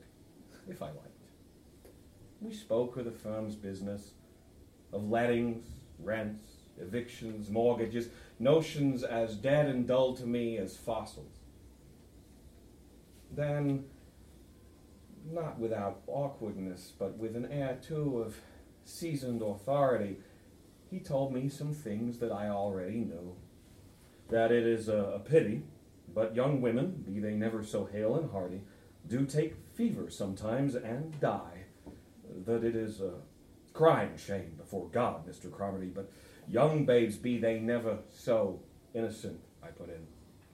if 0.70 0.82
I 0.82 0.88
liked. 0.88 1.08
We 2.42 2.54
spoke 2.54 2.98
of 2.98 3.06
the 3.06 3.12
firm's 3.12 3.56
business, 3.56 4.12
of 4.94 5.10
lettings, 5.10 5.66
rents, 6.00 6.44
evictions, 6.80 7.50
mortgages, 7.50 8.10
notions 8.40 9.04
as 9.04 9.36
dead 9.36 9.68
and 9.68 9.88
dull 9.88 10.16
to 10.16 10.26
me 10.26 10.58
as 10.58 10.78
fossils. 10.78 11.38
Then, 13.32 13.86
not 15.32 15.60
without 15.60 16.02
awkwardness, 16.08 16.92
but 16.98 17.18
with 17.18 17.36
an 17.36 17.52
air 17.52 17.78
too 17.82 18.20
of 18.20 18.38
seasoned 18.84 19.42
authority, 19.42 20.18
he 20.92 21.00
told 21.00 21.34
me 21.34 21.48
some 21.48 21.74
things 21.74 22.20
that 22.20 22.34
I 22.34 22.50
already 22.50 22.98
knew. 22.98 23.38
That 24.30 24.52
it 24.52 24.68
is 24.68 24.90
a, 24.90 25.14
a 25.16 25.20
pity, 25.20 25.64
but 26.14 26.36
young 26.36 26.62
women, 26.62 27.04
be 27.08 27.20
they 27.20 27.34
never 27.34 27.64
so 27.64 27.86
hale 27.86 28.16
and 28.16 28.30
hearty, 28.30 28.62
do 29.08 29.26
take 29.26 29.56
fever 29.74 30.10
sometimes 30.10 30.76
and 30.76 31.18
die. 31.22 31.64
That 32.46 32.66
it 32.66 32.76
is 32.76 33.00
a 33.00 33.14
crying 33.74 34.18
shame 34.18 34.56
before 34.58 34.90
God, 34.90 35.26
Mr. 35.28 35.50
Cromarty, 35.50 35.88
but 35.88 36.12
young 36.48 36.86
babes, 36.86 37.16
be 37.16 37.38
they 37.38 37.58
never 37.60 38.00
so 38.14 38.62
innocent, 38.94 39.40
I 39.64 39.68
put 39.68 39.90
in, 39.90 40.08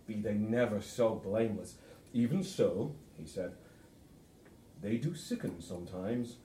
be 0.05 0.21
they 0.21 0.35
never 0.35 0.81
so 0.81 1.15
blameless. 1.15 1.75
Even 2.13 2.43
so, 2.43 2.95
he 3.17 3.25
said, 3.25 3.53
they 4.81 4.97
do 4.97 5.15
sicken 5.15 5.61
sometimes, 5.61 6.35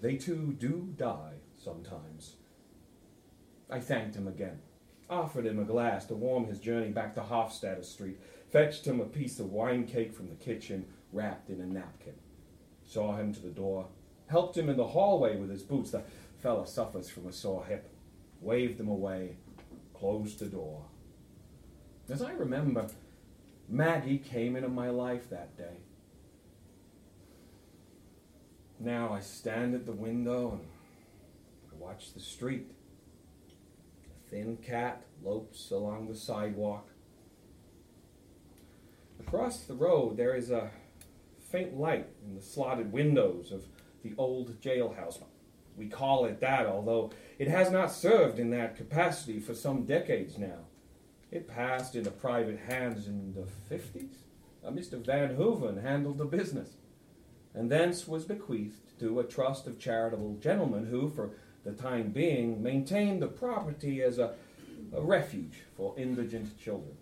they 0.00 0.16
too 0.16 0.56
do 0.58 0.94
die 0.96 1.34
sometimes. 1.62 2.35
I 3.68 3.80
thanked 3.80 4.16
him 4.16 4.28
again, 4.28 4.60
offered 5.10 5.46
him 5.46 5.58
a 5.58 5.64
glass 5.64 6.06
to 6.06 6.14
warm 6.14 6.46
his 6.46 6.60
journey 6.60 6.90
back 6.90 7.14
to 7.14 7.20
Hofstadter 7.20 7.84
Street, 7.84 8.18
fetched 8.50 8.86
him 8.86 9.00
a 9.00 9.04
piece 9.04 9.40
of 9.40 9.52
wine 9.52 9.86
cake 9.86 10.14
from 10.14 10.28
the 10.28 10.36
kitchen 10.36 10.86
wrapped 11.12 11.50
in 11.50 11.60
a 11.60 11.66
napkin, 11.66 12.14
saw 12.84 13.16
him 13.16 13.32
to 13.34 13.40
the 13.40 13.48
door, 13.48 13.88
helped 14.28 14.56
him 14.56 14.68
in 14.68 14.76
the 14.76 14.86
hallway 14.88 15.36
with 15.36 15.50
his 15.50 15.62
boots. 15.62 15.90
The 15.90 16.02
fellow 16.38 16.64
suffers 16.64 17.08
from 17.08 17.26
a 17.26 17.32
sore 17.32 17.64
hip. 17.64 17.88
Waved 18.40 18.78
him 18.78 18.88
away, 18.88 19.36
closed 19.94 20.40
the 20.40 20.46
door. 20.46 20.84
As 22.08 22.22
I 22.22 22.32
remember, 22.32 22.86
Maggie 23.68 24.18
came 24.18 24.56
into 24.56 24.68
my 24.68 24.90
life 24.90 25.30
that 25.30 25.56
day. 25.56 25.78
Now 28.78 29.12
I 29.12 29.20
stand 29.20 29.74
at 29.74 29.86
the 29.86 29.92
window 29.92 30.52
and 30.52 30.60
I 31.72 31.82
watch 31.82 32.12
the 32.12 32.20
street. 32.20 32.70
Thin 34.36 34.58
cat 34.58 35.02
lopes 35.24 35.70
along 35.70 36.08
the 36.08 36.14
sidewalk. 36.14 36.90
Across 39.18 39.60
the 39.60 39.72
road, 39.72 40.18
there 40.18 40.36
is 40.36 40.50
a 40.50 40.68
faint 41.50 41.78
light 41.78 42.08
in 42.22 42.34
the 42.34 42.42
slotted 42.42 42.92
windows 42.92 43.50
of 43.50 43.64
the 44.02 44.12
old 44.18 44.60
jailhouse. 44.60 45.22
We 45.74 45.88
call 45.88 46.26
it 46.26 46.38
that, 46.40 46.66
although 46.66 47.12
it 47.38 47.48
has 47.48 47.70
not 47.70 47.90
served 47.90 48.38
in 48.38 48.50
that 48.50 48.76
capacity 48.76 49.40
for 49.40 49.54
some 49.54 49.86
decades 49.86 50.36
now. 50.36 50.66
It 51.30 51.48
passed 51.48 51.96
into 51.96 52.10
private 52.10 52.58
hands 52.58 53.06
in 53.06 53.32
the 53.32 53.74
50s. 53.74 54.18
Uh, 54.62 54.70
Mr. 54.70 55.02
Van 55.02 55.36
Hooven 55.36 55.78
handled 55.78 56.18
the 56.18 56.26
business, 56.26 56.76
and 57.54 57.70
thence 57.70 58.06
was 58.06 58.26
bequeathed 58.26 58.98
to 58.98 59.18
a 59.18 59.24
trust 59.24 59.66
of 59.66 59.78
charitable 59.78 60.36
gentlemen 60.42 60.84
who, 60.84 61.08
for 61.08 61.30
the 61.66 61.72
time 61.72 62.10
being, 62.10 62.62
maintained 62.62 63.20
the 63.20 63.26
property 63.26 64.00
as 64.00 64.18
a, 64.18 64.34
a 64.96 65.02
refuge 65.02 65.64
for 65.76 65.92
indigent 65.98 66.56
children. 66.60 66.96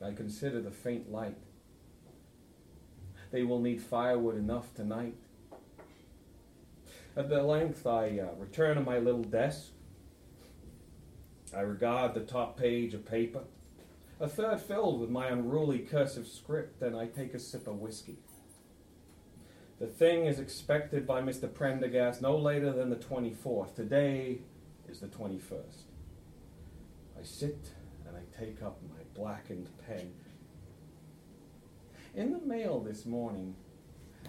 I 0.00 0.12
consider 0.12 0.60
the 0.60 0.70
faint 0.70 1.10
light. 1.10 1.36
They 3.32 3.42
will 3.42 3.60
need 3.60 3.82
firewood 3.82 4.36
enough 4.36 4.72
tonight. 4.72 5.16
At 7.16 7.28
the 7.28 7.42
length 7.42 7.84
I 7.88 8.20
uh, 8.20 8.28
return 8.38 8.76
to 8.76 8.82
my 8.82 8.98
little 8.98 9.24
desk. 9.24 9.72
I 11.56 11.60
regard 11.60 12.14
the 12.14 12.20
top 12.20 12.56
page 12.56 12.94
of 12.94 13.04
paper, 13.04 13.42
a 14.20 14.28
third 14.28 14.60
filled 14.60 15.00
with 15.00 15.10
my 15.10 15.26
unruly 15.26 15.80
cursive 15.80 16.28
script, 16.28 16.82
and 16.82 16.96
I 16.96 17.06
take 17.06 17.34
a 17.34 17.38
sip 17.40 17.66
of 17.66 17.80
whiskey. 17.80 18.18
The 19.80 19.86
thing 19.88 20.26
is 20.26 20.38
expected 20.38 21.04
by 21.06 21.20
Mr. 21.20 21.52
Prendergast 21.52 22.22
no 22.22 22.36
later 22.36 22.72
than 22.72 22.90
the 22.90 22.96
24th. 22.96 23.74
Today 23.74 24.38
is 24.88 25.00
the 25.00 25.08
21st. 25.08 25.82
I 27.18 27.24
sit 27.24 27.72
and 28.06 28.16
I 28.16 28.20
take 28.38 28.62
up 28.62 28.78
my 28.88 29.02
blackened 29.14 29.68
pen. 29.84 30.12
In 32.14 32.30
the 32.30 32.38
mail 32.38 32.78
this 32.78 33.04
morning, 33.04 33.56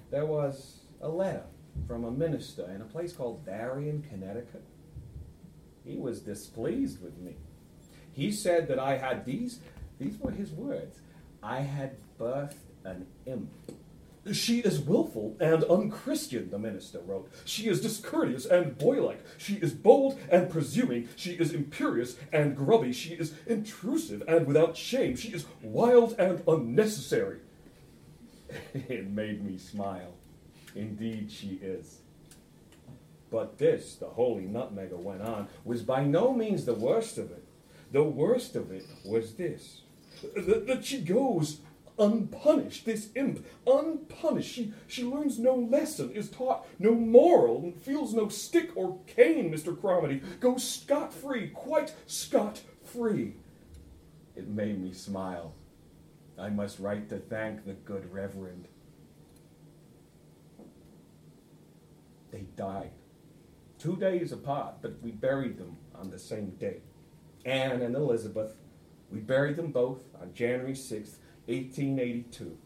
there 0.10 0.26
was 0.26 0.80
a 1.00 1.10
letter 1.10 1.46
from 1.88 2.06
a 2.06 2.12
minister 2.12 2.68
in 2.74 2.82
a 2.82 2.86
place 2.86 3.14
called 3.14 3.46
Darien, 3.46 4.04
Connecticut. 4.10 4.64
He 5.84 5.98
was 5.98 6.22
displeased 6.22 7.04
with 7.04 7.18
me. 7.20 7.36
He 8.12 8.32
said 8.32 8.68
that 8.70 8.80
I 8.80 8.98
had 8.98 9.26
these, 9.26 9.60
these 10.00 10.18
were 10.18 10.32
his 10.32 10.52
words, 10.52 11.02
I 11.44 11.60
had 11.60 11.98
birthed 12.20 12.56
an 12.84 13.06
imp. 13.28 13.52
She 14.32 14.60
is 14.60 14.80
wilful 14.80 15.38
and 15.40 15.64
unchristian, 15.66 16.50
the 16.50 16.58
minister 16.58 17.00
wrote. 17.00 17.30
She 17.46 17.68
is 17.68 17.82
discourteous 17.82 18.46
and 18.46 18.78
boylike. 18.78 19.24
She 19.38 19.56
is 19.56 19.74
bold 19.74 20.20
and 20.32 20.50
presuming. 20.50 21.10
She 21.16 21.34
is 21.34 21.54
imperious 21.54 22.18
and 22.34 22.56
grubby. 22.58 22.92
She 22.92 23.14
is 23.14 23.34
intrusive 23.46 24.24
and 24.28 24.48
without 24.48 24.76
shame. 24.76 25.16
She 25.16 25.30
is 25.30 25.46
wild 25.62 26.16
and 26.18 26.42
unnecessary. 26.48 27.40
it 28.74 29.10
made 29.10 29.44
me 29.44 29.60
smile. 29.60 30.16
Indeed, 30.74 31.32
she 31.32 31.60
is. 31.62 32.00
But 33.30 33.60
this, 33.60 33.96
the 33.96 34.08
holy 34.08 34.46
nutmegger 34.46 34.98
went 34.98 35.22
on, 35.22 35.50
was 35.64 35.84
by 35.84 36.04
no 36.04 36.34
means 36.34 36.66
the 36.66 36.74
worst 36.74 37.18
of 37.18 37.32
it. 37.32 37.44
The 37.92 38.04
worst 38.04 38.56
of 38.56 38.72
it 38.72 38.86
was 39.06 39.36
this 39.36 39.82
that, 40.34 40.68
that 40.68 40.86
she 40.86 41.02
goes 41.02 41.60
unpunished, 41.98 42.86
this 42.86 43.10
imp, 43.16 43.46
unpunished. 43.66 44.54
She, 44.54 44.74
she 44.88 45.04
learns 45.04 45.40
no 45.40 45.56
lesson, 45.56 46.12
is 46.12 46.30
taught 46.30 46.68
no 46.80 46.94
moral, 46.94 47.62
and 47.64 47.76
feels 47.76 48.14
no 48.14 48.30
stick 48.30 48.72
or 48.76 49.00
cane, 49.08 49.52
Mr. 49.52 49.80
Cromarty. 49.80 50.22
Goes 50.40 50.68
scot 50.68 51.14
free, 51.14 51.50
quite 51.50 51.94
scot 52.06 52.62
free. 52.84 53.36
It 54.36 54.48
made 54.48 54.82
me 54.82 54.92
smile. 54.94 55.54
I 56.38 56.50
must 56.50 56.80
write 56.80 57.10
to 57.10 57.20
thank 57.20 57.66
the 57.66 57.74
good 57.74 58.12
Reverend. 58.12 58.68
They 62.32 62.42
died. 62.58 62.92
Two 63.80 63.96
days 63.96 64.32
apart, 64.32 64.76
but 64.82 65.02
we 65.02 65.12
buried 65.12 65.58
them 65.58 65.78
on 65.94 66.10
the 66.10 66.20
same 66.20 66.52
day. 66.52 66.82
Anne 67.46 67.82
and 67.82 67.96
Elizabeth, 67.96 68.56
we 69.12 69.20
buried 69.20 69.56
them 69.56 69.72
both 69.72 70.02
on 70.20 70.34
January 70.34 70.74
6th, 70.74 71.18
1882. 71.48 72.58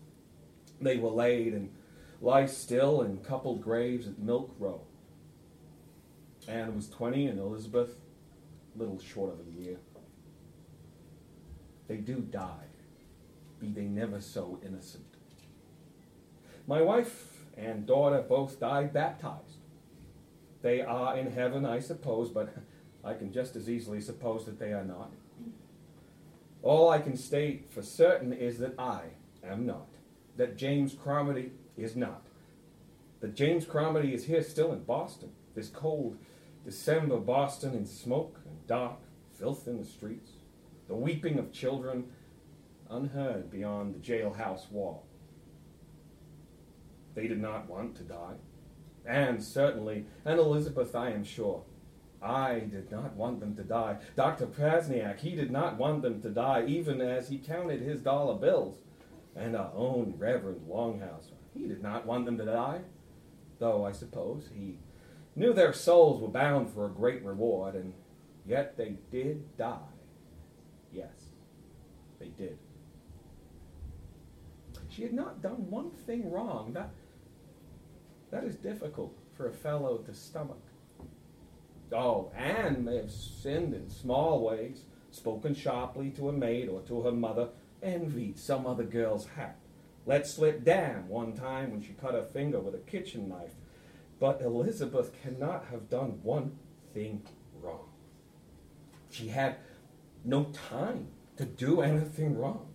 They 0.82 0.97
were 0.97 1.09
laid 1.09 1.53
and 1.53 1.71
lie 2.21 2.45
still 2.45 3.01
in 3.01 3.17
coupled 3.17 3.61
graves 3.61 4.07
at 4.07 4.19
Milk 4.19 4.55
Row. 4.59 4.82
Anne 6.47 6.75
was 6.75 6.89
20 6.89 7.27
and 7.27 7.39
Elizabeth 7.39 7.95
little 8.75 8.99
short 8.99 9.34
of 9.34 9.39
a 9.47 9.61
year. 9.61 9.77
They 11.88 11.97
do 11.97 12.19
die, 12.19 12.67
be 13.59 13.69
they 13.69 13.86
never 13.86 14.21
so 14.21 14.59
innocent. 14.65 15.05
My 16.67 16.82
wife 16.82 17.45
and 17.57 17.86
daughter 17.86 18.21
both 18.21 18.59
died 18.59 18.93
baptized. 18.93 19.57
They 20.61 20.82
are 20.82 21.17
in 21.17 21.32
heaven, 21.32 21.65
I 21.65 21.80
suppose, 21.80 22.30
but 22.30 22.53
I 23.03 23.13
can 23.13 23.32
just 23.32 23.55
as 23.55 23.69
easily 23.69 24.01
suppose 24.01 24.45
that 24.45 24.59
they 24.59 24.71
are 24.71 24.84
not. 24.84 25.11
All 26.62 26.89
I 26.89 26.99
can 26.99 27.16
state 27.16 27.68
for 27.70 27.82
certain 27.82 28.34
is 28.34 28.60
that 28.60 28.74
I 28.78 29.03
am 29.43 29.66
not, 29.66 29.88
that 30.36 30.57
James 30.57 30.93
Cromarty 30.93 31.51
is 31.78 31.95
not, 31.95 32.24
that 33.22 33.36
James 33.36 33.66
Cromarty 33.66 34.14
is 34.14 34.26
here 34.26 34.43
still 34.43 34.74
in 34.74 34.84
Boston, 34.84 35.32
this 35.55 35.70
cold 35.70 36.18
December 36.66 37.18
Boston 37.18 37.74
in 37.74 37.86
smoke 37.86 38.39
and 38.45 38.68
dark, 38.68 38.99
filth 39.38 39.68
in 39.68 39.78
the 39.78 39.86
streets, 39.86 40.32
the 40.88 40.95
weeping 40.95 41.39
of 41.39 41.53
children 41.53 42.05
unheard 42.89 43.49
beyond 43.49 43.95
the 43.95 43.99
jailhouse 43.99 44.70
wall. 44.70 45.05
They 47.16 47.28
did 47.28 47.41
not 47.41 47.70
want 47.70 47.95
to 47.97 48.03
die, 48.03 48.36
and 49.05 49.41
certainly, 49.41 50.05
and 50.26 50.39
Elizabeth, 50.39 50.93
I 50.93 51.12
am 51.12 51.24
sure, 51.24 51.64
I 52.22 52.59
did 52.59 52.91
not 52.91 53.15
want 53.15 53.39
them 53.39 53.55
to 53.55 53.63
die. 53.63 53.97
Dr. 54.15 54.47
Prasniak, 54.47 55.20
he 55.20 55.36
did 55.36 55.51
not 55.51 55.78
want 55.78 56.01
them 56.01 56.22
to 56.22 56.30
die, 56.30 56.65
even 56.67 56.99
as 56.99 57.30
he 57.30 57.38
counted 57.38 57.82
his 57.82 58.01
dollar 58.01 58.36
bills. 58.36 58.80
And 59.36 59.55
our 59.55 59.72
own 59.74 60.15
Reverend 60.17 60.67
Longhouse, 60.70 61.32
he 61.53 61.67
did 61.67 61.82
not 61.82 62.05
want 62.05 62.26
them 62.26 62.38
to 62.38 62.45
die, 62.45 62.82
though 63.59 63.86
I 63.86 63.93
suppose 63.93 64.49
he 64.53 64.78
knew 65.36 65.53
their 65.53 65.72
souls 65.72 66.22
were 66.22 66.28
bound 66.28 66.70
for 66.70 66.86
a 66.86 66.89
great 66.89 67.24
reward, 67.24 67.76
and 67.76 67.93
yet 68.45 68.76
they 68.76 68.95
did 69.11 69.55
die. 69.57 69.78
Yes, 70.91 71.30
they 72.20 72.30
did. 72.30 72.57
She 74.89 75.03
had 75.03 75.13
not 75.13 75.41
done 75.41 75.70
one 75.70 75.91
thing 75.91 76.30
wrong. 76.30 76.74
That, 76.74 76.89
that 78.32 78.43
is 78.43 78.55
difficult 78.55 79.15
for 79.38 79.47
a 79.47 79.53
fellow 79.53 79.99
to 79.99 80.13
stomach. 80.13 80.61
Oh, 81.91 82.31
Anne 82.35 82.83
may 82.83 82.97
have 82.97 83.11
sinned 83.11 83.73
in 83.73 83.89
small 83.89 84.43
ways, 84.43 84.83
spoken 85.11 85.55
sharply 85.55 86.11
to 86.11 86.29
a 86.29 86.33
maid 86.33 86.69
or 86.69 86.81
to 86.81 87.01
her 87.01 87.11
mother, 87.11 87.49
envied 87.81 88.37
some 88.37 88.67
other 88.67 88.83
girl's 88.83 89.25
hat, 89.27 89.57
let 90.05 90.27
slip 90.27 90.63
Dan 90.63 91.07
one 91.07 91.33
time 91.33 91.71
when 91.71 91.81
she 91.81 91.93
cut 91.93 92.13
her 92.13 92.23
finger 92.23 92.59
with 92.59 92.75
a 92.75 92.79
kitchen 92.79 93.29
knife. 93.29 93.53
But 94.19 94.41
Elizabeth 94.41 95.11
cannot 95.21 95.65
have 95.65 95.89
done 95.89 96.19
one 96.23 96.57
thing 96.93 97.23
wrong. 97.61 97.89
She 99.09 99.27
had 99.27 99.57
no 100.25 100.45
time 100.45 101.09
to 101.37 101.45
do 101.45 101.81
anything 101.81 102.37
wrong. 102.37 102.73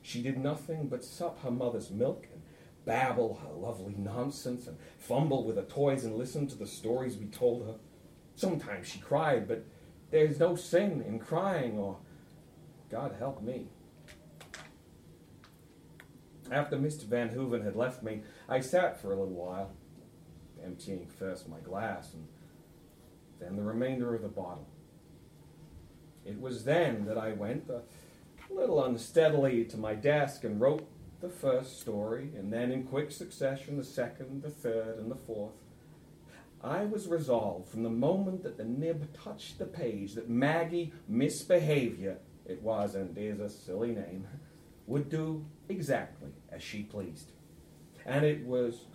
She 0.00 0.22
did 0.22 0.38
nothing 0.38 0.88
but 0.88 1.04
sup 1.04 1.42
her 1.42 1.50
mother's 1.50 1.90
milk 1.90 2.26
and 2.32 2.42
babble 2.84 3.40
her 3.42 3.52
lovely 3.52 3.94
nonsense 3.96 4.66
and 4.66 4.76
fumble 4.98 5.44
with 5.44 5.56
her 5.56 5.62
toys 5.62 6.04
and 6.04 6.16
listen 6.16 6.46
to 6.48 6.56
the 6.56 6.66
stories 6.66 7.16
we 7.16 7.26
told 7.26 7.66
her. 7.66 7.74
Sometimes 8.42 8.88
she 8.88 8.98
cried, 8.98 9.46
but 9.46 9.64
there's 10.10 10.40
no 10.40 10.56
sin 10.56 11.04
in 11.06 11.20
crying, 11.20 11.78
or 11.78 11.98
God 12.90 13.14
help 13.16 13.40
me. 13.40 13.68
After 16.50 16.76
Mr. 16.76 17.04
Van 17.04 17.28
Hooven 17.28 17.62
had 17.62 17.76
left 17.76 18.02
me, 18.02 18.22
I 18.48 18.58
sat 18.58 19.00
for 19.00 19.12
a 19.12 19.16
little 19.16 19.28
while, 19.28 19.70
emptying 20.60 21.06
first 21.06 21.48
my 21.48 21.60
glass 21.60 22.14
and 22.14 22.26
then 23.38 23.54
the 23.54 23.62
remainder 23.62 24.12
of 24.12 24.22
the 24.22 24.28
bottle. 24.28 24.66
It 26.26 26.40
was 26.40 26.64
then 26.64 27.04
that 27.04 27.16
I 27.16 27.34
went 27.34 27.70
a 27.70 27.82
little 28.52 28.82
unsteadily 28.82 29.64
to 29.66 29.76
my 29.76 29.94
desk 29.94 30.42
and 30.42 30.60
wrote 30.60 30.88
the 31.20 31.28
first 31.28 31.80
story, 31.80 32.32
and 32.36 32.52
then 32.52 32.72
in 32.72 32.88
quick 32.88 33.12
succession 33.12 33.76
the 33.76 33.84
second, 33.84 34.42
the 34.42 34.50
third, 34.50 34.98
and 34.98 35.12
the 35.12 35.14
fourth. 35.14 35.52
I 36.64 36.84
was 36.84 37.08
resolved 37.08 37.68
from 37.68 37.82
the 37.82 37.90
moment 37.90 38.44
that 38.44 38.56
the 38.56 38.64
nib 38.64 39.12
touched 39.12 39.58
the 39.58 39.66
page 39.66 40.14
that 40.14 40.30
Maggie 40.30 40.92
misbehavior 41.08 42.18
it 42.46 42.62
was 42.62 42.94
and 42.94 43.16
is 43.16 43.40
a 43.40 43.48
silly 43.48 43.92
name, 43.92 44.26
would 44.86 45.08
do 45.08 45.44
exactly 45.68 46.30
as 46.50 46.62
she 46.62 46.82
pleased. 46.82 47.32
And 48.04 48.24
it 48.24 48.44
was 48.44 48.86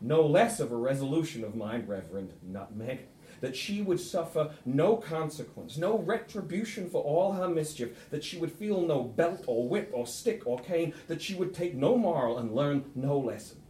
no 0.00 0.22
less 0.26 0.60
of 0.60 0.72
a 0.72 0.76
resolution 0.76 1.44
of 1.44 1.54
mine, 1.54 1.84
Reverend 1.86 2.32
Nutmeg, 2.42 3.00
that 3.40 3.56
she 3.56 3.82
would 3.82 4.00
suffer 4.00 4.50
no 4.64 4.96
consequence, 4.96 5.76
no 5.76 5.98
retribution 5.98 6.88
for 6.88 7.02
all 7.02 7.32
her 7.32 7.48
mischief, 7.48 8.10
that 8.10 8.24
she 8.24 8.38
would 8.38 8.52
feel 8.52 8.80
no 8.80 9.02
belt 9.02 9.44
or 9.46 9.68
whip 9.68 9.90
or 9.92 10.06
stick 10.06 10.42
or 10.46 10.58
cane, 10.58 10.94
that 11.08 11.22
she 11.22 11.34
would 11.34 11.54
take 11.54 11.74
no 11.74 11.96
moral 11.96 12.38
and 12.38 12.54
learn 12.54 12.84
no 12.94 13.18
lesson. 13.18 13.60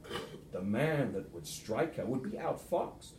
The 0.53 0.63
man 0.63 1.13
that 1.13 1.33
would 1.35 1.47
strike 1.47 1.97
her 1.97 2.07
would 2.07 2.23
be 2.23 2.39
outfoxed 2.39 3.18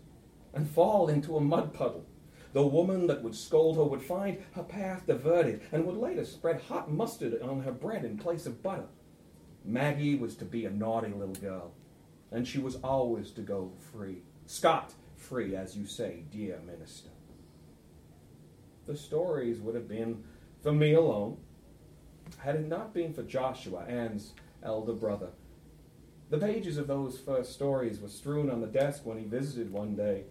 and 0.54 0.70
fall 0.70 1.08
into 1.08 1.38
a 1.38 1.41
mud 1.41 1.74
puddle. 1.74 2.06
The 2.54 2.66
woman 2.66 3.08
that 3.08 3.24
would 3.24 3.36
scold 3.36 3.78
her 3.78 3.84
would 3.84 4.02
find 4.02 4.43
her 4.54 4.64
path 4.64 5.06
diverted 5.06 5.62
and 5.72 5.86
would 5.86 5.97
later 5.97 6.26
spread 6.26 6.62
hot 6.62 6.91
mustard 6.91 7.39
on 7.41 7.62
her 7.62 7.72
bread 7.72 8.04
in 8.04 8.18
place 8.18 8.45
of 8.45 8.64
butter. 8.64 8.88
Maggie 9.64 10.16
was 10.16 10.36
to 10.38 10.45
be 10.45 10.66
a 10.66 10.72
naughty 10.72 11.12
little 11.12 11.36
girl, 11.36 11.74
and 12.32 12.47
she 12.47 12.58
was 12.58 12.78
always 12.78 13.32
to 13.32 13.41
go 13.41 13.72
free. 13.91 14.24
Scot 14.47 14.93
free, 15.16 15.56
as 15.56 15.78
you 15.78 15.86
say, 15.86 16.24
dear 16.32 16.60
minister. 16.66 17.10
The 18.88 18.97
stories 18.97 19.60
would 19.60 19.76
have 19.76 19.88
been 19.88 20.24
for 20.64 20.72
me 20.72 20.93
alone, 20.93 21.38
had 22.39 22.56
it 22.56 22.68
not 22.68 22.93
been 22.93 23.14
for 23.14 23.24
Joshua, 23.24 23.86
Anne's 23.86 24.34
elder 24.64 24.93
brother. 24.93 25.30
The 26.30 26.38
pages 26.38 26.78
of 26.78 26.88
those 26.88 27.20
first 27.20 27.54
stories 27.54 28.00
were 28.00 28.08
strewn 28.08 28.50
on 28.50 28.62
the 28.62 28.68
desk 28.68 29.06
when 29.06 29.18
he 29.18 29.26
visited 29.26 29.72
one 29.72 29.95
day. 29.95 30.26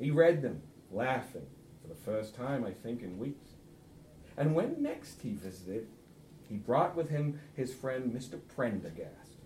He 0.00 0.10
read 0.10 0.40
them, 0.40 0.62
laughing, 0.90 1.46
for 1.82 1.88
the 1.88 1.94
first 1.94 2.34
time, 2.34 2.64
I 2.64 2.72
think, 2.72 3.02
in 3.02 3.18
weeks. 3.18 3.50
And 4.36 4.54
when 4.54 4.82
next 4.82 5.20
he 5.22 5.34
visited, 5.34 5.88
he 6.48 6.56
brought 6.56 6.96
with 6.96 7.10
him 7.10 7.38
his 7.54 7.74
friend 7.74 8.10
Mr. 8.12 8.40
Prendergast. 8.56 9.36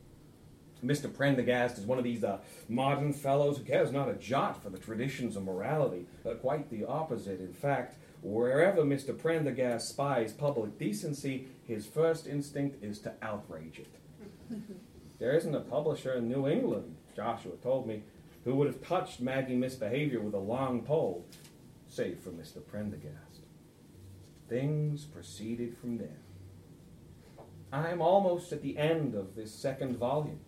Mr. 0.82 1.12
Prendergast 1.12 1.78
is 1.78 1.86
one 1.86 1.98
of 1.98 2.04
these 2.04 2.22
uh, 2.22 2.38
modern 2.68 3.12
fellows 3.12 3.58
who 3.58 3.64
cares 3.64 3.90
not 3.90 4.08
a 4.08 4.14
jot 4.14 4.62
for 4.62 4.70
the 4.70 4.78
traditions 4.78 5.34
of 5.34 5.42
morality. 5.42 6.06
Uh, 6.24 6.34
quite 6.34 6.70
the 6.70 6.84
opposite, 6.84 7.40
in 7.40 7.52
fact. 7.52 7.96
Wherever 8.22 8.82
Mr. 8.82 9.16
Prendergast 9.16 9.88
spies 9.88 10.32
public 10.32 10.78
decency, 10.78 11.48
his 11.66 11.86
first 11.86 12.26
instinct 12.26 12.82
is 12.82 12.98
to 13.00 13.12
outrage 13.20 13.80
it. 13.80 13.94
there 15.18 15.36
isn't 15.36 15.54
a 15.54 15.60
publisher 15.60 16.14
in 16.14 16.28
New 16.28 16.46
England, 16.46 16.96
Joshua 17.16 17.56
told 17.62 17.86
me, 17.86 18.02
who 18.44 18.54
would 18.54 18.66
have 18.66 18.82
touched 18.82 19.20
Maggie 19.20 19.56
misbehavior 19.56 20.20
with 20.20 20.34
a 20.34 20.38
long 20.38 20.82
pole, 20.82 21.26
save 21.88 22.20
for 22.20 22.30
Mr. 22.30 22.64
Prendergast. 22.64 23.40
Things 24.48 25.04
proceeded 25.04 25.76
from 25.78 25.98
there. 25.98 26.20
I'm 27.72 28.02
almost 28.02 28.52
at 28.52 28.62
the 28.62 28.76
end 28.78 29.14
of 29.14 29.34
this 29.34 29.52
second 29.52 29.96
volume. 29.96 30.40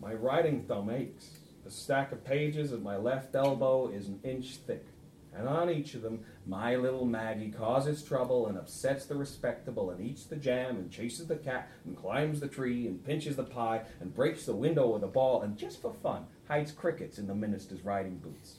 My 0.00 0.12
writing 0.12 0.64
thumb 0.64 0.90
aches. 0.90 1.38
The 1.64 1.70
stack 1.70 2.12
of 2.12 2.24
pages 2.24 2.72
at 2.72 2.82
my 2.82 2.96
left 2.96 3.34
elbow 3.34 3.88
is 3.88 4.08
an 4.08 4.20
inch 4.22 4.56
thick, 4.56 4.84
and 5.34 5.48
on 5.48 5.68
each 5.68 5.94
of 5.94 6.02
them, 6.02 6.20
my 6.46 6.76
little 6.76 7.04
Maggie 7.04 7.50
causes 7.50 8.02
trouble 8.02 8.46
and 8.46 8.56
upsets 8.56 9.06
the 9.06 9.16
respectable, 9.16 9.90
and 9.90 10.00
eats 10.00 10.26
the 10.26 10.36
jam, 10.36 10.76
and 10.76 10.90
chases 10.90 11.26
the 11.26 11.36
cat, 11.36 11.68
and 11.84 11.96
climbs 11.96 12.40
the 12.40 12.46
tree, 12.46 12.86
and 12.86 13.04
pinches 13.04 13.36
the 13.36 13.42
pie, 13.42 13.82
and 14.00 14.14
breaks 14.14 14.46
the 14.46 14.54
window 14.54 14.88
with 14.88 15.02
a 15.02 15.08
ball, 15.08 15.42
and 15.42 15.56
just 15.56 15.82
for 15.82 15.92
fun, 15.92 16.26
hides 16.48 16.72
crickets 16.72 17.18
in 17.18 17.26
the 17.26 17.34
minister's 17.34 17.84
riding 17.84 18.18
boots. 18.18 18.58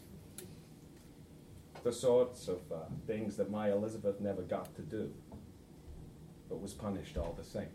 The 1.84 1.92
sorts 1.92 2.48
of 2.48 2.60
uh, 2.72 2.80
things 3.06 3.38
that 3.38 3.50
my 3.50 3.72
Elizabeth 3.72 4.20
never 4.20 4.42
got 4.42 4.76
to 4.76 4.82
do, 4.82 5.12
but 6.50 6.62
was 6.62 6.74
punished 6.74 7.18
all 7.18 7.34
the 7.38 7.44
same. 7.44 7.70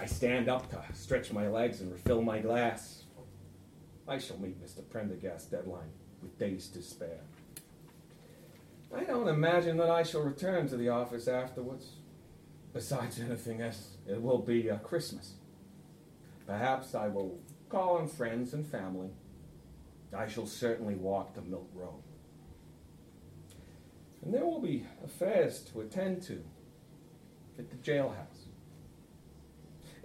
I 0.00 0.06
stand 0.06 0.48
up 0.48 0.70
to 0.70 0.82
stretch 0.94 1.32
my 1.32 1.48
legs 1.48 1.80
and 1.80 1.92
refill 1.92 2.22
my 2.22 2.38
glass. 2.40 3.04
I 4.08 4.18
shall 4.18 4.38
meet 4.38 4.62
Mr. 4.62 4.88
Prendergast's 4.90 5.46
deadline 5.46 5.90
with 6.22 6.38
days 6.38 6.68
to 6.68 6.82
spare. 6.82 7.20
I 8.94 9.04
don't 9.04 9.28
imagine 9.28 9.76
that 9.78 9.90
I 9.90 10.02
shall 10.02 10.22
return 10.22 10.68
to 10.68 10.76
the 10.76 10.88
office 10.88 11.26
afterwards. 11.26 11.90
Besides 12.72 13.20
anything 13.20 13.60
else, 13.60 13.96
it 14.06 14.20
will 14.20 14.38
be 14.38 14.68
a 14.68 14.78
Christmas. 14.78 15.34
Perhaps 16.46 16.94
I 16.94 17.08
will 17.08 17.38
call 17.68 17.96
on 17.96 18.08
friends 18.08 18.52
and 18.52 18.66
family. 18.66 19.10
I 20.16 20.28
shall 20.28 20.46
certainly 20.46 20.94
walk 20.94 21.34
the 21.34 21.42
Milk 21.42 21.68
Row. 21.74 21.96
And 24.22 24.32
there 24.32 24.44
will 24.44 24.60
be 24.60 24.86
affairs 25.04 25.60
to 25.72 25.80
attend 25.80 26.22
to 26.22 26.42
at 27.58 27.70
the 27.70 27.76
jailhouse 27.76 28.44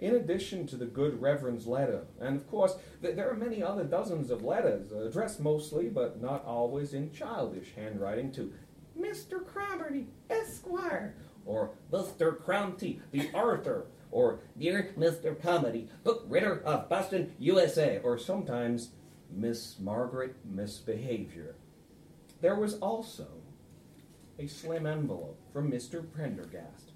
in 0.00 0.14
addition 0.14 0.66
to 0.66 0.76
the 0.76 0.86
good 0.86 1.20
Reverend's 1.20 1.66
letter. 1.66 2.06
And 2.20 2.36
of 2.36 2.50
course, 2.50 2.76
th- 3.02 3.14
there 3.14 3.30
are 3.30 3.36
many 3.36 3.62
other 3.62 3.84
dozens 3.84 4.30
of 4.30 4.42
letters, 4.42 4.92
uh, 4.92 5.00
addressed 5.00 5.40
mostly, 5.40 5.88
but 5.88 6.20
not 6.20 6.44
always 6.44 6.94
in 6.94 7.12
childish 7.12 7.74
handwriting, 7.76 8.32
to 8.32 8.52
Mr. 8.98 9.44
Cromarty, 9.44 10.06
Esquire, 10.28 11.14
or 11.44 11.70
Mr. 11.92 12.36
Cronty, 12.36 13.00
the 13.10 13.30
Arthur, 13.34 13.86
or 14.10 14.40
Dear 14.58 14.92
Mr. 14.98 15.40
Comedy, 15.40 15.88
book 16.04 16.24
writer 16.28 16.60
of 16.60 16.88
Boston, 16.88 17.34
USA, 17.38 18.00
or 18.02 18.18
sometimes 18.18 18.90
Miss 19.30 19.78
Margaret 19.78 20.36
Misbehavior. 20.44 21.54
There 22.40 22.56
was 22.56 22.78
also 22.78 23.28
a 24.38 24.46
slim 24.46 24.86
envelope 24.86 25.38
from 25.52 25.70
Mr. 25.70 26.10
Prendergast. 26.10 26.92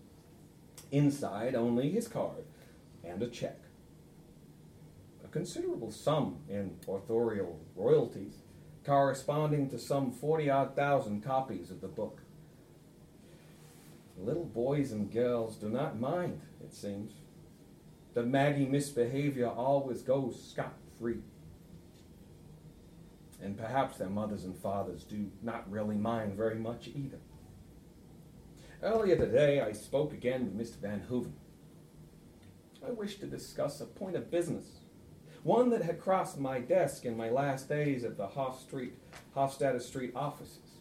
Inside, 0.91 1.55
only 1.55 1.91
his 1.91 2.09
card 2.09 2.45
and 3.05 3.23
a 3.23 3.29
check. 3.29 3.59
A 5.25 5.29
considerable 5.29 5.91
sum 5.91 6.39
in 6.49 6.77
authorial 6.89 7.61
royalties, 7.77 8.39
corresponding 8.85 9.69
to 9.71 9.79
some 9.79 10.13
40 10.13 10.51
odd 10.51 10.77
thousand 10.77 11.23
copies 11.23 11.71
of 11.71 11.81
the 11.81 11.89
book. 11.89 12.24
Little 14.19 14.45
boys 14.45 14.93
and 14.93 15.13
girls 15.13 15.57
do 15.57 15.69
not 15.69 15.99
mind, 15.99 16.41
it 16.63 16.73
seems. 16.73 17.13
The 18.15 18.23
Maggie 18.23 18.67
misbehavior 18.67 19.49
always 19.49 20.03
goes 20.03 20.43
scot 20.43 20.75
free. 20.99 21.19
And 23.43 23.59
perhaps 23.59 23.99
their 23.99 24.09
mothers 24.09 24.45
and 24.45 24.57
fathers 24.57 25.03
do 25.03 25.31
not 25.43 25.71
really 25.71 25.97
mind 25.97 26.35
very 26.35 26.55
much 26.55 26.89
either. 26.89 27.19
Earlier 28.83 29.17
today, 29.17 29.61
I 29.61 29.73
spoke 29.73 30.13
again 30.13 30.45
with 30.45 30.57
Mr. 30.57 30.81
Van 30.81 31.01
Hooven. 31.01 31.35
I 32.87 32.91
wish 32.91 33.17
to 33.17 33.27
discuss 33.27 33.81
a 33.81 33.87
point 33.87 34.15
of 34.15 34.31
business, 34.31 34.81
one 35.43 35.71
that 35.71 35.83
had 35.83 36.01
crossed 36.01 36.39
my 36.39 36.59
desk 36.59 37.05
in 37.05 37.17
my 37.17 37.31
last 37.31 37.69
days 37.69 38.05
at 38.05 38.17
the 38.17 38.27
Hof 38.27 38.61
Street, 38.61 38.95
Hofstadter 39.35 39.81
Street 39.81 40.13
offices. 40.15 40.79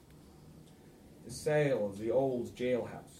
The 1.26 1.32
sale 1.32 1.86
of 1.86 1.98
the 1.98 2.12
old 2.12 2.54
jailhouse. 2.56 3.13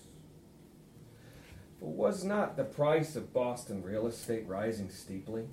Was 1.84 2.24
not 2.24 2.56
the 2.56 2.64
price 2.64 3.18
of 3.18 3.34
Boston 3.34 3.84
real 3.84 4.08
estate 4.08 4.48
rising 4.48 4.90
steeply? 4.90 5.50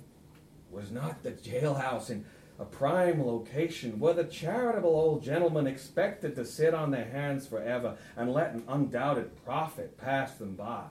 Was 0.69 0.89
not 0.89 1.23
the 1.23 1.33
jailhouse 1.33 2.09
in 2.09 2.23
a 2.57 2.63
prime 2.63 3.21
location 3.21 3.99
where 3.99 4.13
the 4.13 4.23
charitable 4.23 4.95
old 4.95 5.23
gentlemen 5.23 5.67
expected 5.67 6.37
to 6.37 6.45
sit 6.45 6.73
on 6.73 6.89
their 6.89 7.09
hands 7.09 7.47
forever 7.47 7.97
and 8.15 8.31
let 8.31 8.53
an 8.53 8.63
undoubted 8.69 9.43
profit 9.43 9.97
pass 9.97 10.35
them 10.35 10.55
by? 10.55 10.85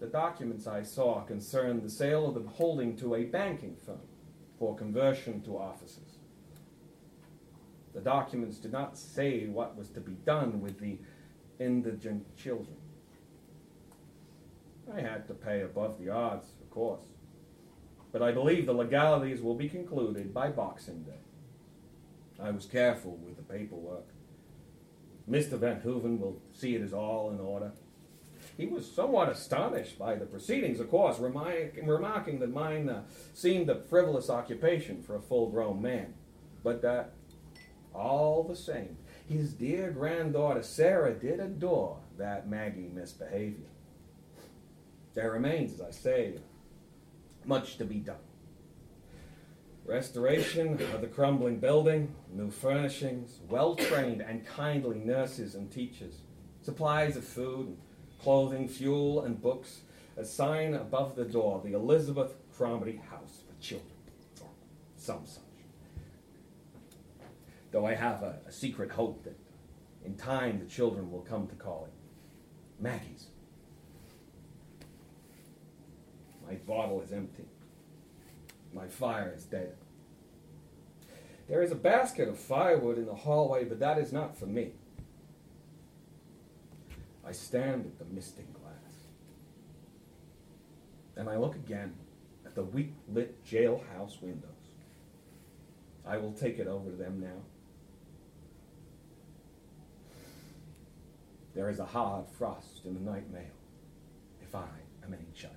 The 0.00 0.06
documents 0.06 0.66
I 0.66 0.82
saw 0.82 1.20
concerned 1.20 1.82
the 1.82 1.90
sale 1.90 2.28
of 2.28 2.42
the 2.42 2.48
holding 2.48 2.96
to 2.96 3.16
a 3.16 3.24
banking 3.24 3.76
firm 3.84 4.00
for 4.58 4.74
conversion 4.74 5.42
to 5.42 5.58
offices. 5.58 6.16
The 7.92 8.00
documents 8.00 8.56
did 8.56 8.72
not 8.72 8.96
say 8.96 9.46
what 9.46 9.76
was 9.76 9.90
to 9.90 10.00
be 10.00 10.12
done 10.24 10.62
with 10.62 10.80
the 10.80 10.96
indigent 11.60 12.34
children. 12.34 12.78
I 14.94 15.00
had 15.00 15.26
to 15.28 15.34
pay 15.34 15.62
above 15.62 15.98
the 15.98 16.10
odds, 16.10 16.48
of 16.60 16.70
course, 16.70 17.04
but 18.12 18.22
I 18.22 18.32
believe 18.32 18.66
the 18.66 18.74
legalities 18.74 19.40
will 19.40 19.54
be 19.54 19.68
concluded 19.68 20.34
by 20.34 20.50
Boxing 20.50 21.02
Day. 21.02 21.20
I 22.42 22.50
was 22.50 22.66
careful 22.66 23.16
with 23.16 23.36
the 23.36 23.42
paperwork. 23.42 24.08
Mr. 25.30 25.58
Van 25.58 25.80
Hooven 25.80 26.20
will 26.20 26.42
see 26.52 26.74
it 26.74 26.82
is 26.82 26.92
all 26.92 27.30
in 27.30 27.40
order. 27.40 27.72
He 28.56 28.66
was 28.66 28.90
somewhat 28.90 29.30
astonished 29.30 29.98
by 29.98 30.16
the 30.16 30.26
proceedings, 30.26 30.78
of 30.78 30.90
course, 30.90 31.18
remarking 31.18 32.40
that 32.40 32.52
mine 32.52 32.88
uh, 32.88 33.02
seemed 33.32 33.70
a 33.70 33.80
frivolous 33.80 34.28
occupation 34.28 35.02
for 35.02 35.16
a 35.16 35.22
full 35.22 35.48
grown 35.48 35.80
man, 35.80 36.14
but 36.62 36.82
that, 36.82 37.12
all 37.94 38.42
the 38.42 38.56
same, 38.56 38.96
his 39.28 39.54
dear 39.54 39.90
granddaughter 39.90 40.62
Sarah 40.62 41.14
did 41.14 41.40
adore 41.40 41.98
that 42.18 42.48
Maggie 42.48 42.90
misbehavior. 42.92 43.71
There 45.14 45.30
remains, 45.30 45.74
as 45.74 45.80
I 45.80 45.90
say, 45.90 46.34
much 47.44 47.76
to 47.78 47.84
be 47.84 47.96
done. 47.96 48.16
Restoration 49.84 50.74
of 50.94 51.00
the 51.00 51.08
crumbling 51.08 51.58
building, 51.58 52.14
new 52.32 52.50
furnishings, 52.50 53.40
well 53.48 53.74
trained 53.74 54.22
and 54.22 54.46
kindly 54.46 54.98
nurses 54.98 55.54
and 55.54 55.70
teachers, 55.70 56.20
supplies 56.62 57.16
of 57.16 57.24
food, 57.24 57.76
clothing, 58.20 58.68
fuel, 58.68 59.22
and 59.22 59.42
books, 59.42 59.80
a 60.16 60.24
sign 60.24 60.74
above 60.74 61.16
the 61.16 61.24
door, 61.24 61.60
the 61.64 61.72
Elizabeth 61.72 62.34
Cromarty 62.56 63.00
House 63.10 63.42
for 63.46 63.60
Children, 63.60 63.90
or 64.40 64.48
some 64.96 65.26
such. 65.26 65.42
Though 67.72 67.86
I 67.86 67.94
have 67.94 68.22
a, 68.22 68.38
a 68.46 68.52
secret 68.52 68.92
hope 68.92 69.24
that 69.24 69.38
in 70.04 70.14
time 70.14 70.60
the 70.60 70.66
children 70.66 71.10
will 71.10 71.22
come 71.22 71.48
to 71.48 71.54
call 71.54 71.86
it 71.86 72.82
Maggie's. 72.82 73.31
My 76.52 76.58
bottle 76.66 77.00
is 77.00 77.12
empty. 77.12 77.46
My 78.74 78.86
fire 78.86 79.32
is 79.34 79.44
dead. 79.44 79.72
There 81.48 81.62
is 81.62 81.72
a 81.72 81.76
basket 81.76 82.28
of 82.28 82.38
firewood 82.38 82.98
in 82.98 83.06
the 83.06 83.14
hallway, 83.14 83.64
but 83.64 83.80
that 83.80 83.96
is 83.96 84.12
not 84.12 84.36
for 84.36 84.44
me. 84.44 84.72
I 87.26 87.32
stand 87.32 87.86
at 87.86 87.98
the 87.98 88.04
misting 88.14 88.48
glass. 88.52 88.92
And 91.16 91.30
I 91.30 91.38
look 91.38 91.54
again 91.54 91.94
at 92.44 92.54
the 92.54 92.64
weak 92.64 92.92
lit 93.08 93.42
jailhouse 93.46 94.20
windows. 94.20 94.50
I 96.06 96.18
will 96.18 96.32
take 96.32 96.58
it 96.58 96.66
over 96.66 96.90
to 96.90 96.96
them 96.96 97.18
now. 97.18 97.40
There 101.54 101.70
is 101.70 101.78
a 101.78 101.86
hard 101.86 102.26
frost 102.28 102.84
in 102.84 102.92
the 102.92 103.00
night 103.00 103.32
mail, 103.32 103.56
if 104.42 104.54
I 104.54 104.68
am 105.02 105.14
any 105.14 105.28
judge. 105.34 105.50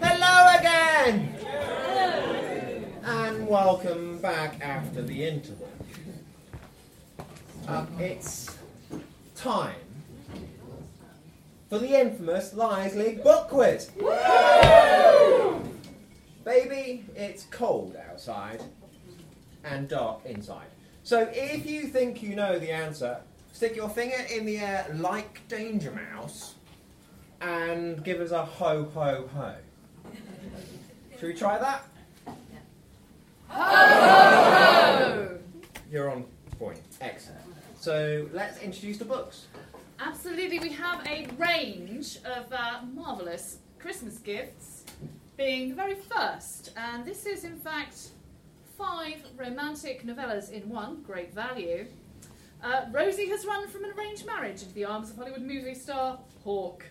Hello 0.00 0.58
again! 0.58 1.34
And 3.04 3.46
welcome 3.76 4.16
back 4.20 4.58
after 4.62 5.02
the 5.02 5.26
interval. 5.26 5.68
Uh, 7.68 7.84
it's 7.98 8.56
time 9.34 9.76
for 11.68 11.78
the 11.78 12.00
infamous 12.00 12.54
Liars 12.54 12.96
League 12.96 13.22
book 13.22 13.48
quiz. 13.50 13.90
Woo! 14.00 15.62
Baby, 16.42 17.04
it's 17.14 17.44
cold 17.50 17.94
outside 18.10 18.62
and 19.62 19.90
dark 19.90 20.24
inside. 20.24 20.68
So 21.02 21.28
if 21.30 21.66
you 21.66 21.82
think 21.82 22.22
you 22.22 22.34
know 22.34 22.58
the 22.58 22.70
answer, 22.70 23.20
stick 23.52 23.76
your 23.76 23.90
finger 23.90 24.24
in 24.34 24.46
the 24.46 24.56
air 24.56 24.86
like 24.94 25.46
Danger 25.48 25.92
Mouse 25.92 26.54
and 27.42 28.02
give 28.02 28.22
us 28.22 28.30
a 28.30 28.42
ho 28.42 28.88
ho 28.94 29.28
ho. 29.34 29.54
Should 31.18 31.26
we 31.26 31.34
try 31.34 31.58
that? 31.58 31.84
You're 35.90 36.10
on 36.10 36.24
point. 36.58 36.80
Excellent. 37.00 37.40
So 37.78 38.28
let's 38.32 38.58
introduce 38.60 38.98
the 38.98 39.04
books. 39.04 39.46
Absolutely, 40.00 40.58
we 40.58 40.70
have 40.72 41.06
a 41.06 41.26
range 41.38 42.18
of 42.24 42.52
uh, 42.52 42.80
marvellous 42.92 43.58
Christmas 43.78 44.18
gifts, 44.18 44.84
being 45.36 45.70
the 45.70 45.74
very 45.74 45.94
first. 45.94 46.72
And 46.76 47.04
this 47.04 47.24
is, 47.24 47.44
in 47.44 47.56
fact, 47.56 48.08
five 48.76 49.22
romantic 49.36 50.04
novellas 50.04 50.50
in 50.50 50.68
one, 50.68 51.02
great 51.02 51.32
value. 51.32 51.86
Uh, 52.62 52.86
Rosie 52.90 53.28
has 53.28 53.46
run 53.46 53.68
from 53.68 53.84
an 53.84 53.92
arranged 53.96 54.26
marriage 54.26 54.62
into 54.62 54.74
the 54.74 54.84
arms 54.84 55.10
of 55.10 55.16
Hollywood 55.16 55.42
movie 55.42 55.74
star 55.74 56.18
Hawk. 56.42 56.84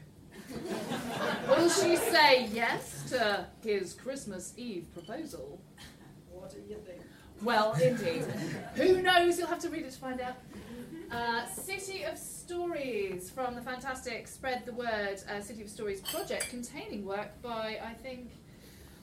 Will 1.50 1.70
she 1.70 1.96
say 1.96 2.48
yes 2.54 3.10
to 3.10 3.46
his 3.64 3.94
Christmas 3.94 4.54
Eve 4.58 4.86
proposal? 4.94 5.60
What 6.32 6.52
do 6.52 6.58
you 6.70 6.78
think? 6.86 7.02
Well, 7.42 7.74
indeed. 7.74 8.24
Who 8.76 9.02
knows? 9.02 9.38
You'll 9.38 9.48
have 9.48 9.60
to 9.60 9.70
read 9.70 9.84
it 9.84 9.92
to 9.92 10.00
find 10.00 10.22
out. 10.22 10.36
Uh, 11.12 11.46
City 11.46 12.04
of 12.04 12.18
Stories 12.18 13.30
from 13.30 13.56
the 13.56 13.62
fantastic 13.62 14.28
Spread 14.28 14.66
the 14.66 14.74
Word 14.74 15.22
uh, 15.30 15.40
City 15.40 15.62
of 15.62 15.70
Stories 15.70 16.02
project, 16.02 16.50
containing 16.50 17.06
work 17.06 17.42
by, 17.42 17.80
I 17.84 17.94
think, 17.94 18.32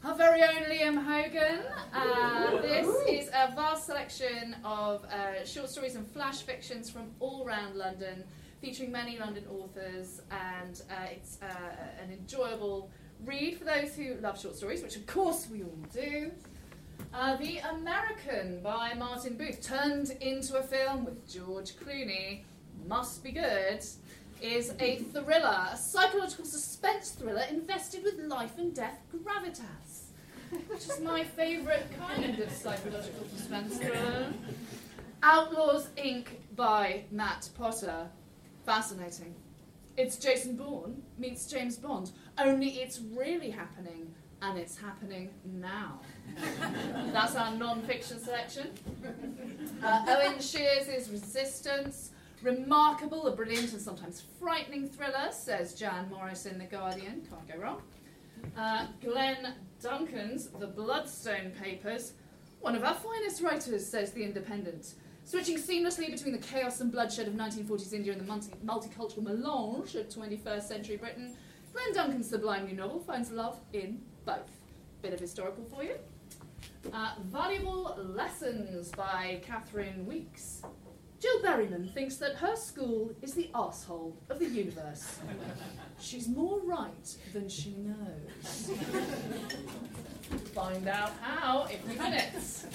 our 0.05 0.15
very 0.17 0.43
own 0.43 0.65
Liam 0.69 1.03
Hogan. 1.03 1.61
Uh, 1.95 2.61
this 2.61 2.87
is 3.09 3.29
a 3.29 3.55
vast 3.55 3.87
selection 3.87 4.57
of 4.65 5.05
uh, 5.05 5.45
short 5.45 5.71
stories 5.71 5.95
and 5.95 6.07
flash 6.09 6.43
fictions 6.43 6.91
from 6.91 7.11
all 7.21 7.47
around 7.47 7.77
London, 7.77 8.25
featuring 8.61 8.91
many 8.91 9.19
London 9.19 9.45
authors, 9.49 10.23
and 10.31 10.83
uh, 10.91 11.07
it's 11.13 11.39
uh, 11.41 11.47
an 12.03 12.13
enjoyable 12.13 12.91
read 13.25 13.57
for 13.57 13.65
those 13.65 13.95
who 13.95 14.15
love 14.21 14.41
short 14.41 14.57
stories, 14.57 14.83
which 14.83 14.97
of 14.97 15.07
course 15.07 15.47
we 15.51 15.63
all 15.63 15.79
do. 15.93 16.33
Uh, 17.15 17.37
the 17.37 17.59
American 17.59 18.61
by 18.63 18.95
Martin 18.95 19.37
Booth, 19.37 19.63
turned 19.63 20.11
into 20.23 20.57
a 20.57 20.63
film 20.63 21.05
with 21.05 21.31
George 21.31 21.77
Clooney, 21.77 22.41
must 22.89 23.23
be 23.23 23.33
good, 23.33 23.85
is 24.41 24.73
a 24.81 24.97
thriller, 24.97 25.69
a 25.73 25.77
psychological 25.77 26.47
suspense 26.47 27.11
thriller 27.11 27.45
invested 27.51 28.03
with 28.03 28.19
life 28.19 28.57
and 28.57 28.75
death 28.75 28.99
gravitas, 29.15 30.07
which 30.69 30.89
is 30.89 31.01
my 31.01 31.23
favourite 31.23 31.85
kind 31.99 32.39
of 32.39 32.51
psychological 32.51 33.27
suspense 33.29 33.77
thriller. 33.77 34.33
Outlaws 35.23 35.89
Inc. 35.99 36.29
by 36.57 37.05
Matt 37.11 37.51
Potter. 37.59 38.09
Fascinating. 38.65 39.35
It's 39.99 40.17
Jason 40.17 40.57
Bourne 40.57 41.03
meets 41.19 41.47
James 41.47 41.77
Bond, 41.77 42.11
only 42.39 42.69
it's 42.81 43.01
really 43.15 43.51
happening, 43.51 44.15
and 44.43 44.59
it's 44.59 44.77
happening 44.77 45.31
now. 45.45 46.01
That's 47.13 47.37
our 47.37 47.55
non-fiction 47.55 48.19
selection. 48.21 48.71
Uh, 49.83 50.05
Owen 50.09 50.41
Sheers' 50.41 51.09
Resistance. 51.11 52.11
Remarkable, 52.43 53.29
a 53.29 53.37
brilliant 53.37 53.73
and 53.73 53.81
sometimes 53.81 54.25
frightening 54.41 54.89
thriller, 54.89 55.31
says 55.31 55.75
Jan 55.75 56.11
Morris 56.11 56.45
in 56.45 56.59
The 56.59 56.65
Guardian. 56.65 57.23
Can't 57.31 57.49
go 57.49 57.59
wrong. 57.63 57.83
Uh, 58.57 58.87
Glen 59.01 59.55
Duncan's 59.81 60.49
The 60.49 60.67
Bloodstone 60.67 61.53
Papers. 61.63 62.15
One 62.61 62.75
of 62.75 62.83
our 62.83 62.95
finest 62.95 63.43
writers, 63.43 63.87
says 63.87 64.11
The 64.11 64.25
Independent. 64.25 64.95
Switching 65.25 65.57
seamlessly 65.57 66.11
between 66.11 66.33
the 66.33 66.39
chaos 66.39 66.81
and 66.81 66.91
bloodshed 66.91 67.29
of 67.29 67.35
1940s 67.35 67.93
India 67.93 68.11
and 68.13 68.21
the 68.21 68.27
multi- 68.27 68.51
multicultural 68.67 69.23
melange 69.23 69.95
of 69.95 70.09
21st 70.09 70.63
century 70.63 70.97
Britain, 70.97 71.37
Glen 71.73 71.95
Duncan's 71.95 72.29
sublime 72.29 72.67
new 72.67 72.75
novel 72.75 72.99
finds 72.99 73.31
love 73.31 73.61
in 73.73 74.01
both. 74.25 74.51
Bit 75.03 75.13
of 75.13 75.21
historical 75.21 75.65
for 75.65 75.83
you. 75.83 75.95
Uh, 76.93 77.15
Valuable 77.25 77.97
Lessons 77.99 78.91
by 78.91 79.41
Catherine 79.45 80.07
Weeks. 80.07 80.63
Jill 81.21 81.41
Berryman 81.43 81.93
thinks 81.93 82.17
that 82.17 82.35
her 82.37 82.57
school 82.57 83.13
is 83.23 83.35
the 83.35 83.49
asshole 83.55 84.17
of 84.29 84.41
the 84.41 84.47
universe. 84.47 85.21
She's 86.01 86.29
more 86.29 86.61
right 86.65 87.17
than 87.33 87.49
she 87.49 87.77
knows. 87.77 88.73
Find 90.53 90.89
out 90.89 91.13
how 91.21 91.67
in 91.67 91.77
a 91.77 91.93
few 91.93 92.03
minutes. 92.03 92.67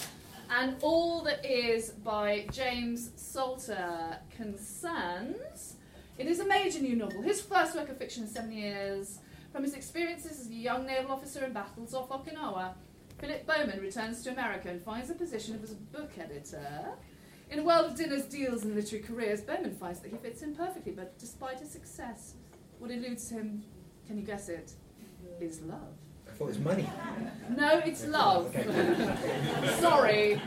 And 0.49 0.77
All 0.81 1.23
That 1.23 1.45
Is 1.45 1.89
by 1.89 2.47
James 2.51 3.11
Salter 3.17 4.17
concerns. 4.33 5.75
It 6.17 6.27
is 6.27 6.39
a 6.39 6.45
major 6.45 6.79
new 6.79 6.95
novel, 6.95 7.21
his 7.21 7.41
first 7.41 7.75
work 7.75 7.89
of 7.89 7.97
fiction 7.97 8.23
in 8.23 8.29
seven 8.29 8.53
years. 8.53 9.19
From 9.51 9.63
his 9.63 9.73
experiences 9.73 10.39
as 10.41 10.47
a 10.47 10.53
young 10.53 10.85
naval 10.85 11.11
officer 11.11 11.45
in 11.45 11.53
battles 11.53 11.93
off 11.93 12.09
Okinawa, 12.09 12.73
Philip 13.19 13.47
Bowman 13.47 13.79
returns 13.81 14.23
to 14.23 14.31
America 14.31 14.69
and 14.69 14.81
finds 14.81 15.09
a 15.09 15.15
position 15.15 15.59
as 15.63 15.71
a 15.71 15.75
book 15.75 16.11
editor. 16.19 16.89
In 17.49 17.59
a 17.59 17.63
world 17.63 17.85
of 17.85 17.95
dinners, 17.95 18.25
deals, 18.25 18.63
and 18.63 18.75
literary 18.75 19.03
careers, 19.03 19.41
Bowman 19.41 19.73
finds 19.73 19.99
that 20.01 20.11
he 20.11 20.17
fits 20.17 20.41
in 20.41 20.53
perfectly, 20.53 20.91
but 20.91 21.17
despite 21.17 21.59
his 21.59 21.71
success, 21.71 22.33
what 22.77 22.91
eludes 22.91 23.29
him, 23.29 23.63
can 24.05 24.17
you 24.17 24.23
guess 24.23 24.49
it, 24.49 24.73
is 25.39 25.61
love. 25.61 25.79
I 26.27 26.31
thought 26.31 26.45
it 26.45 26.47
was 26.47 26.59
money. 26.59 26.89
No, 27.55 27.79
it's 27.79 28.05
love. 28.05 28.53
Sorry. 29.79 30.41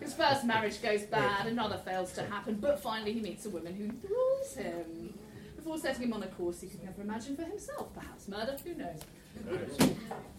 His 0.00 0.14
first 0.14 0.44
marriage 0.44 0.82
goes 0.82 1.02
bad, 1.04 1.46
another 1.46 1.78
fails 1.78 2.12
to 2.14 2.22
happen, 2.24 2.56
but 2.60 2.80
finally 2.80 3.12
he 3.12 3.20
meets 3.20 3.46
a 3.46 3.50
woman 3.50 3.74
who 3.74 3.84
enthralls 3.84 4.54
him. 4.54 5.14
Before 5.66 5.78
setting 5.80 6.04
him 6.04 6.12
on 6.12 6.22
a 6.22 6.28
course 6.28 6.60
he 6.60 6.68
could 6.68 6.84
never 6.84 7.02
imagine 7.02 7.34
for 7.34 7.42
himself, 7.42 7.92
perhaps 7.92 8.28
murder, 8.28 8.56
who 8.64 8.74
knows. 8.74 9.00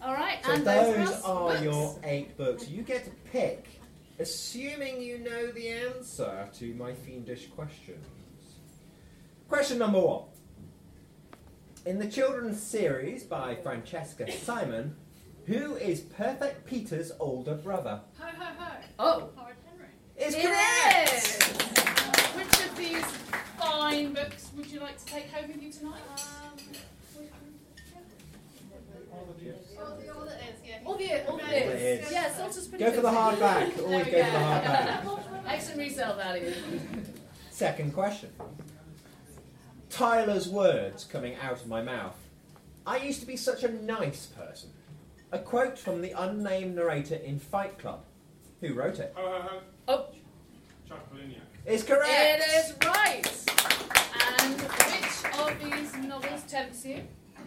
All 0.01 0.13
right, 0.13 0.38
So 0.45 0.53
and 0.53 0.65
those, 0.65 0.95
those 0.95 1.21
are 1.23 1.49
books. 1.49 1.61
your 1.63 1.99
eight 2.05 2.38
books. 2.38 2.69
You 2.69 2.82
get 2.82 3.03
to 3.03 3.11
pick, 3.30 3.67
assuming 4.19 5.01
you 5.01 5.17
know 5.19 5.47
the 5.51 5.67
answer 5.67 6.47
to 6.59 6.73
my 6.75 6.93
fiendish 6.93 7.47
questions. 7.47 8.05
Question 9.49 9.80
number 9.80 9.99
one. 9.99 10.21
In 11.86 11.99
the 11.99 12.07
children's 12.07 12.61
series 12.63 13.25
by 13.25 13.55
Francesca 13.55 14.32
Simon, 14.32 14.95
who 15.45 15.75
is 15.75 15.99
Perfect 15.99 16.65
Peter's 16.65 17.11
older 17.19 17.55
brother? 17.55 17.99
Ho 18.17 18.28
ho 18.39 18.45
ho! 18.57 18.71
Oh, 18.97 19.30
Horrid 19.36 19.57
Henry. 19.69 19.89
is 20.25 20.36
It 20.36 20.41
correct. 20.45 21.13
is. 21.13 21.38
Which 22.34 22.65
of 22.65 22.78
these 22.78 23.03
fine 23.68 24.13
books 24.13 24.49
would 24.55 24.68
you 24.68 24.80
like 24.80 24.97
to 24.97 25.05
take 25.05 25.32
home 25.32 25.47
with 25.47 25.61
you 25.61 25.72
tonight? 25.72 26.01
All 29.11 29.97
the 29.97 30.09
all 30.86 30.95
the 30.97 31.28
All 31.28 31.38
the 31.38 31.76
is. 31.76 32.11
Yeah, 32.11 32.32
Salter's 32.32 32.68
pretty 32.68 32.84
Go 32.84 32.91
for 32.91 33.01
the 33.01 33.09
hardback. 33.09 33.76
There 33.76 33.86
Always 33.86 34.05
go 34.05 34.24
for 34.24 34.32
the 34.32 34.38
hardback. 34.38 35.20
Excellent 35.47 35.80
resale 35.80 36.15
value. 36.15 36.53
Second 37.49 37.93
question. 37.93 38.30
Tyler's 39.89 40.47
words 40.47 41.03
coming 41.05 41.36
out 41.36 41.61
of 41.61 41.68
my 41.68 41.82
mouth. 41.82 42.15
I 42.86 42.97
used 42.97 43.20
to 43.22 43.28
be 43.28 43.38
such 43.38 43.63
a 43.63 43.72
nice 43.72 44.28
person. 44.28 44.70
A 45.32 45.39
quote 45.39 45.78
from 45.78 46.01
the 46.01 46.11
unnamed 46.11 46.76
narrator 46.76 47.15
in 47.15 47.39
Fight 47.39 47.78
Club. 47.80 48.03
Who 48.61 48.74
wrote 48.74 48.99
it? 48.99 49.13
Ho 49.15 49.26
ho 49.26 49.41
ho. 49.41 49.59
Oh. 49.88 50.05
Chuck 50.88 51.11
Palahniuk. 51.11 51.47
Is 51.68 51.84
correct. 51.84 52.07
It 52.09 52.41
is 52.59 52.74
right. 52.86 53.28
And 54.39 54.61
which 54.61 55.39
of 55.39 55.63
these 55.63 55.95
novels 56.07 56.43
tempts 56.47 56.86
you? 56.86 57.01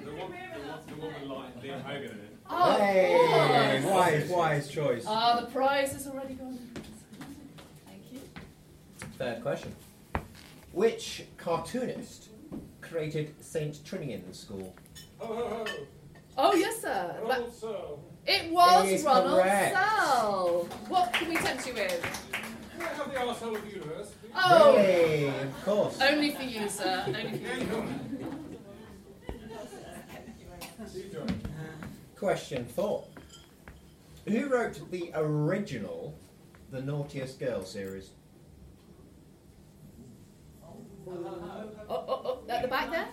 The 0.04 0.10
one, 0.12 0.30
the 0.30 0.60
one, 0.68 0.78
the 0.86 0.94
one 0.94 1.14
with 1.20 1.30
like 1.30 1.62
Liam 1.62 1.82
Hogan 1.82 2.02
in 2.10 2.16
it. 2.18 2.36
Oh, 2.48 2.76
Hey, 2.78 3.80
course. 3.82 3.84
wise, 3.94 4.28
wise 4.28 4.68
choice. 4.68 5.04
Ah, 5.06 5.40
the 5.40 5.46
prize 5.46 5.92
has 5.92 6.06
already 6.06 6.34
gone. 6.34 6.58
Thank 7.86 8.02
you. 8.12 8.20
Third 9.18 9.40
question. 9.42 9.74
Which 10.72 11.24
cartoonist 11.38 12.28
created 12.80 13.34
St. 13.42 13.74
Trinian's 13.84 14.38
School? 14.38 14.74
Ho 15.18 15.26
ho 15.26 15.48
ho. 15.48 15.66
Oh, 16.36 16.54
yes, 16.54 16.80
sir. 16.82 17.16
Ronald 17.22 17.52
Searle. 17.54 18.02
it 18.26 18.50
was 18.50 18.88
Is 18.90 19.04
Ronald 19.04 19.42
correct. 19.42 19.76
Searle. 19.76 20.68
What 20.88 21.12
can 21.12 21.28
we 21.28 21.36
tempt 21.36 21.66
you 21.66 21.74
with? 21.74 22.26
Can 22.80 22.88
I 22.88 22.92
have 22.94 23.12
the 23.12 23.18
arsehole 23.18 23.56
of 23.56 23.62
the 23.64 23.70
universe? 23.70 24.14
Oh, 24.34 24.76
Really? 24.76 25.26
Of 25.28 25.64
course. 25.64 26.00
only 26.00 26.30
for 26.30 26.42
you, 26.42 26.68
sir. 26.68 27.04
Only 27.06 27.22
for 27.22 27.36
you. 27.36 27.60
you 27.60 27.66
know. 27.66 27.84
Steve 30.86 31.12
Jobs. 31.12 31.32
Question 32.16 32.64
four. 32.64 33.04
Who 34.26 34.48
wrote 34.48 34.90
the 34.90 35.10
original 35.14 36.18
The 36.70 36.80
Naughtiest 36.80 37.38
Girl 37.38 37.62
series? 37.64 38.10
Oh, 40.66 40.76
oh, 41.88 42.04
oh, 42.08 42.38
at 42.48 42.62
the 42.62 42.68
back 42.68 42.90
there? 42.90 43.08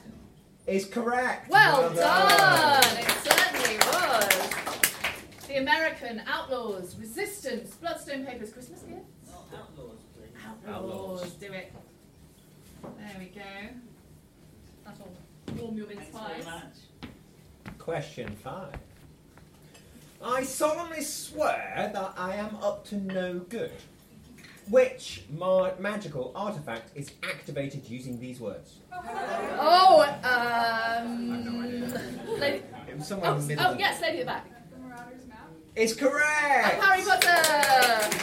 Is 0.65 0.85
correct. 0.85 1.49
Well 1.49 1.93
done! 1.93 2.97
It 2.97 3.09
certainly 3.23 3.77
was. 3.77 5.47
The 5.47 5.57
American 5.57 6.21
Outlaws, 6.27 6.95
Resistance, 6.99 7.75
Bloodstone 7.75 8.25
Papers, 8.25 8.51
Christmas 8.51 8.81
gifts? 8.81 9.16
Outlaws, 10.67 11.21
please. 11.21 11.33
Do 11.47 11.53
it. 11.53 11.73
There 12.83 13.15
we 13.19 13.25
go. 13.27 13.41
That'll 14.85 15.11
warm 15.63 15.77
your 15.77 15.87
mince 15.87 15.99
Thanks 16.11 16.17
very 16.27 16.41
pies. 16.41 16.45
much. 16.45 17.09
Question 17.77 18.35
five. 18.43 18.75
I 20.23 20.43
solemnly 20.43 21.01
swear 21.03 21.91
that 21.93 22.13
I 22.17 22.35
am 22.35 22.55
up 22.61 22.85
to 22.87 22.95
no 22.97 23.39
good. 23.39 23.71
Which 24.69 25.23
ma- 25.37 25.71
magical 25.79 26.33
artifact 26.35 26.91
is 26.95 27.11
activated 27.23 27.87
using 27.87 28.19
these 28.19 28.39
words? 28.41 28.79
Oh, 28.91 30.01
um. 30.23 31.31
I've 31.31 31.45
no 31.45 31.61
idea. 31.61 32.01
Lady, 32.37 32.63
It 32.89 32.97
was 32.97 33.07
somewhere 33.07 33.31
oh, 33.31 33.35
in 33.35 33.41
the 33.41 33.47
middle. 33.47 33.65
oh, 33.67 33.75
yes, 33.79 34.01
Lady 34.01 34.17
at 34.19 34.25
the 34.25 34.25
back. 34.25 34.45
Is 35.75 35.95
correct. 35.95 36.79
Oh, 36.81 36.81
Harry 36.81 37.03
Potter! 37.05 38.17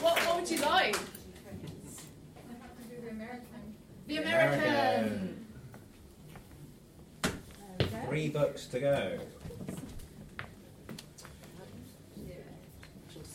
What, 0.00 0.18
what 0.26 0.40
would 0.40 0.50
you 0.50 0.58
like? 0.58 0.96
The 4.06 4.16
American. 4.16 4.56
American. 4.56 5.46
There. 7.78 8.04
Three 8.08 8.28
books 8.28 8.66
to 8.66 8.80
go. 8.80 9.18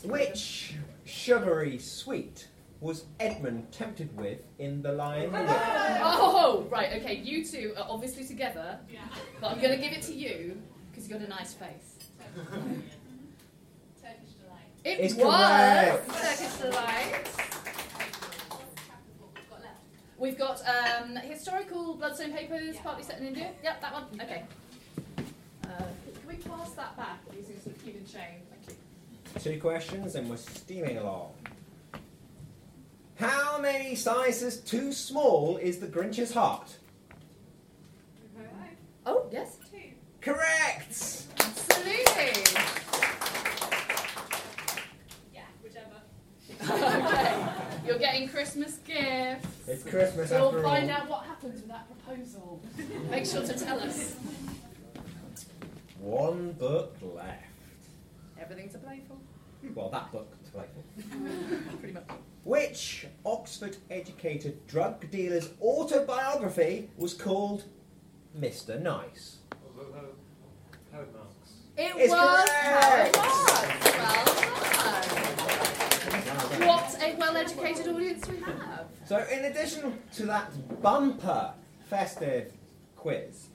Which 0.03 0.75
sugary 1.05 1.79
sweet 1.79 2.47
was 2.79 3.05
Edmund 3.19 3.71
tempted 3.71 4.15
with 4.17 4.39
in 4.59 4.81
The 4.81 4.91
Lion 4.91 5.33
and 5.33 5.47
the 5.47 5.53
Witch? 5.53 5.61
Oh, 6.03 6.67
right, 6.69 7.01
okay, 7.01 7.15
you 7.15 7.45
two 7.45 7.73
are 7.77 7.87
obviously 7.89 8.25
together, 8.25 8.79
but 9.39 9.51
I'm 9.51 9.59
going 9.59 9.71
to 9.71 9.81
give 9.81 9.93
it 9.93 10.01
to 10.03 10.13
you 10.13 10.61
because 10.91 11.09
you've 11.09 11.19
got 11.19 11.25
a 11.25 11.29
nice 11.29 11.53
face. 11.53 11.95
It 14.85 14.99
It's 14.99 15.15
was 15.15 15.23
correct. 15.25 16.07
Turkish 16.07 16.53
Delight. 16.61 17.27
We've 20.19 20.37
got 20.37 20.61
um, 20.67 21.15
historical 21.15 21.95
bloodstone 21.95 22.31
papers, 22.31 22.77
partly 22.83 23.03
set 23.03 23.19
in 23.19 23.27
India. 23.27 23.51
Yep, 23.63 23.81
that 23.81 23.93
one. 23.93 24.05
Okay. 24.21 24.43
Uh, 25.65 25.69
can 25.77 26.27
we 26.27 26.35
pass 26.35 26.71
that 26.73 26.95
back 26.95 27.19
using 27.35 27.59
sort 27.59 27.75
of 27.75 27.83
Cuban 27.83 28.05
chain? 28.05 28.41
Thank 28.51 28.77
you. 29.43 29.51
Two 29.55 29.59
questions 29.59 30.13
and 30.15 30.29
we're 30.29 30.37
steaming 30.37 30.97
along. 30.97 31.31
How 33.15 33.59
many 33.59 33.95
sizes 33.95 34.57
too 34.57 34.93
small 34.93 35.57
is 35.57 35.79
the 35.79 35.87
Grinch's 35.87 36.31
heart? 36.31 36.77
Oh, 39.07 39.25
yes. 39.31 39.57
Two. 39.71 39.79
Correct! 40.21 41.25
Absolutely. 41.39 42.84
Okay. 46.69 47.47
You're 47.85 47.99
getting 47.99 48.27
Christmas 48.27 48.77
gifts. 48.77 49.47
It's 49.67 49.83
Christmas 49.83 50.31
We'll 50.31 50.47
after 50.47 50.63
find 50.63 50.89
all. 50.91 50.97
out 50.97 51.09
what 51.09 51.25
happens 51.25 51.61
with 51.61 51.67
that 51.69 51.85
proposal. 51.87 52.61
Make 53.09 53.25
sure 53.25 53.43
to 53.43 53.53
tell 53.53 53.79
us. 53.79 54.15
One 55.99 56.51
book 56.53 56.95
left. 57.01 57.43
Everything 58.39 58.69
to 58.69 58.77
play 58.79 59.01
for. 59.07 59.15
Well, 59.73 59.89
that 59.89 60.11
book 60.11 60.27
to 60.45 60.51
play 60.51 60.65
for. 60.73 61.77
Pretty 61.77 61.93
much. 61.93 62.03
Which 62.43 63.07
Oxford 63.25 63.77
educated 63.89 64.65
drug 64.67 65.09
dealer's 65.09 65.49
autobiography 65.61 66.89
was 66.97 67.13
called 67.13 67.63
Mr. 68.39 68.79
Nice? 68.81 69.37
It 71.77 71.91
It's 71.97 72.11
was 72.13 72.49
correct. 72.49 73.17
Marks. 73.17 73.83
Well 73.97 74.25
done. 74.25 74.64
What 76.59 76.97
a 77.01 77.15
well-educated 77.17 77.87
audience 77.87 78.27
we 78.27 78.37
have. 78.37 78.87
So, 79.05 79.25
in 79.31 79.45
addition 79.45 79.99
to 80.15 80.25
that 80.25 80.51
bumper 80.81 81.53
festive 81.89 82.53
quiz, 82.95 83.47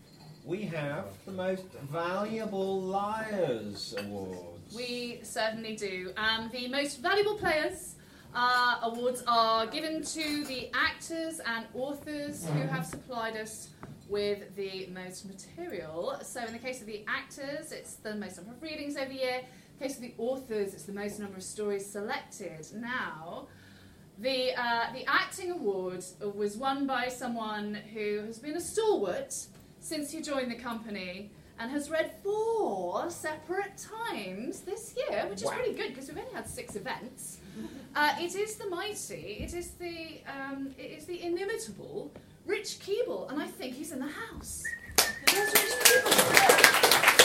we 0.45 0.63
have 0.63 1.07
the 1.27 1.33
most 1.33 1.65
valuable 1.91 2.81
liars 2.81 3.95
awards. 3.99 4.75
We 4.75 5.21
certainly 5.23 5.77
do. 5.77 6.13
And 6.17 6.51
the 6.51 6.69
most 6.69 7.01
valuable 7.01 7.37
players 7.37 7.95
uh, 8.35 8.81
awards 8.83 9.23
are 9.27 9.67
given 9.67 10.03
to 10.03 10.45
the 10.45 10.71
actors 10.75 11.41
and 11.45 11.67
authors 11.75 12.47
who 12.47 12.61
have 12.61 12.87
supplied 12.87 13.37
us 13.37 13.69
with 14.09 14.55
the 14.57 14.89
most 14.93 15.27
material. 15.27 16.19
So, 16.23 16.45
in 16.45 16.53
the 16.53 16.59
case 16.59 16.81
of 16.81 16.87
the 16.87 17.05
actors, 17.09 17.73
it's 17.73 17.95
the 17.95 18.15
most 18.15 18.37
number 18.37 18.53
of 18.53 18.63
readings 18.63 18.97
over 18.97 19.09
the 19.09 19.15
year. 19.19 19.41
Case 19.81 19.97
of 19.97 20.03
the 20.03 20.13
authors, 20.19 20.75
it's 20.75 20.83
the 20.83 20.93
most 20.93 21.19
number 21.19 21.39
of 21.39 21.43
stories 21.43 21.87
selected. 21.87 22.67
Now, 22.75 23.47
the 24.19 24.51
uh, 24.55 24.93
the 24.93 25.07
acting 25.09 25.51
award 25.53 26.05
was 26.35 26.59
won 26.59 26.87
by 26.87 27.09
someone 27.09 27.77
who 27.95 28.19
has 28.27 28.39
been 28.39 28.57
a 28.57 28.61
stalwart 28.61 29.35
since 29.81 30.13
he 30.13 30.21
joined 30.21 30.51
the 30.51 30.57
company 30.57 31.31
and 31.59 31.71
has 31.71 31.89
read 31.89 32.13
four 32.23 33.09
separate 33.09 33.73
times 33.79 34.61
this 34.61 34.95
year, 34.99 35.25
which 35.31 35.39
is 35.41 35.45
Wow. 35.47 35.53
pretty 35.53 35.73
good 35.73 35.89
because 35.95 36.09
we've 36.09 36.19
only 36.19 36.35
had 36.35 36.47
six 36.47 36.77
events. 36.77 37.39
Uh, 37.97 38.15
it 38.21 38.37
is 38.37 38.55
the 38.55 38.69
mighty, 38.69 39.39
it 39.41 39.53
is 39.53 39.73
the 39.73 40.21
um, 40.29 40.73
it 40.79 40.93
is 40.97 41.07
the 41.07 41.21
inimitable 41.27 42.13
Rich 42.47 42.79
Keeble, 42.79 43.29
and 43.31 43.43
I 43.43 43.49
think 43.49 43.75
he's 43.75 43.91
in 43.91 43.99
the 43.99 44.07
house. 44.07 44.63
Where's 45.33 45.53
Rich 45.53 45.73
Keeble? 45.83 47.21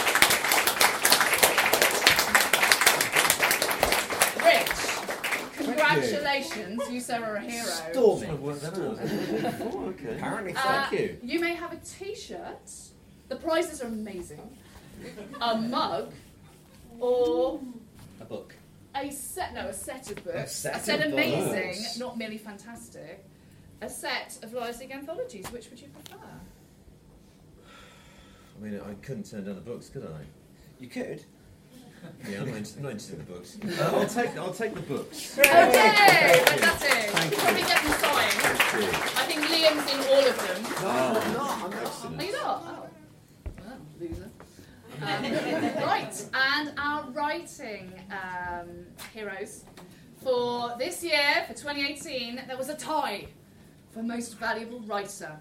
Rich, 4.43 5.67
congratulations, 6.01 6.89
you 6.91 6.99
sir 6.99 7.23
are 7.23 7.35
a 7.35 7.41
hero. 7.41 7.63
Storming. 7.65 8.29
okay. 8.31 10.15
Apparently, 10.15 10.53
Uh, 10.55 10.61
thank 10.89 10.91
you. 11.01 11.17
You 11.23 11.39
may 11.39 11.53
have 11.55 11.73
a 11.73 11.77
T-shirt. 11.77 12.71
The 13.29 13.35
prizes 13.35 13.81
are 13.81 13.87
amazing. 13.87 14.55
A 15.41 15.55
mug, 15.57 16.11
or 16.99 17.59
A 18.21 18.25
book. 18.25 18.55
a 18.95 19.09
set. 19.11 19.53
No, 19.53 19.67
a 19.67 19.73
set 19.73 20.09
of 20.11 20.23
books. 20.23 20.37
A 20.37 20.47
set 20.47 20.75
I 20.75 20.79
said 20.79 21.01
of 21.05 21.13
amazing, 21.13 21.67
books. 21.71 21.97
not 21.97 22.17
merely 22.17 22.37
fantastic. 22.37 23.25
A 23.81 23.89
set 23.89 24.37
of 24.41 24.53
Leipzig 24.53 24.91
anthologies. 24.91 25.51
Which 25.51 25.69
would 25.69 25.79
you 25.81 25.87
prefer? 25.89 26.23
I 28.57 28.63
mean, 28.63 28.79
I 28.79 28.93
couldn't 29.05 29.29
turn 29.29 29.43
down 29.45 29.55
the 29.55 29.61
books, 29.61 29.89
could 29.89 30.05
I? 30.05 30.23
You 30.79 30.87
could. 30.87 31.25
Yeah, 32.29 32.39
I'm 32.41 32.45
not 32.47 32.57
interested, 32.57 32.83
not 32.83 32.91
interested 32.91 33.19
in 33.19 33.25
the 33.25 33.31
books. 33.33 33.57
Uh, 33.63 33.91
I'll 33.95 34.07
take 34.07 34.37
I'll 34.37 34.53
take 34.53 34.73
the 34.73 34.81
books. 34.81 35.37
Okay, 35.39 36.43
fantastic. 36.45 36.91
Thank 36.91 37.31
You 37.31 37.37
you. 37.37 37.43
probably 37.43 37.61
get 37.61 37.83
them 37.83 37.91
signed. 37.93 38.95
I 39.15 39.25
think 39.27 39.41
Liam's 39.45 39.93
in 39.93 39.99
all 40.13 40.27
of 40.27 40.37
them. 40.47 40.63
No, 40.81 40.89
I'm 40.89 41.33
not. 41.33 41.63
I'm 41.63 41.71
not. 41.71 42.21
Are 42.21 42.25
you 42.25 42.31
not? 42.31 42.63
Oh. 42.65 42.87
Well, 43.65 43.77
loser. 43.99 44.29
Um, 45.01 45.23
right, 45.83 46.25
and 46.33 46.73
our 46.77 47.03
writing 47.11 47.91
um, 48.11 48.69
heroes 49.13 49.65
for 50.23 50.75
this 50.79 51.03
year, 51.03 51.43
for 51.47 51.53
2018, 51.53 52.43
there 52.47 52.57
was 52.57 52.69
a 52.69 52.75
tie 52.75 53.27
for 53.91 54.01
most 54.01 54.37
valuable 54.39 54.79
writer. 54.81 55.37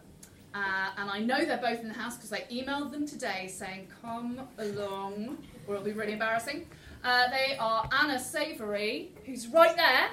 Uh, 0.54 0.90
and 0.98 1.10
I 1.10 1.18
know 1.20 1.44
they're 1.44 1.56
both 1.58 1.80
in 1.80 1.88
the 1.88 1.94
house 1.94 2.16
because 2.16 2.32
I 2.32 2.42
emailed 2.52 2.92
them 2.92 3.06
today 3.06 3.48
saying, 3.48 3.88
come 4.02 4.40
along, 4.58 5.38
or 5.66 5.74
it'll 5.74 5.84
be 5.84 5.92
really 5.92 6.12
embarrassing. 6.12 6.66
Uh, 7.02 7.28
they 7.30 7.56
are 7.58 7.88
Anna 8.00 8.18
Savoury, 8.18 9.10
who's 9.26 9.46
right 9.48 9.76
there. 9.76 10.08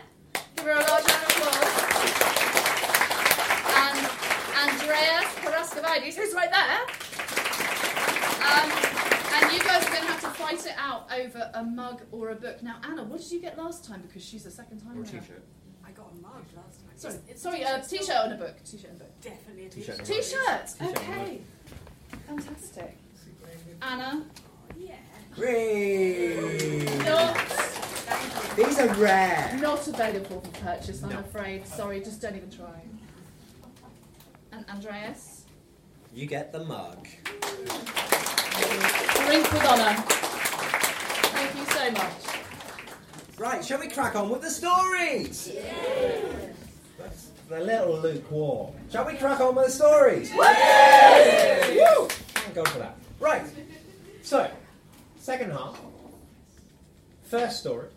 Give 0.56 0.66
her 0.66 0.72
a 0.72 0.76
large 0.76 0.88
round 0.90 1.24
of 1.26 1.38
applause. 1.38 2.82
And 3.78 3.98
Andreas 4.70 5.30
Paraskevaides, 5.40 6.16
who's 6.16 6.34
right 6.34 6.52
there. 6.52 6.82
Um, 8.42 8.72
and 9.34 9.52
you 9.54 9.60
guys 9.60 9.86
are 9.86 9.90
going 9.90 10.02
to 10.02 10.08
have 10.12 10.22
to 10.22 10.28
fight 10.30 10.66
it 10.66 10.76
out 10.78 11.08
over 11.14 11.50
a 11.54 11.64
mug 11.64 12.02
or 12.12 12.30
a 12.32 12.36
book. 12.36 12.62
Now, 12.62 12.78
Anna, 12.84 13.04
what 13.04 13.22
did 13.22 13.32
you 13.32 13.40
get 13.40 13.58
last 13.58 13.86
time? 13.86 14.02
Because 14.02 14.24
she's 14.24 14.44
the 14.44 14.52
second 14.52 14.80
time 14.82 14.92
Or 14.92 15.02
a 15.02 15.04
around. 15.04 15.06
t-shirt. 15.22 15.44
I 15.86 15.92
got 15.92 16.12
a 16.12 16.22
mug 16.22 16.44
last 16.56 16.80
time. 16.82 16.90
Sorry, 16.98 17.16
It's- 17.28 17.42
sorry, 17.42 17.62
it's 17.62 17.70
a 17.70 17.84
still- 17.88 18.00
t-shirt 18.00 18.16
and 18.26 18.34
a 18.34 18.38
book. 18.38 18.56
T-shirt 18.66 18.90
and 18.92 19.02
a 19.02 19.04
book. 19.06 19.22
Definitely 19.22 19.66
a 19.66 19.70
T-shirt 19.70 20.06
t-shirt. 20.06 20.10
and 20.10 20.10
a 20.10 20.14
T-shirt. 20.14 20.68
T-shirt 20.68 20.82
and 20.82 20.98
a 20.98 21.00
Okay. 21.00 21.42
Fantastic. 22.28 22.98
Anna, 23.82 24.26
Yeah. 24.78 24.96
Hooray! 25.36 26.86
not 27.06 27.38
Thank 27.38 28.58
you. 28.58 28.66
These 28.66 28.80
are 28.80 28.94
rare. 28.96 29.58
not 29.62 29.88
available 29.88 30.42
for 30.42 30.52
purchase. 30.66 31.02
I'm 31.04 31.10
No. 31.10 31.20
afraid. 31.20 31.66
Sorry, 31.68 32.00
just 32.02 32.22
don't 32.22 32.36
even 32.36 32.50
try. 32.52 32.82
And 34.52 34.66
Andreas, 34.70 35.44
You 36.14 36.26
get 36.28 36.52
the 36.52 36.60
mug. 36.66 37.08
drink 39.26 39.52
with 39.54 39.66
honour. 39.66 39.96
Thank 41.32 41.56
you 41.56 41.66
so 41.74 41.92
much. 41.92 42.12
Right, 43.38 43.64
shall 43.64 43.80
we 43.80 43.88
crack 43.88 44.16
on 44.16 44.30
with 44.30 44.42
the 44.42 44.50
stories? 44.50 45.50
That's 47.00 47.30
a 47.50 47.60
little 47.62 47.98
lukewarm. 48.00 48.74
Shall 48.92 49.06
we 49.06 49.14
crack 49.16 49.40
on 49.40 49.56
with 49.56 49.68
the 49.68 49.72
stories? 49.72 50.32
Woo! 50.36 50.48
Thank 52.08 52.56
God 52.56 52.68
for 52.68 52.80
that. 52.80 52.96
Right. 53.20 53.44
So, 54.22 54.52
second 55.22 55.52
half. 55.52 55.80
First 57.22 57.60
story 57.60 57.90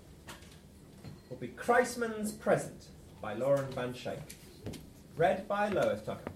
will 1.30 1.38
be 1.38 1.48
Christman's 1.48 2.32
Present 2.32 2.88
by 3.22 3.32
Lauren 3.32 3.64
Van 3.72 3.94
Schaik. 3.94 4.34
Read 5.16 5.48
by 5.48 5.70
Lois 5.70 6.02
Tucker. 6.02 6.30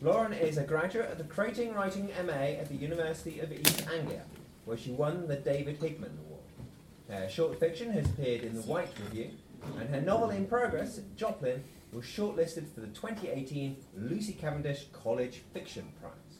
Lauren 0.00 0.32
is 0.32 0.58
a 0.58 0.62
graduate 0.62 1.10
of 1.10 1.18
the 1.18 1.24
Creating 1.24 1.74
Writing 1.74 2.08
MA 2.24 2.32
at 2.32 2.68
the 2.68 2.76
University 2.76 3.40
of 3.40 3.50
East 3.50 3.84
Anglia, 3.92 4.22
where 4.64 4.76
she 4.76 4.92
won 4.92 5.26
the 5.26 5.34
David 5.34 5.78
Higham 5.80 6.04
Award. 6.04 6.42
Her 7.08 7.28
short 7.28 7.58
fiction 7.58 7.90
has 7.90 8.06
appeared 8.06 8.42
in 8.44 8.54
the 8.54 8.62
White 8.62 8.92
Review, 9.02 9.30
and 9.80 9.88
her 9.88 10.00
novel 10.00 10.30
in 10.30 10.46
progress, 10.46 11.00
Joplin, 11.16 11.64
was 11.92 12.04
shortlisted 12.04 12.72
for 12.72 12.80
the 12.80 12.86
2018 12.86 13.76
Lucy 13.96 14.34
Cavendish 14.34 14.86
College 14.92 15.42
Fiction 15.52 15.84
Prize. 16.00 16.31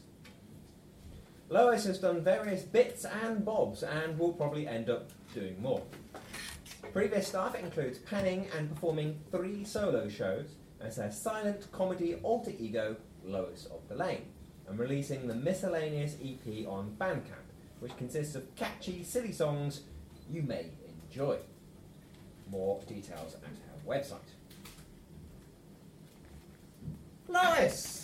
Lois 1.53 1.85
has 1.85 1.99
done 1.99 2.23
various 2.23 2.63
bits 2.63 3.05
and 3.05 3.45
bobs 3.45 3.83
and 3.83 4.17
will 4.17 4.33
probably 4.33 4.67
end 4.67 4.89
up 4.89 5.11
doing 5.35 5.55
more. 5.61 5.83
Previous 6.91 7.27
stuff 7.27 7.53
includes 7.53 7.99
panning 7.99 8.47
and 8.57 8.73
performing 8.73 9.19
three 9.29 9.63
solo 9.63 10.09
shows 10.09 10.55
as 10.81 10.95
her 10.95 11.11
silent 11.11 11.71
comedy 11.71 12.15
alter 12.23 12.51
ego, 12.57 12.95
Lois 13.23 13.67
of 13.67 13.87
the 13.87 13.93
Lane, 13.93 14.25
and 14.67 14.79
releasing 14.79 15.27
the 15.27 15.35
miscellaneous 15.35 16.15
EP 16.25 16.67
on 16.67 16.95
Bandcamp, 16.99 17.45
which 17.81 17.95
consists 17.97 18.33
of 18.33 18.55
catchy, 18.55 19.03
silly 19.03 19.31
songs 19.31 19.81
you 20.27 20.41
may 20.41 20.71
enjoy. 21.05 21.37
More 22.49 22.81
details 22.87 23.35
at 23.35 23.43
her 23.43 23.87
website. 23.87 24.17
Lois! 27.27 28.03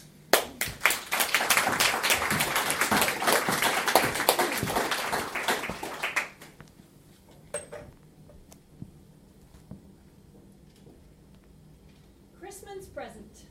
Christmas 12.50 12.88
Present 12.88 13.44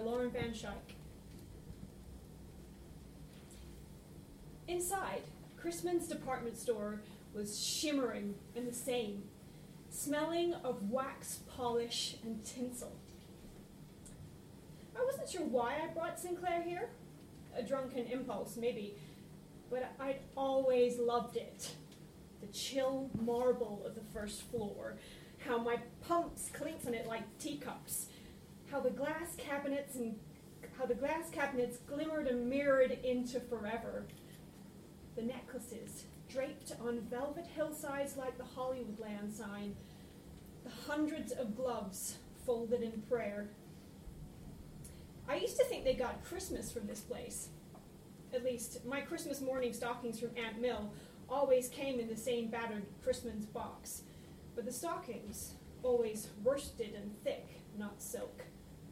Lauren 0.00 0.30
Van 0.30 0.52
Schaik. 0.52 0.94
Inside, 4.68 5.22
Chrisman's 5.56 6.06
department 6.06 6.56
store 6.56 7.00
was 7.34 7.62
shimmering 7.62 8.34
in 8.54 8.66
the 8.66 8.72
same, 8.72 9.24
smelling 9.90 10.54
of 10.64 10.90
wax 10.90 11.40
polish 11.48 12.16
and 12.24 12.44
tinsel. 12.44 12.92
I 14.98 15.04
wasn't 15.04 15.28
sure 15.28 15.42
why 15.42 15.76
I 15.82 15.92
brought 15.92 16.18
Sinclair 16.18 16.62
here. 16.62 16.90
A 17.56 17.62
drunken 17.62 18.06
impulse, 18.06 18.56
maybe, 18.56 18.94
but 19.70 19.92
I'd 19.98 20.20
always 20.36 20.98
loved 20.98 21.36
it. 21.36 21.74
The 22.40 22.46
chill 22.46 23.10
marble 23.20 23.82
of 23.84 23.96
the 23.96 24.04
first 24.12 24.42
floor, 24.50 24.94
how 25.44 25.58
my 25.58 25.78
pumps 26.06 26.48
clinked 26.52 26.86
on 26.86 26.94
it 26.94 27.06
like 27.08 27.22
teacups, 27.38 28.06
how 28.70 28.80
the 28.80 28.90
glass 28.90 29.34
cabinets 29.36 29.96
and 29.96 30.14
how 30.78 30.86
the 30.86 30.94
glass 30.94 31.30
cabinets 31.30 31.78
glimmered 31.86 32.26
and 32.26 32.48
mirrored 32.48 32.92
into 33.04 33.40
forever. 33.40 34.04
The 35.16 35.22
necklaces 35.22 36.04
draped 36.28 36.72
on 36.80 37.00
velvet 37.00 37.46
hillsides 37.54 38.16
like 38.16 38.38
the 38.38 38.44
Hollywoodland 38.44 39.32
sign. 39.32 39.74
The 40.64 40.70
hundreds 40.86 41.32
of 41.32 41.56
gloves 41.56 42.18
folded 42.46 42.82
in 42.82 43.02
prayer. 43.02 43.48
I 45.28 45.36
used 45.36 45.56
to 45.58 45.64
think 45.64 45.84
they 45.84 45.94
got 45.94 46.24
Christmas 46.24 46.70
from 46.70 46.86
this 46.86 47.00
place. 47.00 47.48
At 48.32 48.44
least, 48.44 48.84
my 48.84 49.00
Christmas 49.00 49.40
morning 49.40 49.72
stockings 49.72 50.20
from 50.20 50.30
Aunt 50.36 50.60
Mill 50.60 50.92
always 51.28 51.68
came 51.68 51.98
in 51.98 52.08
the 52.08 52.16
same 52.16 52.48
battered 52.48 52.84
Christmas 53.02 53.44
box. 53.46 54.02
But 54.54 54.64
the 54.64 54.72
stockings, 54.72 55.54
always 55.82 56.28
worsted 56.44 56.94
and 56.94 57.12
thick, 57.24 57.62
not 57.78 58.02
silk, 58.02 58.42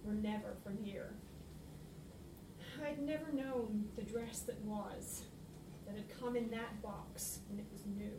were 0.09 0.15
never 0.15 0.57
from 0.65 0.79
here. 0.83 1.11
I'd 2.85 3.01
never 3.01 3.31
known 3.33 3.89
the 3.95 4.03
dress 4.03 4.41
that 4.41 4.59
was, 4.63 5.23
that 5.87 5.97
had 5.97 6.19
come 6.19 6.35
in 6.35 6.51
that 6.51 6.81
box 6.83 7.41
when 7.49 7.59
it 7.59 7.67
was 7.71 7.85
new. 7.85 8.15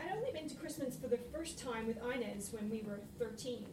I'd 0.00 0.16
only 0.16 0.32
been 0.32 0.48
to 0.48 0.56
Christmas 0.56 0.96
for 0.96 1.06
the 1.06 1.18
first 1.32 1.58
time 1.58 1.86
with 1.86 1.98
Inez 1.98 2.52
when 2.52 2.68
we 2.68 2.82
were 2.82 3.00
13. 3.20 3.66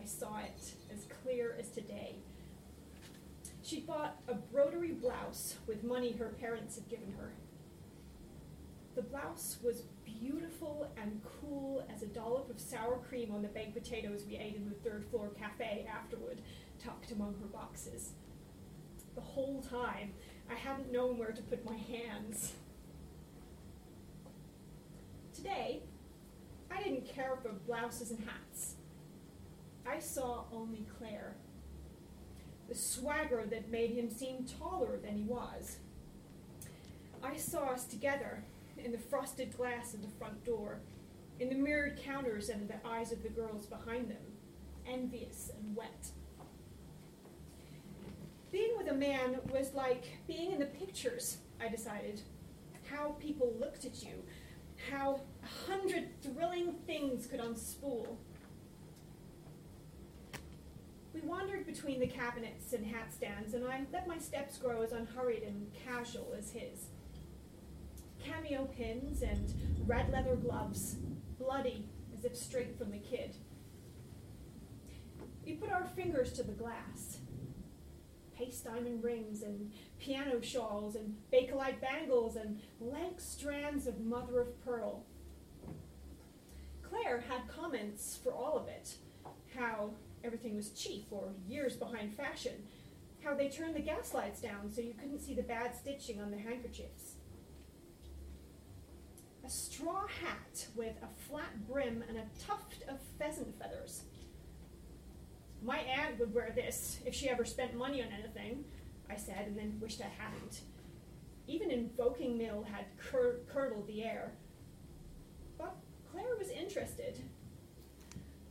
I 0.00 0.06
saw 0.06 0.38
it 0.38 0.72
as 0.92 1.04
clear 1.22 1.54
as 1.58 1.68
today. 1.68 2.16
She'd 3.62 3.86
bought 3.86 4.16
a 4.26 4.34
broderie 4.34 4.98
blouse 4.98 5.56
with 5.66 5.84
money 5.84 6.12
her 6.12 6.28
parents 6.40 6.76
had 6.76 6.88
given 6.88 7.12
her. 7.18 7.32
The 9.00 9.06
blouse 9.06 9.56
was 9.62 9.84
beautiful 10.04 10.86
and 11.00 11.22
cool 11.40 11.82
as 11.88 12.02
a 12.02 12.06
dollop 12.06 12.50
of 12.50 12.60
sour 12.60 12.98
cream 13.08 13.32
on 13.32 13.40
the 13.40 13.48
baked 13.48 13.72
potatoes 13.72 14.26
we 14.28 14.36
ate 14.36 14.56
in 14.56 14.68
the 14.68 14.74
third 14.74 15.06
floor 15.06 15.30
cafe 15.38 15.86
afterward, 15.90 16.42
tucked 16.78 17.10
among 17.10 17.34
her 17.40 17.46
boxes. 17.46 18.10
The 19.14 19.22
whole 19.22 19.62
time, 19.62 20.12
I 20.50 20.54
hadn't 20.54 20.92
known 20.92 21.16
where 21.16 21.32
to 21.32 21.40
put 21.40 21.64
my 21.64 21.78
hands. 21.78 22.52
Today, 25.34 25.80
I 26.70 26.82
didn't 26.82 27.08
care 27.08 27.38
for 27.40 27.52
blouses 27.66 28.10
and 28.10 28.20
hats. 28.20 28.74
I 29.86 29.98
saw 29.98 30.44
only 30.52 30.84
Claire. 30.98 31.36
The 32.68 32.74
swagger 32.74 33.46
that 33.48 33.70
made 33.70 33.92
him 33.92 34.10
seem 34.10 34.44
taller 34.60 34.98
than 34.98 35.16
he 35.16 35.24
was. 35.24 35.78
I 37.22 37.38
saw 37.38 37.70
us 37.70 37.84
together 37.84 38.44
in 38.84 38.92
the 38.92 38.98
frosted 38.98 39.56
glass 39.56 39.94
of 39.94 40.02
the 40.02 40.08
front 40.18 40.44
door, 40.44 40.80
in 41.38 41.48
the 41.48 41.54
mirrored 41.54 41.98
counters 42.02 42.48
and 42.48 42.68
the 42.68 42.86
eyes 42.86 43.12
of 43.12 43.22
the 43.22 43.28
girls 43.28 43.66
behind 43.66 44.10
them, 44.10 44.22
envious 44.86 45.50
and 45.56 45.76
wet. 45.76 46.10
Being 48.52 48.74
with 48.76 48.88
a 48.88 48.94
man 48.94 49.38
was 49.52 49.72
like 49.74 50.04
being 50.26 50.52
in 50.52 50.58
the 50.58 50.66
pictures, 50.66 51.38
I 51.60 51.68
decided. 51.68 52.20
How 52.90 53.14
people 53.20 53.54
looked 53.60 53.84
at 53.84 54.02
you, 54.02 54.24
how 54.90 55.20
a 55.42 55.70
hundred 55.70 56.08
thrilling 56.22 56.74
things 56.86 57.26
could 57.26 57.40
unspool. 57.40 58.16
We 61.14 61.20
wandered 61.20 61.66
between 61.66 62.00
the 62.00 62.06
cabinets 62.06 62.72
and 62.72 62.84
hat 62.86 63.12
stands, 63.12 63.54
and 63.54 63.64
I 63.64 63.82
let 63.92 64.08
my 64.08 64.18
steps 64.18 64.58
grow 64.58 64.82
as 64.82 64.92
unhurried 64.92 65.42
and 65.42 65.70
casual 65.86 66.34
as 66.36 66.50
his. 66.50 66.86
Cameo 68.24 68.66
pins 68.76 69.22
and 69.22 69.54
red 69.86 70.10
leather 70.10 70.36
gloves, 70.36 70.96
bloody 71.38 71.86
as 72.16 72.24
if 72.24 72.36
straight 72.36 72.78
from 72.78 72.90
the 72.90 72.98
kid. 72.98 73.36
We 75.44 75.52
put 75.54 75.70
our 75.70 75.84
fingers 75.84 76.32
to 76.34 76.42
the 76.42 76.52
glass. 76.52 77.18
Paste 78.36 78.64
diamond 78.64 79.02
rings 79.02 79.42
and 79.42 79.70
piano 79.98 80.40
shawls 80.40 80.96
and 80.96 81.16
bakelite 81.32 81.80
bangles 81.80 82.36
and 82.36 82.60
lank 82.80 83.20
strands 83.20 83.86
of 83.86 84.00
mother 84.00 84.40
of 84.40 84.64
pearl. 84.64 85.04
Claire 86.82 87.24
had 87.28 87.48
comments 87.48 88.18
for 88.22 88.32
all 88.32 88.58
of 88.58 88.68
it 88.68 88.96
how 89.56 89.90
everything 90.24 90.56
was 90.56 90.70
cheap 90.70 91.06
or 91.10 91.32
years 91.48 91.76
behind 91.76 92.14
fashion, 92.14 92.54
how 93.24 93.34
they 93.34 93.48
turned 93.48 93.74
the 93.74 93.80
gas 93.80 94.14
lights 94.14 94.40
down 94.40 94.70
so 94.70 94.80
you 94.80 94.94
couldn't 94.94 95.20
see 95.20 95.34
the 95.34 95.42
bad 95.42 95.74
stitching 95.74 96.20
on 96.20 96.30
the 96.30 96.38
handkerchiefs. 96.38 97.14
A 99.44 99.48
straw 99.48 100.06
hat 100.06 100.66
with 100.76 100.94
a 101.02 101.08
flat 101.28 101.66
brim 101.66 102.04
and 102.08 102.18
a 102.18 102.46
tuft 102.46 102.82
of 102.88 102.98
pheasant 103.18 103.58
feathers. 103.58 104.02
My 105.62 105.78
aunt 105.78 106.18
would 106.18 106.34
wear 106.34 106.52
this 106.54 107.00
if 107.04 107.14
she 107.14 107.28
ever 107.28 107.44
spent 107.44 107.74
money 107.74 108.02
on 108.02 108.08
anything, 108.12 108.64
I 109.10 109.16
said, 109.16 109.46
and 109.46 109.58
then 109.58 109.78
wished 109.80 110.00
I 110.00 110.22
hadn't. 110.22 110.60
Even 111.46 111.70
invoking 111.70 112.38
mill 112.38 112.64
had 112.70 112.84
cur- 112.96 113.40
curdled 113.48 113.86
the 113.86 114.04
air. 114.04 114.32
But 115.58 115.74
Claire 116.10 116.36
was 116.38 116.50
interested. 116.50 117.18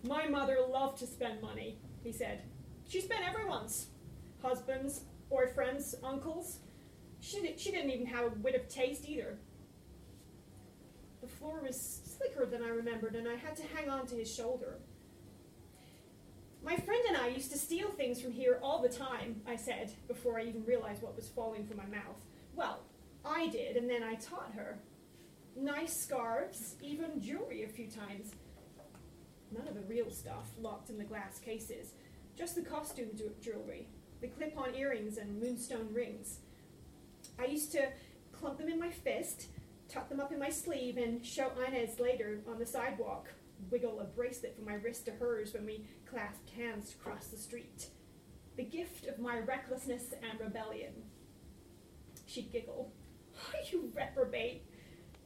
My 0.04 0.28
mother 0.28 0.58
loved 0.70 1.00
to 1.00 1.08
spend 1.08 1.42
money, 1.42 1.78
he 2.04 2.12
said. 2.12 2.44
She 2.88 3.02
spent 3.02 3.28
everyone's 3.28 3.88
husbands, 4.42 5.02
boyfriends, 5.32 5.96
uncles. 6.04 6.60
She, 7.20 7.54
she 7.58 7.72
didn't 7.72 7.92
even 7.92 8.06
have 8.08 8.26
a 8.26 8.30
bit 8.30 8.56
of 8.56 8.68
taste 8.68 9.08
either. 9.08 9.38
The 11.22 11.28
floor 11.28 11.62
was 11.62 12.02
slicker 12.06 12.46
than 12.46 12.64
I 12.64 12.70
remembered, 12.70 13.16
and 13.16 13.28
I 13.28 13.36
had 13.36 13.56
to 13.58 13.64
hang 13.76 13.90
on 13.90 14.08
to 14.08 14.16
his 14.16 14.34
shoulder. 14.34 14.80
My 16.64 16.76
friend 16.76 17.04
and 17.08 17.18
I 17.18 17.28
used 17.28 17.52
to 17.52 17.58
steal 17.58 17.90
things 17.90 18.22
from 18.22 18.32
here 18.32 18.60
all 18.62 18.82
the 18.82 18.90
time, 18.90 19.42
I 19.48 19.56
said, 19.56 19.94
before 20.08 20.40
I 20.40 20.44
even 20.44 20.66
realized 20.66 21.02
what 21.02 21.16
was 21.16 21.30
falling 21.30 21.66
from 21.66 21.78
my 21.78 21.86
mouth. 21.86 22.26
Well, 22.56 22.82
I 23.26 23.48
did, 23.48 23.78
and 23.78 23.90
then 23.90 24.04
I 24.04 24.16
taught 24.16 24.52
her. 24.56 24.78
Nice 25.56 25.96
scarves, 25.96 26.76
even 26.82 27.22
jewelry 27.22 27.64
a 27.64 27.68
few 27.68 27.88
times. 27.88 28.32
None 29.52 29.68
of 29.68 29.76
the 29.76 29.82
real 29.82 30.12
stuff 30.12 30.52
locked 30.62 30.90
in 30.90 30.98
the 30.98 31.04
glass 31.04 31.40
cases, 31.40 31.94
just 32.38 32.56
the 32.56 32.62
costume 32.62 33.10
ju- 33.18 33.32
jewelry, 33.42 33.88
the 34.22 34.28
clip 34.28 34.58
on 34.58 34.76
earrings 34.76 35.18
and 35.18 35.42
moonstone 35.42 35.90
rings. 35.94 36.40
I 37.40 37.46
used 37.46 37.72
to 37.72 37.90
clump 38.32 38.58
them 38.58 38.70
in 38.70 38.80
my 38.80 38.90
fist, 38.90 39.48
tuck 39.90 40.08
them 40.10 40.20
up 40.20 40.32
in 40.32 40.40
my 40.40 40.50
sleeve, 40.50 40.98
and 40.98 41.26
show 41.26 41.52
Inez 41.68 42.00
later 42.00 42.42
on 42.48 42.60
the 42.60 42.66
sidewalk, 42.66 43.30
wiggle 43.70 44.00
a 44.00 44.04
bracelet 44.06 44.56
from 44.56 44.66
my 44.66 44.76
wrist 44.76 45.06
to 45.06 45.12
hers 45.12 45.54
when 45.54 45.66
we 45.66 45.86
clasped 46.06 46.52
hands 46.52 46.92
to 46.92 46.98
cross 46.98 47.28
the 47.28 47.38
street. 47.38 47.88
The 48.56 48.64
gift 48.64 49.08
of 49.08 49.20
my 49.20 49.40
recklessness 49.40 50.14
and 50.30 50.40
rebellion. 50.40 50.94
She'd 52.28 52.52
giggle, 52.52 52.92
You 53.72 53.92
reprobate! 53.96 54.64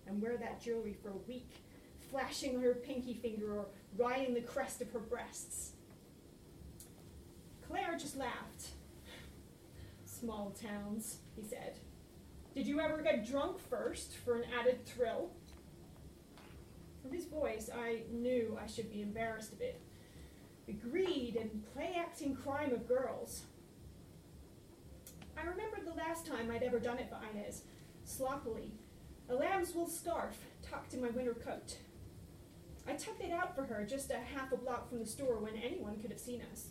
and 0.08 0.22
wear 0.22 0.38
that 0.38 0.62
jewelry 0.62 0.96
for 1.02 1.10
a 1.10 1.28
week, 1.28 1.64
flashing 2.12 2.58
on 2.58 2.62
her 2.62 2.74
pinky 2.74 3.14
finger 3.14 3.58
or 3.58 3.66
riding 3.98 4.34
the 4.34 4.42
crest 4.42 4.82
of 4.82 4.92
her 4.92 5.00
breasts. 5.00 5.72
Claire 7.68 7.98
just 7.98 8.18
laughed. 8.18 8.72
Small 10.06 10.54
towns, 10.62 11.20
he 11.36 11.42
said. 11.42 11.80
Did 12.54 12.68
you 12.68 12.80
ever 12.80 13.02
get 13.02 13.26
drunk 13.26 13.58
first 13.68 14.16
for 14.18 14.36
an 14.36 14.44
added 14.60 14.86
thrill? 14.86 15.32
From 17.02 17.12
his 17.12 17.26
voice, 17.26 17.70
I 17.76 18.02
knew 18.12 18.58
I 18.62 18.68
should 18.68 18.92
be 18.92 19.02
embarrassed 19.02 19.54
a 19.54 19.56
bit. 19.56 19.82
The 20.68 20.74
greed 20.74 21.36
and 21.36 21.64
play 21.74 21.96
acting 21.98 22.36
crime 22.36 22.72
of 22.72 22.88
girls. 22.88 23.44
I 25.36 25.42
remembered 25.42 25.86
the 25.86 25.98
last 25.98 26.28
time 26.28 26.52
I'd 26.52 26.62
ever 26.62 26.80
done 26.80 27.00
it 27.00 27.10
for 27.10 27.18
Inez, 27.32 27.64
sloppily, 28.06 28.72
a 29.30 29.34
lamb's 29.34 29.74
wool 29.74 29.88
scarf 29.88 30.38
tucked 30.62 30.94
in 30.94 31.02
my 31.02 31.10
winter 31.10 31.34
coat. 31.34 31.78
I 32.88 32.94
tucked 32.94 33.24
it 33.24 33.32
out 33.32 33.56
for 33.56 33.64
her 33.64 33.84
just 33.84 34.12
a 34.12 34.20
half 34.20 34.52
a 34.52 34.58
block 34.58 34.90
from 34.90 35.00
the 35.00 35.06
store 35.08 35.40
when 35.40 35.56
anyone 35.56 36.00
could 36.00 36.12
have 36.12 36.20
seen 36.20 36.44
us. 36.52 36.68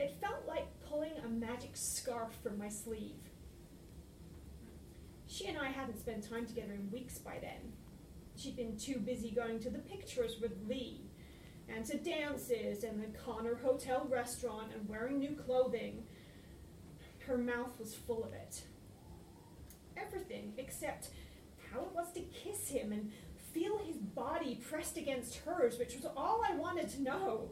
It 0.00 0.16
felt 0.20 0.48
like 0.48 0.66
pulling 0.88 1.12
a 1.24 1.28
magic 1.28 1.70
scarf 1.74 2.36
from 2.42 2.58
my 2.58 2.68
sleeve. 2.68 3.29
She 5.30 5.46
and 5.46 5.56
I 5.56 5.68
hadn't 5.68 6.00
spent 6.00 6.28
time 6.28 6.44
together 6.44 6.72
in 6.72 6.90
weeks 6.90 7.18
by 7.18 7.38
then. 7.40 7.72
She'd 8.34 8.56
been 8.56 8.76
too 8.76 8.98
busy 8.98 9.30
going 9.30 9.60
to 9.60 9.70
the 9.70 9.78
pictures 9.78 10.38
with 10.42 10.50
Lee, 10.68 11.02
and 11.68 11.84
to 11.86 11.98
dances 11.98 12.82
and 12.82 13.00
the 13.00 13.16
Connor 13.16 13.54
Hotel 13.54 14.04
restaurant 14.10 14.72
and 14.74 14.88
wearing 14.88 15.20
new 15.20 15.36
clothing. 15.36 16.02
Her 17.28 17.38
mouth 17.38 17.78
was 17.78 17.94
full 17.94 18.24
of 18.24 18.32
it. 18.32 18.62
Everything 19.96 20.52
except 20.58 21.10
how 21.70 21.82
it 21.82 21.94
was 21.94 22.10
to 22.14 22.20
kiss 22.22 22.66
him 22.66 22.90
and 22.90 23.12
feel 23.52 23.78
his 23.78 23.98
body 23.98 24.56
pressed 24.56 24.96
against 24.96 25.36
hers, 25.36 25.78
which 25.78 25.94
was 25.94 26.06
all 26.16 26.42
I 26.44 26.56
wanted 26.56 26.88
to 26.90 27.02
know. 27.02 27.50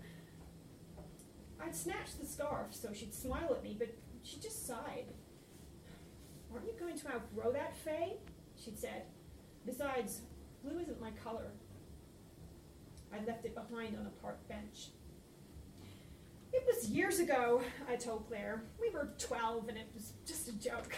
I'd 1.60 1.76
snatched 1.76 2.18
the 2.18 2.26
scarf 2.26 2.74
so 2.74 2.92
she'd 2.92 3.14
smile 3.14 3.54
at 3.54 3.62
me, 3.62 3.76
but 3.78 3.94
she 4.24 4.40
just 4.40 4.66
sighed. 4.66 5.12
Aren't 6.52 6.66
you 6.66 6.72
going 6.78 6.98
to 6.98 7.08
outgrow 7.08 7.52
that, 7.52 7.76
Faye? 7.76 8.16
She'd 8.56 8.78
said. 8.78 9.02
Besides, 9.66 10.22
blue 10.62 10.78
isn't 10.80 11.00
my 11.00 11.10
color. 11.22 11.50
I 13.12 13.24
left 13.24 13.44
it 13.44 13.54
behind 13.54 13.96
on 13.98 14.06
a 14.06 14.22
park 14.22 14.46
bench. 14.48 14.88
It 16.52 16.64
was 16.66 16.88
years 16.88 17.18
ago, 17.18 17.62
I 17.88 17.96
told 17.96 18.26
Claire. 18.28 18.62
We 18.80 18.90
were 18.90 19.10
12 19.18 19.68
and 19.68 19.78
it 19.78 19.88
was 19.94 20.12
just 20.26 20.48
a 20.48 20.52
joke. 20.52 20.96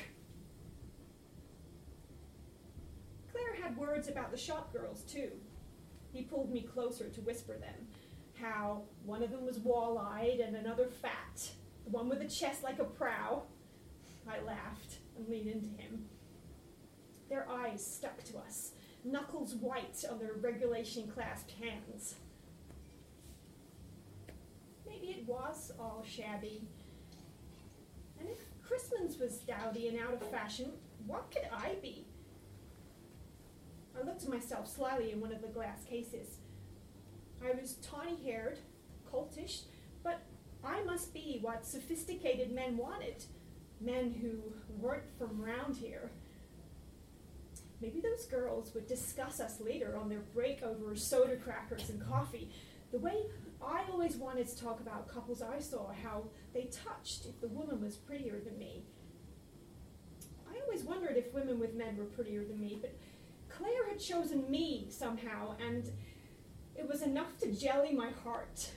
Claire 3.32 3.62
had 3.62 3.76
words 3.76 4.09
about 4.09 4.30
the 4.30 4.36
shop 4.36 4.72
girls, 4.72 5.03
too. 5.03 5.30
He 6.12 6.22
pulled 6.22 6.53
me 6.53 6.62
closer 6.62 7.09
to 7.09 7.20
whisper 7.22 7.57
them. 7.59 7.74
How 8.40 8.82
one 9.05 9.22
of 9.22 9.30
them 9.30 9.44
was 9.44 9.59
wall 9.59 9.98
eyed 9.98 10.40
and 10.40 10.57
another 10.57 10.86
fat, 10.86 11.51
the 11.84 11.90
one 11.90 12.09
with 12.09 12.20
a 12.20 12.28
chest 12.28 12.62
like 12.62 12.78
a 12.78 12.84
prow. 12.84 13.42
I 14.28 14.40
laughed 14.44 14.99
leaned 15.28 15.48
into 15.48 15.68
him. 15.80 16.06
Their 17.28 17.49
eyes 17.49 17.84
stuck 17.84 18.22
to 18.24 18.38
us, 18.38 18.72
knuckles 19.04 19.54
white 19.54 20.04
on 20.11 20.18
their 20.18 20.34
regulation 20.34 21.07
clasped 21.08 21.53
hands. 21.61 22.16
Maybe 24.86 25.08
it 25.08 25.26
was 25.26 25.72
all 25.78 26.04
shabby. 26.07 26.62
And 28.18 28.28
if 28.28 28.38
Christmas 28.66 29.18
was 29.18 29.38
dowdy 29.38 29.88
and 29.88 29.99
out 29.99 30.14
of 30.14 30.30
fashion, 30.30 30.72
what 31.07 31.30
could 31.30 31.49
I 31.53 31.76
be? 31.80 32.07
I 33.99 34.04
looked 34.04 34.24
at 34.24 34.28
myself 34.28 34.68
slyly 34.68 35.12
in 35.12 35.20
one 35.20 35.32
of 35.32 35.40
the 35.40 35.49
glass 35.49 35.84
cases. 35.84 36.38
I 37.45 37.53
was 37.58 37.74
tawny 37.76 38.18
haired, 38.24 38.58
coltish, 39.11 39.62
but 40.03 40.22
I 40.62 40.82
must 40.82 41.14
be 41.14 41.38
what 41.40 41.64
sophisticated 41.64 42.53
men 42.53 42.76
wanted 42.76 43.24
men 43.80 44.14
who 44.20 44.52
weren't 44.78 45.04
from 45.18 45.40
round 45.40 45.76
here. 45.76 46.11
Maybe 47.80 48.00
those 48.00 48.26
girls 48.26 48.74
would 48.74 48.86
discuss 48.86 49.40
us 49.40 49.61
later 49.61 49.96
on 49.96 50.08
their 50.08 50.20
break 50.34 50.62
over 50.62 50.94
soda 50.94 51.36
crackers 51.36 51.88
and 51.88 52.04
coffee, 52.07 52.50
the 52.92 52.98
way 52.98 53.14
I 53.62 53.84
always 53.90 54.16
wanted 54.16 54.48
to 54.48 54.62
talk 54.62 54.80
about 54.80 55.08
couples 55.08 55.42
I 55.42 55.61
saw, 55.61 55.90
how 56.02 56.24
they 56.52 56.64
touched 56.64 57.26
if 57.26 57.40
the 57.40 57.48
woman 57.48 57.80
was 57.80 57.96
prettier 57.96 58.40
than 58.44 58.58
me. 58.58 58.82
I 60.50 60.61
always 60.62 60.82
wondered 60.82 61.16
if 61.16 61.32
women 61.32 61.58
with 61.58 61.74
men 61.74 61.96
were 61.96 62.04
prettier 62.04 62.44
than 62.44 62.61
me, 62.61 62.78
but 62.80 62.94
Claire 63.48 63.88
had 63.88 64.00
chosen 64.00 64.50
me 64.50 64.86
somehow, 64.90 65.54
and 65.64 65.90
it 66.76 66.88
was 66.88 67.02
enough 67.02 67.38
to 67.38 67.52
jelly 67.52 67.92
my 67.92 68.11
heart. 68.24 68.70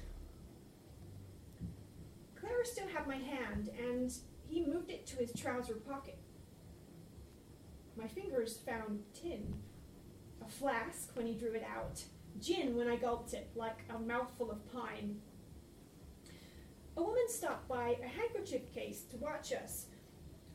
Claire 2.35 2.65
still 2.65 2.87
had 2.87 3.07
my 3.07 3.17
hand, 3.17 3.69
and 3.79 4.13
he 4.53 4.63
moved 4.63 4.91
it 4.91 5.07
to 5.07 5.17
his 5.17 5.33
trouser 5.33 5.73
pocket. 5.73 6.17
My 7.97 8.07
fingers 8.07 8.57
found 8.57 9.01
tin, 9.19 9.55
a 10.45 10.47
flask 10.47 11.09
when 11.15 11.25
he 11.25 11.33
drew 11.33 11.53
it 11.53 11.63
out, 11.63 12.03
gin 12.39 12.75
when 12.75 12.87
I 12.87 12.95
gulped 12.95 13.33
it 13.33 13.49
like 13.55 13.79
a 13.89 13.97
mouthful 13.97 14.51
of 14.51 14.71
pine. 14.71 15.19
A 16.95 17.01
woman 17.01 17.27
stopped 17.27 17.67
by 17.67 17.97
a 18.03 18.07
handkerchief 18.07 18.71
case 18.71 19.01
to 19.09 19.17
watch 19.17 19.51
us, 19.51 19.87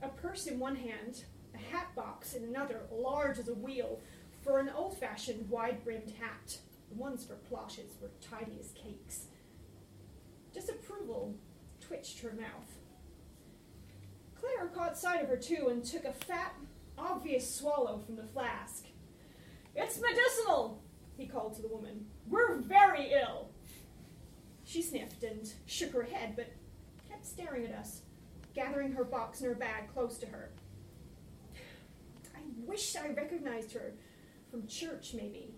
a 0.00 0.08
purse 0.08 0.46
in 0.46 0.60
one 0.60 0.76
hand, 0.76 1.24
a 1.52 1.58
hat 1.58 1.88
box 1.96 2.34
in 2.34 2.44
another, 2.44 2.82
large 2.92 3.38
as 3.38 3.48
a 3.48 3.54
wheel, 3.54 4.00
for 4.44 4.60
an 4.60 4.70
old 4.70 4.96
fashioned 4.96 5.50
wide 5.50 5.82
brimmed 5.82 6.12
hat. 6.20 6.58
The 6.90 6.94
ones 6.94 7.24
for 7.24 7.34
cloches 7.48 7.96
were 8.00 8.10
tidy 8.20 8.58
as 8.60 8.70
cakes. 8.72 9.26
Disapproval 10.54 11.34
twitched 11.80 12.20
her 12.20 12.32
mouth. 12.32 12.77
Claire 14.40 14.68
caught 14.68 14.98
sight 14.98 15.22
of 15.22 15.28
her 15.28 15.36
too 15.36 15.68
and 15.70 15.84
took 15.84 16.04
a 16.04 16.12
fat, 16.12 16.54
obvious 16.96 17.54
swallow 17.54 17.98
from 17.98 18.16
the 18.16 18.24
flask. 18.24 18.84
It's 19.74 20.00
medicinal, 20.00 20.82
he 21.16 21.26
called 21.26 21.54
to 21.56 21.62
the 21.62 21.68
woman. 21.68 22.06
We're 22.28 22.56
very 22.56 23.12
ill. 23.12 23.50
She 24.64 24.82
sniffed 24.82 25.22
and 25.22 25.50
shook 25.66 25.92
her 25.92 26.02
head, 26.02 26.34
but 26.36 26.52
kept 27.08 27.24
staring 27.24 27.64
at 27.64 27.74
us, 27.74 28.02
gathering 28.54 28.92
her 28.92 29.04
box 29.04 29.40
and 29.40 29.48
her 29.48 29.54
bag 29.54 29.92
close 29.92 30.18
to 30.18 30.26
her. 30.26 30.50
I 32.34 32.40
wished 32.66 32.96
I 32.96 33.08
recognized 33.08 33.72
her 33.72 33.94
from 34.50 34.66
church, 34.66 35.14
maybe. 35.14 35.54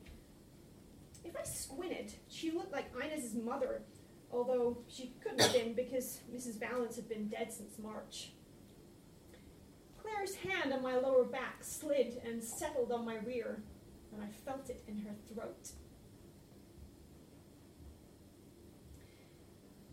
If 1.25 1.37
I 1.37 1.43
squinted, 1.43 2.13
she 2.29 2.51
looked 2.51 2.73
like 2.73 2.93
Inez's 2.95 3.35
mother, 3.35 3.83
although 4.33 4.79
she 4.89 5.13
couldn't 5.23 5.41
have 5.41 5.53
been 5.53 5.75
because 5.75 6.21
Mrs. 6.35 6.59
Valence 6.59 6.97
had 6.97 7.09
been 7.09 7.29
dead 7.29 7.53
since 7.53 7.79
March. 7.79 8.33
Claire's 10.11 10.35
hand 10.37 10.73
on 10.73 10.83
my 10.83 10.97
lower 10.97 11.25
back 11.25 11.59
slid 11.63 12.21
and 12.25 12.43
settled 12.43 12.93
on 12.93 13.05
my 13.05 13.17
rear, 13.19 13.63
and 14.13 14.23
I 14.23 14.29
felt 14.45 14.71
it 14.71 14.83
in 14.89 14.99
her 14.99 15.15
throat. 15.33 15.71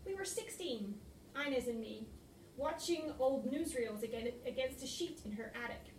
We 0.06 0.14
were 0.14 0.24
16, 0.24 0.94
Inez 1.46 1.68
and 1.68 1.80
me, 1.80 2.06
watching 2.56 3.12
old 3.18 3.52
newsreels 3.52 4.02
against 4.02 4.82
a 4.82 4.86
sheet 4.86 5.20
in 5.24 5.32
her 5.32 5.52
attic. 5.64 5.92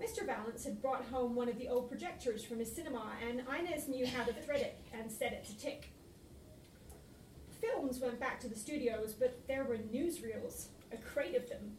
Mr. 0.00 0.26
Valence 0.26 0.64
had 0.64 0.80
brought 0.82 1.04
home 1.06 1.34
one 1.34 1.48
of 1.48 1.58
the 1.58 1.68
old 1.68 1.88
projectors 1.88 2.44
from 2.44 2.58
his 2.58 2.74
cinema, 2.74 3.12
and 3.26 3.42
Inez 3.58 3.88
knew 3.88 4.06
how 4.06 4.24
to 4.24 4.32
thread 4.32 4.60
it 4.60 4.80
and 4.92 5.10
set 5.10 5.32
it 5.32 5.44
to 5.44 5.58
tick. 5.58 5.90
Films 7.60 7.98
went 7.98 8.20
back 8.20 8.38
to 8.40 8.48
the 8.48 8.56
studios, 8.56 9.14
but 9.14 9.46
there 9.48 9.64
were 9.64 9.78
newsreels, 9.78 10.66
a 10.92 10.96
crate 10.98 11.34
of 11.34 11.48
them, 11.48 11.76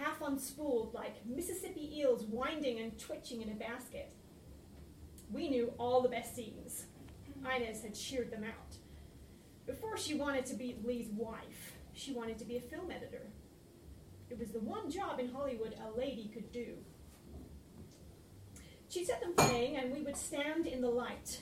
half 0.00 0.20
unspooled 0.20 0.94
like 0.94 1.24
Mississippi 1.26 1.98
eels 1.98 2.24
winding 2.24 2.80
and 2.80 2.98
twitching 2.98 3.42
in 3.42 3.50
a 3.50 3.54
basket. 3.54 4.10
We 5.32 5.48
knew 5.48 5.72
all 5.78 6.02
the 6.02 6.08
best 6.08 6.34
scenes. 6.34 6.86
Inez 7.44 7.82
had 7.82 7.96
sheared 7.96 8.30
them 8.30 8.44
out. 8.44 8.76
Before 9.66 9.96
she 9.96 10.14
wanted 10.14 10.46
to 10.46 10.54
be 10.54 10.76
Lee's 10.84 11.08
wife, 11.10 11.72
she 11.92 12.12
wanted 12.12 12.38
to 12.38 12.44
be 12.44 12.56
a 12.56 12.60
film 12.60 12.90
editor. 12.90 13.26
It 14.30 14.38
was 14.38 14.50
the 14.50 14.60
one 14.60 14.90
job 14.90 15.18
in 15.18 15.32
Hollywood 15.32 15.74
a 15.74 15.98
lady 15.98 16.30
could 16.32 16.52
do. 16.52 16.74
She'd 18.88 19.06
set 19.06 19.20
them 19.20 19.34
playing, 19.34 19.76
and 19.76 19.92
we 19.92 20.02
would 20.02 20.16
stand 20.16 20.66
in 20.66 20.80
the 20.80 20.88
light. 20.88 21.40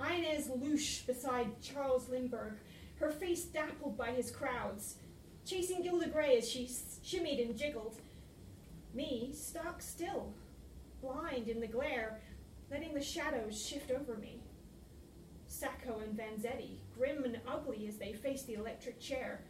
Inez 0.00 0.48
louche 0.48 1.06
beside 1.06 1.60
Charles 1.60 2.08
Lindbergh, 2.08 2.58
her 3.00 3.10
face 3.10 3.44
dappled 3.44 3.96
by 3.96 4.12
his 4.12 4.30
crowds, 4.30 4.96
chasing 5.44 5.82
Gilda 5.82 6.08
Gray 6.08 6.38
as 6.38 6.48
she 6.48 6.66
shimmied 7.06 7.44
and 7.44 7.56
jiggled. 7.56 7.96
Me, 8.94 9.30
stock 9.32 9.80
still, 9.80 10.32
blind 11.00 11.48
in 11.48 11.60
the 11.60 11.66
glare, 11.66 12.20
letting 12.70 12.94
the 12.94 13.02
shadows 13.02 13.64
shift 13.64 13.90
over 13.90 14.16
me. 14.16 14.40
Sacco 15.46 16.00
and 16.00 16.18
Vanzetti, 16.18 16.78
grim 16.96 17.24
and 17.24 17.38
ugly 17.46 17.86
as 17.86 17.96
they 17.96 18.12
faced 18.12 18.46
the 18.46 18.54
electric 18.54 18.98
chair. 19.00 19.42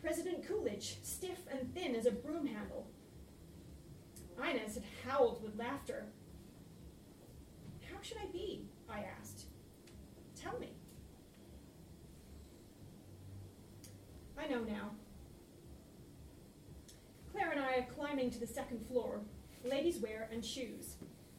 President 0.00 0.46
Coolidge, 0.46 0.98
stiff 1.02 1.40
and 1.50 1.74
thin 1.74 1.94
as 1.94 2.06
a 2.06 2.12
broom 2.12 2.46
handle. 2.46 2.86
Inez 4.38 4.74
had 4.74 4.84
howled 5.06 5.42
with 5.42 5.58
laughter. 5.58 6.06
How 7.90 8.00
should 8.02 8.18
I 8.18 8.26
be? 8.32 8.66
I 8.88 9.04
asked. 9.18 9.46
Tell 10.40 10.58
me. 10.58 10.70
I 14.38 14.46
know 14.46 14.60
now. 14.60 14.90
Claire 17.44 17.56
and 17.56 17.64
I 17.64 17.78
are 17.78 17.94
climbing 17.94 18.30
to 18.30 18.40
the 18.40 18.46
second 18.46 18.86
floor, 18.86 19.20
ladies' 19.64 19.98
wear 20.00 20.28
and 20.32 20.44
shoes. 20.44 20.96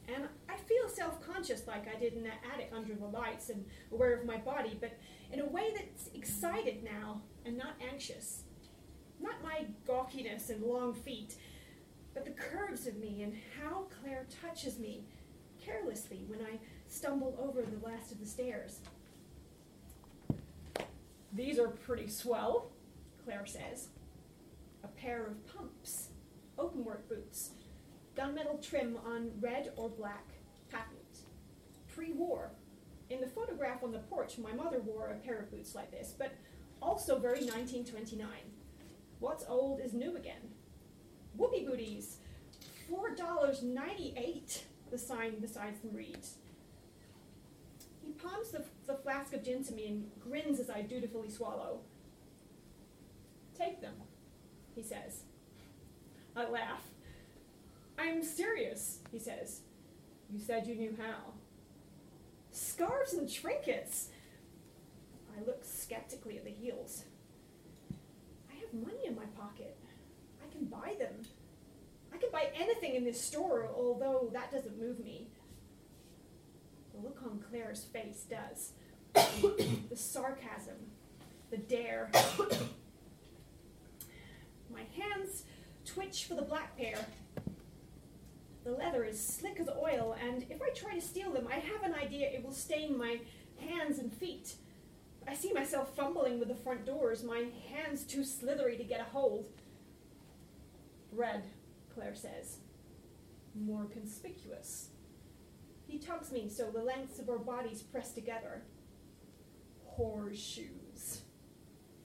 And 0.08 0.28
I 0.48 0.56
feel 0.56 0.88
self 0.88 1.20
conscious 1.26 1.66
like 1.68 1.88
I 1.88 1.98
did 1.98 2.14
in 2.14 2.24
that 2.24 2.44
attic 2.54 2.72
under 2.76 2.94
the 2.94 3.08
lights 3.08 3.50
and 3.50 3.66
aware 3.92 4.14
of 4.14 4.26
my 4.26 4.38
body, 4.38 4.78
but 4.80 4.92
in 5.32 5.40
a 5.40 5.46
way 5.48 5.74
that's 5.76 6.10
excited 6.14 6.84
now 6.84 7.22
and 7.46 7.58
not 7.58 7.74
anxious. 7.82 8.44
Not 9.20 9.44
my 9.44 9.66
gawkiness 9.88 10.50
and 10.52 10.62
long 10.62 10.94
feet, 10.94 11.36
but 12.14 12.26
the 12.26 12.32
curves 12.32 12.86
of 12.86 12.98
me 12.98 13.24
and 13.24 13.36
how 13.60 13.88
Claire 14.02 14.28
touches 14.42 14.78
me 14.78 15.06
carelessly 15.64 16.26
when 16.28 16.42
I 16.42 16.60
stumble 16.88 17.36
over 17.42 17.64
the 17.64 17.84
last 17.84 18.12
of 18.12 18.20
the 18.20 18.28
stairs. 18.28 18.82
These 21.34 21.58
are 21.58 21.70
pretty 21.70 22.10
swell, 22.10 22.72
Claire 23.24 23.48
says. 23.48 23.90
Pair 25.06 25.28
of 25.28 25.56
pumps, 25.56 26.10
openwork 26.58 27.08
boots, 27.08 27.52
gunmetal 28.18 28.60
trim 28.68 28.98
on 29.06 29.30
red 29.40 29.72
or 29.76 29.88
black, 29.88 30.26
patent. 30.72 31.20
Pre 31.94 32.12
war. 32.14 32.50
In 33.12 33.22
the 33.22 33.28
photograph 33.28 33.84
on 33.84 33.92
the 33.92 34.00
porch, 34.00 34.40
my 34.40 34.52
mother 34.52 34.80
wore 34.80 35.10
a 35.10 35.24
pair 35.24 35.38
of 35.38 35.52
boots 35.52 35.76
like 35.76 35.92
this, 35.92 36.16
but 36.18 36.34
also 36.82 37.20
very 37.20 37.42
1929. 37.42 38.28
What's 39.20 39.46
old 39.48 39.80
is 39.80 39.94
new 39.94 40.18
again. 40.18 40.42
Whoopie 41.38 41.68
booties, 41.68 42.18
$4.98, 42.92 44.62
the 44.90 44.98
sign 44.98 45.40
beside 45.40 45.80
them 45.84 45.94
reads. 45.94 46.38
He 48.02 48.12
palms 48.14 48.50
the, 48.50 48.64
the 48.88 48.96
flask 48.96 49.36
of 49.36 49.44
gin 49.44 49.64
to 49.66 49.74
me 49.74 49.86
and 49.86 50.10
grins 50.20 50.60
as 50.60 50.72
I 50.72 50.82
dutifully 50.82 51.30
swallow. 51.30 51.82
Take 53.56 53.82
them, 53.82 53.94
he 54.76 54.84
says. 54.84 55.24
I 56.36 56.50
laugh. 56.50 56.82
I'm 57.98 58.24
serious, 58.24 59.00
he 59.12 59.20
says. 59.20 59.62
You 60.32 60.40
said 60.40 60.68
you 60.68 60.76
knew 60.76 60.96
how. 61.00 61.34
Scarves 62.52 63.14
and 63.14 63.32
trinkets. 63.32 64.10
I 65.38 65.46
look 65.46 65.64
skeptically 65.64 66.38
at 66.38 66.46
the 66.46 66.52
heels. 66.52 67.04
I 68.52 68.56
have 68.60 68.74
money 68.74 69.06
in 69.06 69.16
my 69.16 69.26
pocket. 69.38 69.78
I 70.44 70.52
can 70.52 70.66
buy 70.66 70.96
them. 71.00 71.14
I 72.14 72.18
can 72.18 72.30
buy 72.32 72.50
anything 72.58 72.96
in 72.96 73.04
this 73.04 73.22
store, 73.22 73.70
although 73.76 74.30
that 74.34 74.52
doesn't 74.52 74.80
move 74.80 75.00
me. 75.00 75.28
The 76.94 77.02
look 77.02 77.20
on 77.26 77.44
Claire's 77.50 77.84
face 77.84 78.26
does. 78.30 78.72
the 79.14 79.96
sarcasm, 79.96 80.76
the 81.52 81.58
dare. 81.58 82.10
My 84.76 84.84
hands 85.02 85.44
twitch 85.86 86.26
for 86.26 86.36
the 86.36 86.42
black 86.42 86.78
pair. 86.78 86.98
The 88.64 88.72
leather 88.72 89.04
is 89.04 89.24
slick 89.24 89.60
as 89.60 89.70
oil, 89.70 90.16
and 90.22 90.46
if 90.50 90.62
I 90.62 90.70
try 90.70 90.96
to 90.96 91.02
steal 91.02 91.32
them, 91.32 91.48
I 91.50 91.56
have 91.56 91.84
an 91.84 91.94
idea 91.94 92.28
it 92.28 92.44
will 92.44 92.52
stain 92.52 92.98
my 92.98 93.20
hands 93.60 94.00
and 94.00 94.12
feet. 94.12 94.56
I 95.28 95.34
see 95.34 95.54
myself 95.54 95.96
fumbling 95.96 96.40
with 96.40 96.48
the 96.48 96.56
front 96.56 96.86
doors, 96.86 97.24
my 97.24 97.46
hands 97.72 98.04
too 98.04 98.24
slithery 98.24 98.78
to 98.78 98.84
get 98.84 99.00
a 99.00 99.04
hold. 99.04 99.48
Red, 101.12 101.44
Claire 101.94 102.16
says. 102.16 102.58
More 103.56 103.86
conspicuous. 103.86 104.90
He 105.88 106.00
tugs 106.00 106.32
me 106.32 106.50
so 106.50 106.70
the 106.72 106.84
lengths 106.84 107.20
of 107.20 107.30
our 107.30 107.38
bodies 107.38 107.82
press 107.82 108.12
together. 108.12 108.64
Horseshoes. 109.86 111.22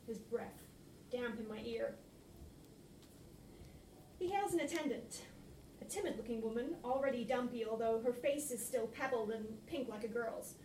His 0.06 0.18
breath, 0.18 0.62
damp 1.10 1.40
in 1.40 1.48
my 1.48 1.60
ear. 1.64 1.94
He 4.20 4.28
hails 4.28 4.52
an 4.52 4.60
attendant, 4.60 5.22
a 5.80 5.86
timid 5.86 6.18
looking 6.18 6.42
woman, 6.42 6.76
already 6.84 7.24
dumpy, 7.24 7.64
although 7.64 8.02
her 8.04 8.12
face 8.12 8.50
is 8.50 8.64
still 8.64 8.86
pebbled 8.86 9.30
and 9.30 9.66
pink 9.66 9.88
like 9.88 10.04
a 10.04 10.08
girl's. 10.08 10.56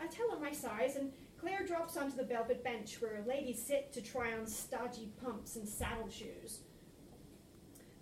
I 0.00 0.08
tell 0.08 0.28
her 0.32 0.40
my 0.40 0.50
size, 0.50 0.96
and 0.96 1.12
Claire 1.38 1.64
drops 1.64 1.96
onto 1.96 2.16
the 2.16 2.24
velvet 2.24 2.64
bench 2.64 3.00
where 3.00 3.24
ladies 3.28 3.64
sit 3.64 3.92
to 3.92 4.02
try 4.02 4.36
on 4.36 4.48
stodgy 4.48 5.12
pumps 5.22 5.54
and 5.54 5.68
saddle 5.68 6.10
shoes. 6.10 6.62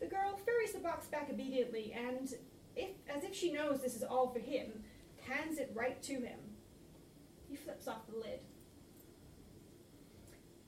The 0.00 0.06
girl 0.06 0.40
ferries 0.42 0.72
the 0.72 0.78
box 0.78 1.06
back 1.06 1.28
obediently, 1.30 1.92
and, 1.92 2.34
if, 2.74 2.92
as 3.14 3.24
if 3.24 3.34
she 3.34 3.52
knows 3.52 3.82
this 3.82 3.94
is 3.94 4.02
all 4.02 4.30
for 4.30 4.38
him, 4.38 4.72
hands 5.20 5.58
it 5.58 5.70
right 5.74 6.02
to 6.04 6.14
him. 6.14 6.38
He 7.46 7.56
flips 7.56 7.86
off 7.86 8.06
the 8.06 8.16
lid. 8.16 8.40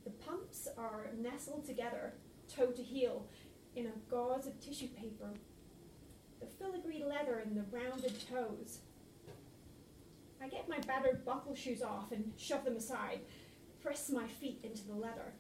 The 0.05 0.11
pumps 0.11 0.69
are 0.77 1.07
nestled 1.19 1.65
together, 1.65 2.13
toe 2.55 2.67
to 2.67 2.83
heel, 2.83 3.25
in 3.75 3.87
a 3.87 4.11
gauze 4.11 4.47
of 4.47 4.61
tissue 4.61 4.89
paper. 4.89 5.31
The 6.41 6.47
filigree 6.47 7.05
leather 7.05 7.39
and 7.39 7.57
the 7.57 7.65
rounded 7.71 8.15
toes. 8.29 8.79
I 10.43 10.49
get 10.49 10.69
my 10.69 10.79
battered 10.81 11.25
buckle 11.25 11.55
shoes 11.55 11.83
off 11.83 12.11
and 12.11 12.33
shove 12.37 12.65
them 12.65 12.77
aside, 12.77 13.21
press 13.81 14.11
my 14.11 14.27
feet 14.27 14.59
into 14.63 14.87
the 14.87 14.95
leather. 14.95 15.33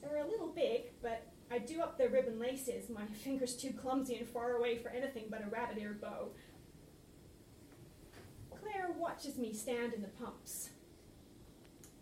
They're 0.00 0.24
a 0.24 0.26
little 0.26 0.48
big, 0.48 0.92
but 1.02 1.26
I 1.50 1.58
do 1.58 1.82
up 1.82 1.98
their 1.98 2.08
ribbon 2.08 2.38
laces, 2.38 2.88
my 2.88 3.04
fingers 3.24 3.54
too 3.54 3.72
clumsy 3.72 4.16
and 4.16 4.26
far 4.26 4.52
away 4.52 4.78
for 4.78 4.88
anything 4.88 5.24
but 5.30 5.44
a 5.44 5.50
rabbit 5.50 5.78
ear 5.78 5.96
bow. 6.00 6.28
Claire 8.60 8.90
watches 8.98 9.36
me 9.36 9.52
stand 9.52 9.92
in 9.92 10.00
the 10.00 10.08
pumps. 10.08 10.70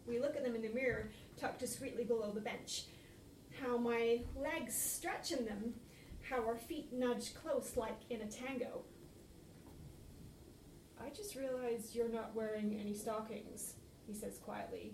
We 0.06 0.20
look 0.20 0.36
at 0.36 0.44
them 0.44 0.54
in 0.54 0.62
the 0.62 0.68
mirror, 0.68 1.10
tucked 1.36 1.58
discreetly 1.58 2.04
below 2.04 2.30
the 2.32 2.40
bench. 2.40 2.84
How 3.62 3.76
my 3.76 4.20
legs 4.36 4.74
stretch 4.74 5.32
in 5.32 5.44
them, 5.44 5.74
how 6.22 6.44
our 6.46 6.56
feet 6.56 6.92
nudge 6.92 7.34
close 7.34 7.76
like 7.76 7.98
in 8.10 8.20
a 8.20 8.26
tango. 8.26 8.82
I 11.00 11.10
just 11.10 11.34
realized 11.34 11.94
you're 11.94 12.08
not 12.08 12.34
wearing 12.34 12.78
any 12.80 12.94
stockings, 12.94 13.74
he 14.06 14.14
says 14.14 14.38
quietly. 14.38 14.92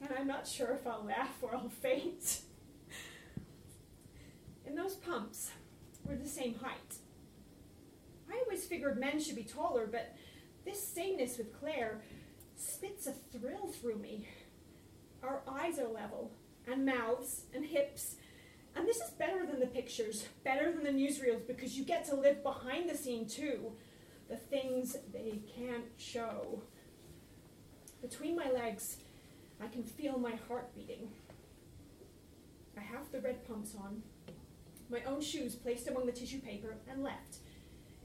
And 0.00 0.10
I'm 0.18 0.26
not 0.26 0.46
sure 0.46 0.72
if 0.74 0.86
I'll 0.86 1.04
laugh 1.04 1.36
or 1.42 1.54
I'll 1.54 1.68
faint. 1.68 2.40
And 4.66 4.76
those 4.76 4.96
pumps 4.96 5.50
were 6.04 6.16
the 6.16 6.28
same 6.28 6.54
height. 6.56 6.96
I 8.30 8.42
always 8.44 8.64
figured 8.64 8.98
men 8.98 9.20
should 9.20 9.36
be 9.36 9.44
taller, 9.44 9.86
but 9.86 10.16
this 10.64 10.82
sameness 10.82 11.38
with 11.38 11.52
Claire 11.58 12.00
spits 12.56 13.06
a 13.06 13.12
thrill 13.12 13.68
through 13.68 13.98
me. 13.98 14.28
Our 15.22 15.42
eyes 15.46 15.78
are 15.78 15.88
level, 15.88 16.32
and 16.70 16.84
mouths, 16.86 17.42
and 17.54 17.64
hips. 17.64 18.16
And 18.74 18.86
this 18.88 18.98
is 18.98 19.10
better 19.10 19.44
than 19.46 19.60
the 19.60 19.66
pictures, 19.66 20.26
better 20.44 20.72
than 20.72 20.84
the 20.84 20.90
newsreels, 20.90 21.46
because 21.46 21.76
you 21.76 21.84
get 21.84 22.04
to 22.06 22.14
live 22.14 22.42
behind 22.42 22.88
the 22.88 22.96
scene 22.96 23.26
too. 23.26 23.72
The 24.28 24.36
things 24.36 24.96
they 25.12 25.40
can't 25.56 25.84
show. 25.98 26.62
Between 28.00 28.34
my 28.34 28.50
legs, 28.50 28.96
I 29.62 29.68
can 29.68 29.84
feel 29.84 30.18
my 30.18 30.34
heart 30.48 30.74
beating. 30.74 31.08
I 32.76 32.80
have 32.80 33.12
the 33.12 33.20
red 33.20 33.46
pumps 33.46 33.74
on, 33.78 34.02
my 34.90 35.02
own 35.04 35.20
shoes 35.20 35.54
placed 35.54 35.88
among 35.88 36.06
the 36.06 36.12
tissue 36.12 36.40
paper, 36.40 36.76
and 36.88 37.02
left. 37.02 37.38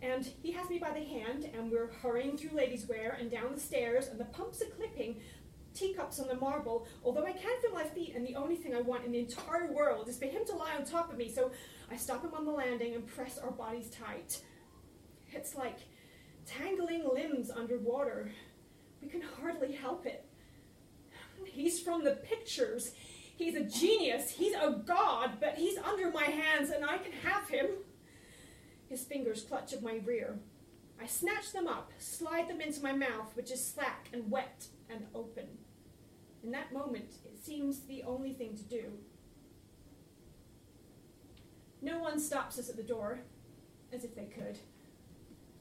And 0.02 0.30
he 0.44 0.52
has 0.52 0.70
me 0.70 0.78
by 0.78 0.92
the 0.92 1.04
hand, 1.04 1.50
and 1.54 1.72
we're 1.72 1.92
hurrying 1.92 2.38
through 2.38 2.56
ladies' 2.56 2.88
wear 2.88 3.18
and 3.20 3.32
down 3.32 3.54
the 3.54 3.60
stairs, 3.60 4.08
and 4.08 4.20
the 4.20 4.26
pumps 4.26 4.62
are 4.62 4.66
clipping, 4.66 5.18
teacups 5.78 6.20
on 6.20 6.28
the 6.28 6.36
marble, 6.36 6.88
although 7.04 7.26
I 7.26 7.32
can't 7.32 7.62
feel 7.62 7.74
my 7.74 7.84
feet, 7.84 8.14
and 8.16 8.26
the 8.26 8.36
only 8.36 8.56
thing 8.56 8.76
I 8.76 8.82
want 8.82 9.06
in 9.06 9.12
the 9.12 9.20
entire 9.20 9.72
world 9.72 10.08
is 10.08 10.18
for 10.18 10.26
him 10.26 10.46
to 10.48 10.56
lie 10.56 10.76
on 10.76 10.86
top 10.86 11.12
of 11.12 11.18
me, 11.18 11.30
so 11.30 11.52
I 11.92 11.96
stop 11.96 12.24
him 12.24 12.34
on 12.34 12.46
the 12.46 12.52
landing 12.52 12.96
and 12.96 13.06
press 13.06 13.38
our 13.38 13.52
bodies 13.52 13.90
tight. 13.90 14.42
It's 15.32 15.56
like 15.56 15.80
tangling 16.46 17.08
limbs 17.14 17.52
underwater. 17.52 18.32
We 19.02 19.10
can 19.10 19.22
hardly 19.22 19.74
help 19.74 20.06
it. 20.06 20.26
He's 21.46 21.80
from 21.80 22.04
the 22.04 22.12
pictures. 22.12 22.94
He's 23.36 23.56
a 23.56 23.64
genius. 23.64 24.32
He's 24.32 24.56
a 24.56 24.82
god, 24.86 25.34
but 25.40 25.56
he's 25.56 25.78
under 25.78 26.12
my 26.12 26.24
hands, 26.24 26.72
and 26.72 26.84
I 26.84 26.98
can 26.98 27.12
have 27.24 27.48
him. 27.48 27.68
His 28.90 29.04
fingers 29.04 29.44
clutch 29.44 29.74
at 29.74 29.84
my 29.84 30.02
rear. 30.06 30.40
I 31.00 31.06
snatch 31.06 31.52
them 31.52 31.68
up, 31.68 31.92
slide 32.00 32.48
them 32.48 32.62
into 32.62 32.82
my 32.82 32.94
mouth, 32.94 33.36
which 33.36 33.52
is 33.52 33.64
slack 33.64 34.10
and 34.14 34.32
wet 34.32 34.66
and 34.90 35.06
open. 35.14 35.46
In 36.48 36.54
that 36.54 36.72
moment, 36.72 37.16
it 37.26 37.44
seems 37.44 37.82
the 37.82 38.04
only 38.04 38.32
thing 38.32 38.56
to 38.56 38.64
do. 38.64 38.94
No 41.82 42.00
one 42.00 42.22
stops 42.22 42.58
us 42.58 42.70
at 42.70 42.78
the 42.78 42.84
door, 42.84 43.20
as 43.92 44.06
if 44.06 44.16
they 44.16 44.28
could. 44.28 44.58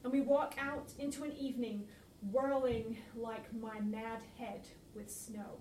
And 0.05 0.13
we 0.13 0.21
walk 0.21 0.55
out 0.57 0.93
into 0.97 1.25
an 1.25 1.33
evening 1.37 1.89
whirling 2.31 2.95
like 3.17 3.53
my 3.53 3.81
mad 3.81 4.21
head 4.37 4.65
with 4.95 5.11
snow. 5.11 5.59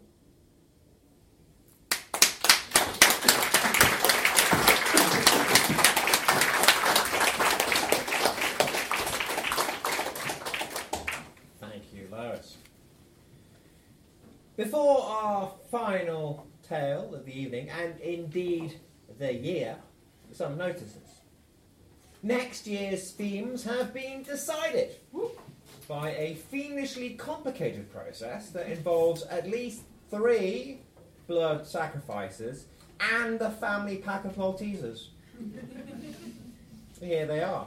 Thank 11.58 11.82
you, 11.92 12.06
Lois. 12.12 12.58
Before 14.56 15.02
our 15.02 15.52
final 15.70 16.46
tale 16.66 17.14
of 17.14 17.26
the 17.26 17.38
evening, 17.38 17.68
and 17.68 18.00
indeed 18.00 18.80
the 19.18 19.34
year, 19.34 19.76
some 20.32 20.56
notices. 20.56 21.20
Next 22.22 22.66
year's 22.66 23.10
themes 23.10 23.64
have 23.64 23.92
been 23.92 24.22
decided 24.22 24.96
by 25.86 26.12
a 26.12 26.34
fiendishly 26.50 27.10
complicated 27.10 27.92
process 27.92 28.48
that 28.50 28.68
involves 28.68 29.24
at 29.24 29.46
least 29.48 29.82
three 30.10 30.80
blood 31.26 31.66
sacrifices 31.66 32.64
and 32.98 33.38
a 33.42 33.50
family 33.50 33.98
pack 33.98 34.24
of 34.24 34.36
Maltesers. 34.36 35.08
Here 36.98 37.26
they 37.26 37.42
are. 37.42 37.66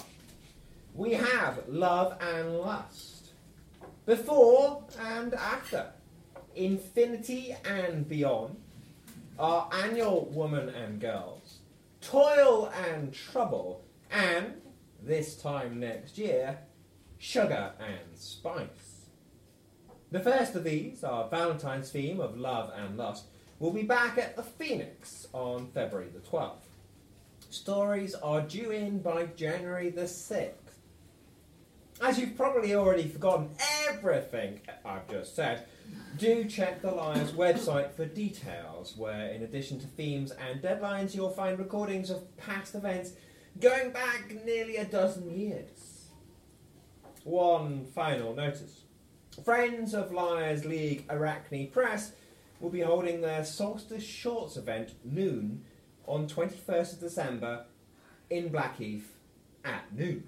We 0.96 1.14
have 1.14 1.68
love 1.68 2.18
and 2.20 2.58
lust, 2.58 3.30
before 4.08 4.84
and 5.00 5.36
after, 5.36 5.92
infinity 6.60 7.56
and 7.66 8.08
beyond, 8.08 8.58
our 9.40 9.70
annual 9.72 10.26
woman 10.26 10.70
and 10.70 11.00
girls, 11.00 11.60
toil 12.02 12.72
and 12.86 13.14
trouble, 13.14 13.86
and 14.12 14.54
this 15.02 15.36
time 15.36 15.80
next 15.80 16.18
year, 16.18 16.60
sugar 17.18 17.72
and 17.80 18.18
spice. 18.18 19.06
The 20.12 20.20
first 20.20 20.56
of 20.56 20.64
these, 20.64 21.04
our 21.04 21.30
Valentine's 21.30 21.92
theme 21.92 22.20
of 22.20 22.38
love 22.38 22.72
and 22.76 22.98
lust, 22.98 23.26
will 23.60 23.72
be 23.72 23.84
back 23.84 24.18
at 24.18 24.36
the 24.36 24.44
Phoenix 24.44 25.28
on 25.34 25.68
February 25.68 26.10
the 26.14 26.20
12th. 26.20 26.66
Stories 27.50 28.16
are 28.16 28.42
due 28.42 28.72
in 28.72 29.00
by 29.00 29.26
January 29.28 29.90
the 29.90 30.04
6th. 30.04 30.54
As 32.02 32.18
you've 32.18 32.38
probably 32.38 32.76
already 32.76 33.08
forgotten 33.08 33.50
everything 33.88 34.62
I've 34.86 35.10
just 35.10 35.36
said, 35.36 35.66
do 36.18 36.46
check 36.46 36.82
the 36.82 36.92
Liars 36.92 37.32
website 37.32 37.94
for 37.94 38.06
details, 38.06 38.96
where 38.98 39.28
in 39.30 39.44
addition 39.44 39.80
to 39.80 39.88
themes 39.88 40.32
and 40.32 40.62
deadlines, 40.62 41.16
you'll 41.16 41.30
find 41.30 41.58
recordings 41.58 42.10
of 42.10 42.36
past 42.38 42.76
events 42.76 43.14
going 43.60 43.92
back 43.92 44.34
nearly 44.46 44.78
a 44.78 44.86
dozen 44.86 45.30
years. 45.30 46.08
One 47.24 47.86
final 47.86 48.36
notice. 48.36 48.84
Friends 49.44 49.94
of 49.94 50.12
Liars 50.12 50.66
League 50.66 51.06
Arachne 51.10 51.70
Press 51.72 52.14
will 52.60 52.70
be 52.70 52.82
holding 52.82 53.22
their 53.22 53.46
Solstice 53.46 54.04
Shorts 54.04 54.58
event 54.58 54.96
noon 55.04 55.64
on 56.06 56.28
21st 56.28 56.94
of 56.94 57.00
December 57.00 57.66
in 58.30 58.50
Blackheath 58.50 59.16
at 59.64 59.94
noon. 59.94 60.24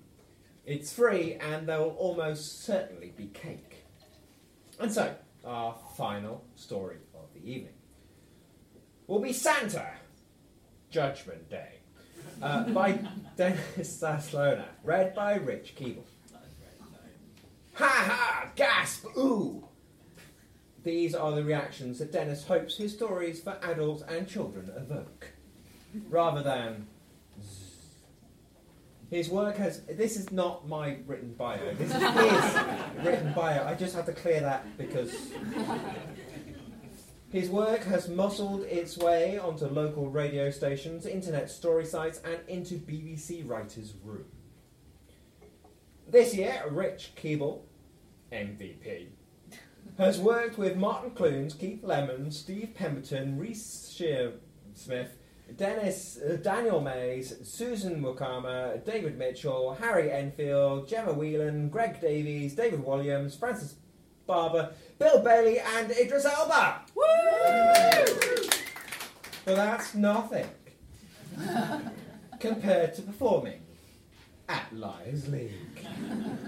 It's 0.65 0.93
free 0.93 1.35
and 1.35 1.67
there 1.67 1.79
will 1.79 1.95
almost 1.97 2.63
certainly 2.63 3.13
be 3.15 3.27
cake. 3.27 3.83
And 4.79 4.91
so, 4.91 5.15
our 5.45 5.75
final 5.97 6.43
story 6.55 6.97
of 7.13 7.33
the 7.33 7.49
evening 7.49 7.73
will 9.07 9.19
be 9.19 9.33
Santa 9.33 9.87
Judgment 10.89 11.49
Day 11.49 11.79
uh, 12.41 12.63
by 12.69 12.99
Dennis 13.37 14.01
Saslona, 14.01 14.65
read 14.83 15.15
by 15.15 15.35
Rich 15.35 15.75
Keeble. 15.75 16.03
Ha 17.73 17.87
ha! 17.87 18.49
Gasp! 18.55 19.05
Ooh! 19.17 19.67
These 20.83 21.13
are 21.13 21.31
the 21.31 21.43
reactions 21.43 21.99
that 21.99 22.11
Dennis 22.11 22.43
hopes 22.45 22.77
his 22.77 22.93
stories 22.93 23.41
for 23.41 23.57
adults 23.63 24.03
and 24.03 24.27
children 24.27 24.71
evoke, 24.75 25.27
rather 26.09 26.41
than. 26.41 26.87
His 29.11 29.29
work 29.29 29.57
has. 29.57 29.81
This 29.81 30.15
is 30.15 30.31
not 30.31 30.69
my 30.69 30.97
written 31.05 31.33
bio. 31.33 31.75
This 31.75 31.93
is 31.93 32.01
his 32.01 33.05
written 33.05 33.33
bio. 33.33 33.67
I 33.67 33.75
just 33.75 33.93
have 33.93 34.05
to 34.05 34.13
clear 34.13 34.39
that 34.39 34.77
because. 34.77 35.13
His 37.29 37.49
work 37.49 37.83
has 37.85 38.09
muscled 38.09 38.63
its 38.63 38.97
way 38.97 39.37
onto 39.37 39.65
local 39.65 40.09
radio 40.09 40.49
stations, 40.49 41.05
internet 41.05 41.49
story 41.49 41.85
sites, 41.85 42.19
and 42.25 42.39
into 42.49 42.75
BBC 42.75 43.47
writers' 43.47 43.93
room. 44.03 44.25
This 46.09 46.35
year, 46.35 46.61
Rich 46.69 47.13
Keeble, 47.15 47.61
MVP, 48.33 49.07
has 49.97 50.19
worked 50.19 50.57
with 50.57 50.75
Martin 50.75 51.11
Clunes, 51.11 51.53
Keith 51.53 51.83
Lemon, 51.83 52.31
Steve 52.31 52.73
Pemberton, 52.75 53.37
Reece 53.37 53.97
Shearsmith, 53.97 55.11
Dennis, 55.57 56.17
uh, 56.17 56.37
Daniel 56.41 56.81
Mays, 56.81 57.35
Susan 57.43 58.01
Wokoma, 58.01 58.83
David 58.85 59.17
Mitchell, 59.17 59.73
Harry 59.79 60.11
Enfield, 60.11 60.87
Gemma 60.87 61.13
Whelan, 61.13 61.69
Greg 61.69 61.99
Davies, 62.01 62.55
David 62.55 62.83
Walliams, 62.83 63.37
Frances 63.37 63.75
Barber, 64.27 64.71
Bill 64.99 65.21
Bailey, 65.21 65.59
and 65.59 65.91
Idris 65.91 66.25
Elba. 66.25 66.81
Woo! 66.95 67.03
But 69.45 69.55
that's 69.55 69.95
nothing 69.95 70.47
compared 72.39 72.93
to 72.95 73.01
performing 73.01 73.61
at 74.47 74.71
Liars 74.73 75.27
League. 75.29 75.87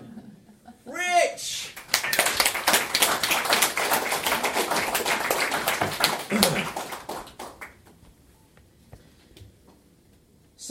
Rich! 0.86 1.63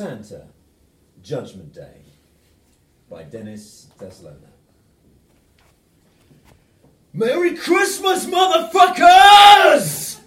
Santa, 0.03 0.49
Judgment 1.23 1.73
Day 1.73 2.03
by 3.09 3.23
Dennis 3.23 3.87
Deslona. 4.01 4.51
Merry 7.12 7.55
Christmas, 7.55 8.27
motherfuckers! 8.27 10.19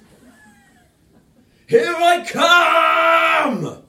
Here 1.68 1.94
I 1.94 2.26
come! 2.26 3.84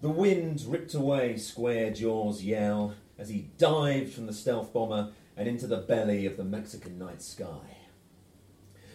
The 0.00 0.10
wind 0.10 0.64
ripped 0.66 0.94
away 0.94 1.36
Square 1.36 1.92
Jaw's 1.92 2.42
yell 2.42 2.96
as 3.16 3.28
he 3.28 3.50
dived 3.58 4.12
from 4.12 4.26
the 4.26 4.32
stealth 4.32 4.72
bomber 4.72 5.12
and 5.36 5.46
into 5.46 5.68
the 5.68 5.76
belly 5.76 6.26
of 6.26 6.36
the 6.36 6.42
Mexican 6.42 6.98
night 6.98 7.22
sky. 7.22 7.76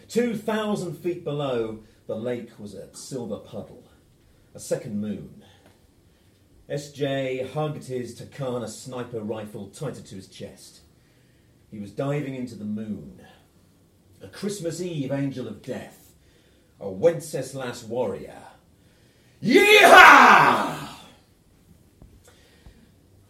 Two 0.08 0.36
thousand 0.36 0.96
feet 0.96 1.24
below, 1.24 1.84
the 2.06 2.16
lake 2.16 2.58
was 2.58 2.74
a 2.74 2.94
silver 2.94 3.38
puddle, 3.38 3.84
a 4.54 4.60
second 4.60 5.00
moon. 5.00 5.44
SJ 6.68 7.52
hugged 7.52 7.84
his 7.84 8.18
Takana 8.18 8.68
sniper 8.68 9.20
rifle 9.20 9.68
tighter 9.68 10.00
to 10.00 10.14
his 10.14 10.28
chest. 10.28 10.80
He 11.70 11.78
was 11.78 11.92
diving 11.92 12.34
into 12.34 12.54
the 12.54 12.64
moon. 12.64 13.20
A 14.22 14.28
Christmas 14.28 14.80
Eve 14.80 15.12
angel 15.12 15.48
of 15.48 15.62
death. 15.62 16.14
A 16.80 16.90
Wenceslas 16.90 17.84
warrior. 17.84 18.42
Yeehaw! 19.42 20.88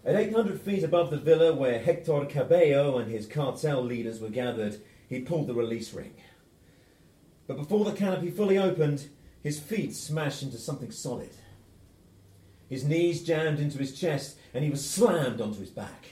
At 0.04 0.16
800 0.16 0.60
feet 0.60 0.82
above 0.82 1.10
the 1.10 1.16
villa 1.16 1.54
where 1.54 1.78
Hector 1.78 2.24
Cabello 2.24 2.98
and 2.98 3.10
his 3.10 3.26
cartel 3.26 3.82
leaders 3.82 4.20
were 4.20 4.28
gathered, 4.28 4.80
he 5.08 5.20
pulled 5.20 5.46
the 5.46 5.54
release 5.54 5.92
ring. 5.92 6.14
But 7.46 7.56
before 7.56 7.84
the 7.84 7.92
canopy 7.92 8.30
fully 8.30 8.58
opened, 8.58 9.08
his 9.42 9.58
feet 9.58 9.94
smashed 9.94 10.42
into 10.42 10.58
something 10.58 10.90
solid. 10.90 11.30
His 12.68 12.84
knees 12.84 13.22
jammed 13.22 13.58
into 13.58 13.78
his 13.78 13.98
chest, 13.98 14.38
and 14.54 14.64
he 14.64 14.70
was 14.70 14.88
slammed 14.88 15.40
onto 15.40 15.60
his 15.60 15.70
back. 15.70 16.06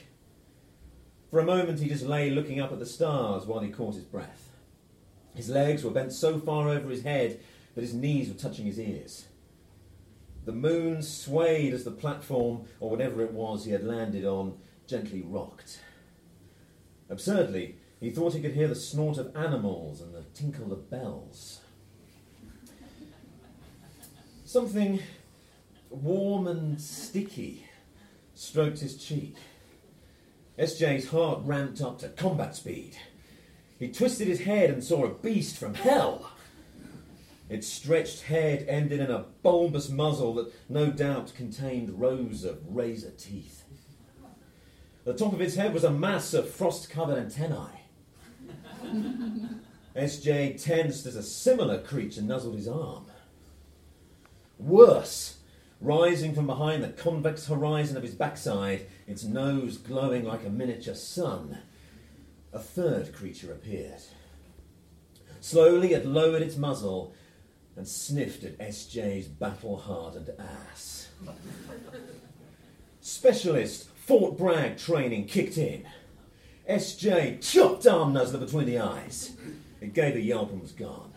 For 1.29 1.39
a 1.39 1.45
moment, 1.45 1.79
he 1.79 1.87
just 1.87 2.05
lay 2.05 2.29
looking 2.29 2.59
up 2.59 2.71
at 2.71 2.79
the 2.79 2.85
stars 2.85 3.45
while 3.45 3.61
he 3.61 3.71
caught 3.71 3.95
his 3.95 4.03
breath. 4.03 4.49
His 5.33 5.49
legs 5.49 5.83
were 5.83 5.91
bent 5.91 6.11
so 6.11 6.37
far 6.37 6.67
over 6.67 6.89
his 6.89 7.03
head 7.03 7.39
that 7.73 7.81
his 7.81 7.93
knees 7.93 8.27
were 8.27 8.37
touching 8.37 8.65
his 8.65 8.79
ears. 8.79 9.25
The 10.43 10.51
moon 10.51 11.01
swayed 11.01 11.73
as 11.73 11.83
the 11.83 11.91
platform, 11.91 12.65
or 12.79 12.89
whatever 12.89 13.21
it 13.21 13.31
was 13.31 13.63
he 13.63 13.71
had 13.71 13.83
landed 13.83 14.25
on, 14.25 14.57
gently 14.87 15.21
rocked. 15.21 15.79
Absurdly, 17.09 17.77
he 18.01 18.09
thought 18.09 18.33
he 18.33 18.41
could 18.41 18.55
hear 18.55 18.67
the 18.67 18.75
snort 18.75 19.19
of 19.19 19.33
animals 19.37 20.01
and 20.01 20.13
the 20.13 20.23
tinkle 20.33 20.73
of 20.73 20.89
bells. 20.89 21.61
Something 24.43 24.99
warm 25.91 26.47
and 26.47 26.81
sticky 26.81 27.67
stroked 28.33 28.79
his 28.79 28.97
cheek. 28.97 29.35
SJ's 30.57 31.09
heart 31.09 31.41
ramped 31.43 31.79
up 31.79 31.99
to 31.99 32.09
combat 32.09 32.55
speed. 32.55 32.97
He 33.77 33.91
twisted 33.91 34.27
his 34.27 34.41
head 34.41 34.71
and 34.71 34.83
saw 34.83 35.05
a 35.05 35.13
beast 35.13 35.57
from 35.57 35.75
hell. 35.75 36.31
Its 37.49 37.67
stretched 37.67 38.23
head 38.23 38.65
ended 38.67 38.99
in 38.99 39.11
a 39.11 39.25
bulbous 39.43 39.89
muzzle 39.89 40.33
that 40.35 40.53
no 40.69 40.87
doubt 40.89 41.33
contained 41.35 41.99
rows 41.99 42.45
of 42.45 42.59
razor 42.67 43.11
teeth. 43.11 43.63
The 45.03 45.13
top 45.13 45.33
of 45.33 45.41
its 45.41 45.55
head 45.55 45.73
was 45.73 45.83
a 45.83 45.91
mass 45.91 46.33
of 46.33 46.49
frost 46.49 46.89
covered 46.89 47.17
antennae. 47.17 47.80
SJ 49.95 50.63
tensed 50.63 51.05
as 51.05 51.15
a 51.15 51.23
similar 51.23 51.81
creature 51.81 52.21
nuzzled 52.21 52.55
his 52.55 52.67
arm. 52.67 53.05
Worse, 54.57 55.37
rising 55.79 56.33
from 56.33 56.47
behind 56.47 56.83
the 56.83 56.89
convex 56.89 57.47
horizon 57.47 57.97
of 57.97 58.03
his 58.03 58.13
backside, 58.13 58.85
its 59.07 59.23
nose 59.23 59.77
glowing 59.77 60.23
like 60.23 60.45
a 60.45 60.49
miniature 60.49 60.95
sun, 60.95 61.57
a 62.53 62.59
third 62.59 63.13
creature 63.13 63.51
appeared. 63.51 64.01
Slowly 65.39 65.93
it 65.93 66.05
lowered 66.05 66.43
its 66.43 66.57
muzzle 66.57 67.13
and 67.75 67.87
sniffed 67.87 68.43
at 68.43 68.57
SJ's 68.59 69.27
battle 69.27 69.77
hardened 69.77 70.29
ass. 70.37 71.09
Specialist 73.01 73.89
Fort 73.95 74.37
Bragg 74.37 74.77
training 74.77 75.25
kicked 75.25 75.57
in. 75.57 75.85
SJ 76.71 77.41
chopped 77.41 77.85
arm 77.85 78.13
nuzzler 78.13 78.39
between 78.39 78.65
the 78.65 78.79
eyes. 78.79 79.35
It 79.81 79.93
gave 79.93 80.15
a 80.15 80.21
yelp 80.21 80.51
and 80.51 80.61
was 80.61 80.71
gone. 80.71 81.11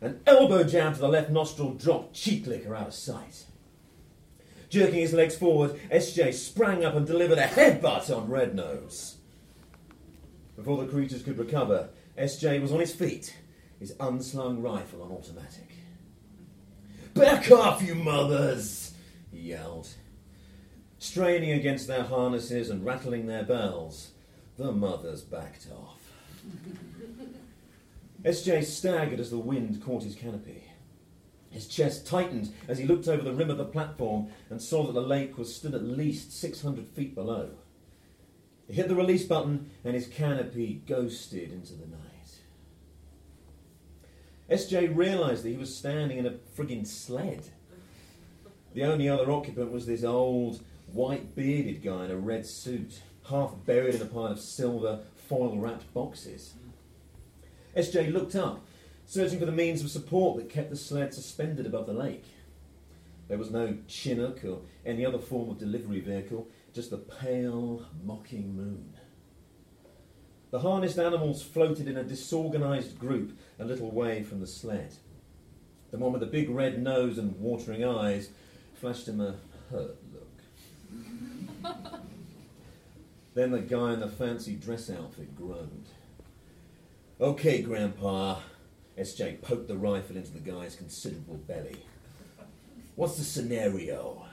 An 0.00 0.20
elbow 0.26 0.64
jab 0.64 0.94
to 0.94 1.00
the 1.00 1.08
left 1.08 1.30
nostril 1.30 1.74
dropped 1.74 2.12
cheek 2.12 2.44
licker 2.44 2.74
out 2.74 2.88
of 2.88 2.94
sight. 2.94 3.44
Jerking 4.68 4.98
his 4.98 5.12
legs 5.12 5.36
forward, 5.36 5.78
SJ 5.92 6.34
sprang 6.34 6.84
up 6.84 6.96
and 6.96 7.06
delivered 7.06 7.38
a 7.38 7.46
headbutt 7.46 8.14
on 8.14 8.28
Red 8.28 8.56
Nose. 8.56 9.18
Before 10.56 10.76
the 10.76 10.90
creatures 10.90 11.22
could 11.22 11.38
recover, 11.38 11.90
SJ 12.18 12.60
was 12.60 12.72
on 12.72 12.80
his 12.80 12.92
feet, 12.92 13.36
his 13.78 13.94
unslung 14.00 14.60
rifle 14.60 15.04
on 15.04 15.12
automatic. 15.12 15.70
Back 17.14 17.52
off, 17.52 17.80
you 17.80 17.94
mothers! 17.94 18.92
he 19.30 19.38
yelled. 19.38 19.88
Straining 20.98 21.52
against 21.52 21.86
their 21.86 22.02
harnesses 22.02 22.70
and 22.70 22.84
rattling 22.84 23.26
their 23.26 23.44
bells, 23.44 24.10
the 24.58 24.72
mothers 24.72 25.22
backed 25.22 25.68
off. 25.72 26.12
SJ 28.24 28.64
staggered 28.64 29.20
as 29.20 29.30
the 29.30 29.38
wind 29.38 29.80
caught 29.82 30.02
his 30.02 30.16
canopy. 30.16 30.64
His 31.50 31.68
chest 31.68 32.06
tightened 32.06 32.52
as 32.66 32.78
he 32.78 32.84
looked 32.84 33.08
over 33.08 33.22
the 33.22 33.32
rim 33.32 33.50
of 33.50 33.56
the 33.56 33.64
platform 33.64 34.28
and 34.50 34.60
saw 34.60 34.84
that 34.84 34.92
the 34.92 35.00
lake 35.00 35.38
was 35.38 35.54
still 35.54 35.74
at 35.74 35.84
least 35.84 36.38
600 36.38 36.86
feet 36.88 37.14
below. 37.14 37.50
He 38.66 38.74
hit 38.74 38.88
the 38.88 38.96
release 38.96 39.24
button 39.24 39.70
and 39.84 39.94
his 39.94 40.08
canopy 40.08 40.82
ghosted 40.86 41.52
into 41.52 41.74
the 41.74 41.86
night. 41.86 42.08
SJ 44.50 44.94
realised 44.94 45.44
that 45.44 45.50
he 45.50 45.56
was 45.56 45.74
standing 45.74 46.18
in 46.18 46.26
a 46.26 46.32
friggin' 46.32 46.86
sled. 46.86 47.48
The 48.74 48.84
only 48.84 49.08
other 49.08 49.30
occupant 49.30 49.72
was 49.72 49.86
this 49.86 50.04
old, 50.04 50.62
white 50.92 51.34
bearded 51.34 51.82
guy 51.82 52.06
in 52.06 52.10
a 52.10 52.16
red 52.16 52.44
suit, 52.44 53.02
half 53.28 53.54
buried 53.66 53.94
in 53.94 54.02
a 54.02 54.06
pile 54.06 54.26
of 54.26 54.40
silver, 54.40 55.00
foil 55.28 55.58
wrapped 55.58 55.92
boxes. 55.92 56.54
SJ 57.76 58.12
looked 58.12 58.34
up, 58.34 58.64
searching 59.06 59.38
for 59.38 59.46
the 59.46 59.52
means 59.52 59.82
of 59.82 59.90
support 59.90 60.38
that 60.38 60.50
kept 60.50 60.70
the 60.70 60.76
sled 60.76 61.14
suspended 61.14 61.66
above 61.66 61.86
the 61.86 61.92
lake. 61.92 62.24
There 63.28 63.38
was 63.38 63.50
no 63.50 63.76
Chinook 63.86 64.44
or 64.44 64.60
any 64.86 65.04
other 65.04 65.18
form 65.18 65.50
of 65.50 65.58
delivery 65.58 66.00
vehicle, 66.00 66.48
just 66.72 66.90
the 66.90 66.96
pale, 66.96 67.86
mocking 68.02 68.56
moon. 68.56 68.94
The 70.50 70.60
harnessed 70.60 70.98
animals 70.98 71.42
floated 71.42 71.88
in 71.88 71.98
a 71.98 72.04
disorganized 72.04 72.98
group 72.98 73.38
a 73.58 73.64
little 73.66 73.90
way 73.90 74.22
from 74.22 74.40
the 74.40 74.46
sled. 74.46 74.94
The 75.90 75.98
one 75.98 76.12
with 76.12 76.20
the 76.20 76.26
big 76.26 76.48
red 76.48 76.82
nose 76.82 77.18
and 77.18 77.38
watering 77.38 77.84
eyes 77.84 78.30
flashed 78.74 79.08
him 79.08 79.20
a 79.20 79.36
hurt 79.70 79.96
look. 80.12 81.84
then 83.38 83.52
the 83.52 83.60
guy 83.60 83.92
in 83.92 84.00
the 84.00 84.08
fancy 84.08 84.54
dress 84.54 84.90
outfit 84.90 85.36
groaned. 85.36 85.86
Okay, 87.20 87.62
Grandpa. 87.62 88.40
SJ 88.98 89.40
poked 89.42 89.68
the 89.68 89.76
rifle 89.76 90.16
into 90.16 90.32
the 90.32 90.40
guy's 90.40 90.74
considerable 90.74 91.36
belly. 91.36 91.76
What's 92.96 93.16
the 93.16 93.22
scenario? 93.22 94.24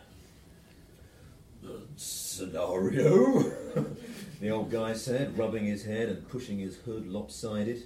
The 1.61 1.81
scenario? 1.97 3.43
the 4.41 4.49
old 4.49 4.71
guy 4.71 4.93
said, 4.93 5.37
rubbing 5.37 5.65
his 5.65 5.85
head 5.85 6.09
and 6.09 6.27
pushing 6.27 6.57
his 6.57 6.77
hood 6.77 7.07
lopsided. 7.07 7.83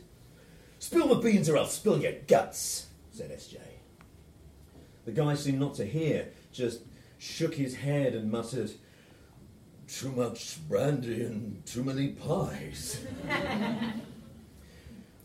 Spill 0.79 1.09
the 1.09 1.15
beans 1.15 1.49
or 1.49 1.57
I'll 1.57 1.65
spill 1.65 2.01
your 2.01 2.13
guts, 2.29 2.87
said 3.11 3.29
SJ. 3.29 3.57
The 5.03 5.11
guy 5.11 5.35
seemed 5.35 5.59
not 5.59 5.75
to 5.75 5.85
hear, 5.85 6.29
just 6.53 6.79
shook 7.17 7.55
his 7.55 7.75
head 7.75 8.15
and 8.15 8.31
muttered, 8.31 8.71
Too 9.89 10.11
much 10.11 10.59
brandy 10.69 11.23
and 11.23 11.65
too 11.65 11.83
many 11.83 12.09
pies. 12.09 13.03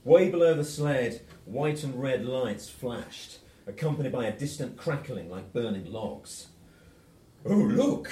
Way 0.05 0.31
below 0.31 0.55
the 0.55 0.65
sled, 0.65 1.21
white 1.45 1.85
and 1.85 2.01
red 2.01 2.25
lights 2.25 2.71
flashed, 2.71 3.41
accompanied 3.67 4.13
by 4.13 4.25
a 4.25 4.37
distant 4.37 4.79
crackling 4.79 5.31
like 5.31 5.53
burning 5.53 5.93
logs. 5.93 6.47
Oh, 7.45 7.55
look! 7.55 8.11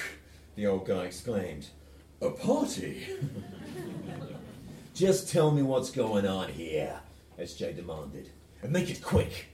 the 0.55 0.67
old 0.67 0.87
guy 0.87 1.05
exclaimed. 1.05 1.69
A 2.21 2.31
party! 2.31 3.07
Just 4.95 5.31
tell 5.31 5.53
me 5.53 5.63
what's 5.63 5.91
going 5.91 6.27
on 6.27 6.51
here, 6.51 7.01
SJ 7.39 7.77
demanded, 7.77 8.29
and 8.63 8.73
make 8.73 8.91
it 8.91 9.03
quick. 9.03 9.47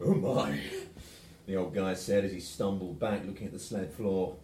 Oh 0.00 0.14
my, 0.14 0.60
the 1.46 1.56
old 1.56 1.74
guy 1.74 1.94
said 1.94 2.24
as 2.24 2.32
he 2.32 2.38
stumbled 2.38 3.00
back 3.00 3.26
looking 3.26 3.48
at 3.48 3.52
the 3.52 3.58
sled 3.58 3.92
floor. 3.92 4.36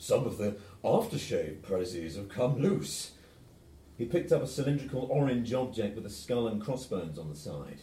Some 0.00 0.24
of 0.24 0.38
the 0.38 0.56
aftershave 0.82 1.60
prezzies 1.60 2.16
have 2.16 2.30
come 2.30 2.58
loose. 2.58 3.10
He 3.98 4.06
picked 4.06 4.32
up 4.32 4.42
a 4.42 4.46
cylindrical 4.46 5.06
orange 5.10 5.52
object 5.52 5.94
with 5.94 6.06
a 6.06 6.10
skull 6.10 6.48
and 6.48 6.58
crossbones 6.60 7.18
on 7.18 7.28
the 7.28 7.36
side. 7.36 7.82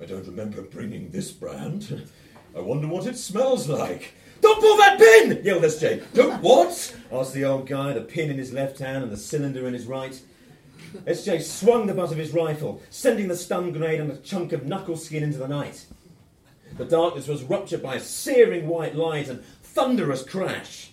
I 0.00 0.04
don't 0.04 0.28
remember 0.28 0.62
bringing 0.62 1.10
this 1.10 1.32
brand. 1.32 2.08
I 2.56 2.60
wonder 2.60 2.86
what 2.86 3.04
it 3.06 3.16
smells 3.16 3.68
like. 3.68 4.14
Don't 4.40 4.60
pull 4.60 4.76
that 4.76 5.00
pin! 5.00 5.40
yelled 5.42 5.64
SJ. 5.64 6.04
Don't 6.14 6.40
what? 6.40 6.96
asked 7.10 7.34
the 7.34 7.44
old 7.44 7.66
guy, 7.66 7.92
the 7.94 8.00
pin 8.02 8.30
in 8.30 8.38
his 8.38 8.52
left 8.52 8.78
hand 8.78 9.02
and 9.02 9.12
the 9.12 9.16
cylinder 9.16 9.66
in 9.66 9.74
his 9.74 9.86
right. 9.86 10.22
SJ 11.04 11.42
swung 11.42 11.88
the 11.88 11.94
butt 11.94 12.12
of 12.12 12.18
his 12.18 12.30
rifle, 12.32 12.80
sending 12.90 13.26
the 13.26 13.36
stun 13.36 13.72
grenade 13.72 13.98
and 13.98 14.12
a 14.12 14.18
chunk 14.18 14.52
of 14.52 14.66
knuckle 14.66 14.96
skin 14.96 15.24
into 15.24 15.38
the 15.38 15.48
night. 15.48 15.84
The 16.76 16.84
darkness 16.84 17.26
was 17.26 17.42
ruptured 17.42 17.82
by 17.82 17.96
a 17.96 18.00
searing 18.00 18.68
white 18.68 18.94
light 18.94 19.28
and 19.28 19.44
thunderous 19.64 20.22
crash. 20.22 20.92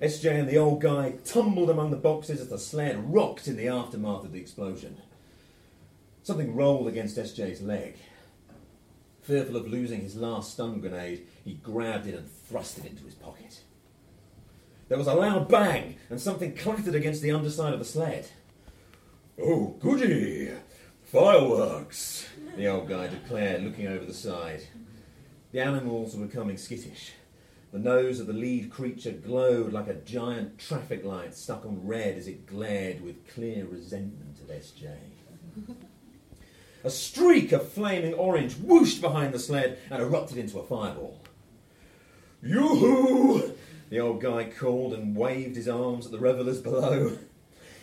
SJ 0.00 0.40
and 0.40 0.48
the 0.48 0.58
old 0.58 0.82
guy 0.82 1.14
tumbled 1.24 1.70
among 1.70 1.90
the 1.90 1.96
boxes 1.96 2.40
as 2.40 2.48
the 2.48 2.58
sled 2.58 3.12
rocked 3.12 3.48
in 3.48 3.56
the 3.56 3.68
aftermath 3.68 4.24
of 4.24 4.32
the 4.32 4.40
explosion. 4.40 4.98
Something 6.22 6.54
rolled 6.54 6.86
against 6.86 7.16
SJ's 7.16 7.62
leg. 7.62 7.96
Fearful 9.22 9.56
of 9.56 9.66
losing 9.66 10.02
his 10.02 10.14
last 10.14 10.52
stun 10.52 10.80
grenade, 10.80 11.26
he 11.44 11.54
grabbed 11.54 12.06
it 12.06 12.14
and 12.14 12.30
thrust 12.30 12.78
it 12.78 12.84
into 12.84 13.04
his 13.04 13.14
pocket. 13.14 13.60
There 14.88 14.98
was 14.98 15.06
a 15.06 15.14
loud 15.14 15.48
bang, 15.48 15.96
and 16.10 16.20
something 16.20 16.54
clattered 16.54 16.94
against 16.94 17.22
the 17.22 17.32
underside 17.32 17.72
of 17.72 17.78
the 17.78 17.84
sled. 17.84 18.28
Oh, 19.42 19.76
goody! 19.80 20.50
Fireworks! 21.04 22.28
The 22.56 22.68
old 22.68 22.88
guy 22.88 23.08
declared, 23.08 23.64
looking 23.64 23.88
over 23.88 24.04
the 24.04 24.14
side. 24.14 24.62
The 25.52 25.60
animals 25.60 26.14
were 26.14 26.26
becoming 26.26 26.56
skittish. 26.56 27.12
The 27.76 27.82
nose 27.82 28.20
of 28.20 28.26
the 28.26 28.32
lead 28.32 28.70
creature 28.70 29.12
glowed 29.12 29.74
like 29.74 29.86
a 29.86 29.92
giant 29.92 30.58
traffic 30.58 31.04
light 31.04 31.34
stuck 31.34 31.66
on 31.66 31.86
red 31.86 32.16
as 32.16 32.26
it 32.26 32.46
glared 32.46 33.02
with 33.02 33.28
clear 33.28 33.66
resentment 33.66 34.38
at 34.40 34.62
SJ. 34.62 34.94
A 36.84 36.88
streak 36.88 37.52
of 37.52 37.68
flaming 37.68 38.14
orange 38.14 38.54
whooshed 38.54 39.02
behind 39.02 39.34
the 39.34 39.38
sled 39.38 39.78
and 39.90 40.00
erupted 40.00 40.38
into 40.38 40.58
a 40.58 40.64
fireball. 40.64 41.20
Yoo-hoo! 42.42 43.52
The 43.90 44.00
old 44.00 44.22
guy 44.22 44.44
called 44.44 44.94
and 44.94 45.14
waved 45.14 45.56
his 45.56 45.68
arms 45.68 46.06
at 46.06 46.12
the 46.12 46.18
revelers 46.18 46.62
below. 46.62 47.18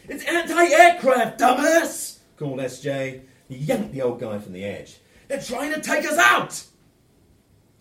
It's 0.10 0.26
anti-aircraft, 0.26 1.40
dumbass! 1.40 2.18
called 2.38 2.58
SJ. 2.58 3.22
He 3.48 3.58
yanked 3.58 3.94
the 3.94 4.02
old 4.02 4.20
guy 4.20 4.40
from 4.40 4.54
the 4.54 4.66
edge. 4.66 4.98
They're 5.28 5.40
trying 5.40 5.72
to 5.72 5.82
take 5.82 6.04
us 6.04 6.18
out! 6.18 6.64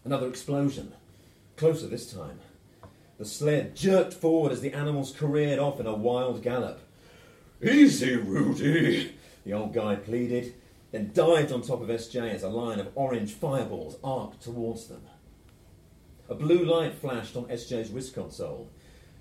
Another 0.05 0.29
explosion. 0.29 0.93
Closer 1.63 1.87
this 1.87 2.13
time. 2.13 2.41
The 3.19 3.25
sled 3.25 3.77
jerked 3.77 4.15
forward 4.15 4.51
as 4.51 4.63
the 4.63 4.73
animals 4.73 5.15
careered 5.17 5.61
off 5.61 5.79
in 5.79 5.87
a 5.87 5.95
wild 5.95 6.43
gallop. 6.43 6.81
Easy, 7.63 8.17
Rudy, 8.17 9.15
the 9.45 9.53
old 9.53 9.73
guy 9.73 9.95
pleaded, 9.95 10.55
then 10.91 11.13
dived 11.15 11.53
on 11.53 11.63
top 11.63 11.81
of 11.81 11.89
SJ 11.89 12.35
as 12.35 12.43
a 12.43 12.49
line 12.49 12.81
of 12.81 12.91
orange 12.97 13.35
fireballs 13.35 13.97
arced 14.03 14.41
towards 14.41 14.89
them. 14.89 15.03
A 16.29 16.35
blue 16.35 16.65
light 16.65 16.95
flashed 16.95 17.37
on 17.37 17.45
SJ's 17.45 17.93
wrist 17.93 18.13
console. 18.13 18.69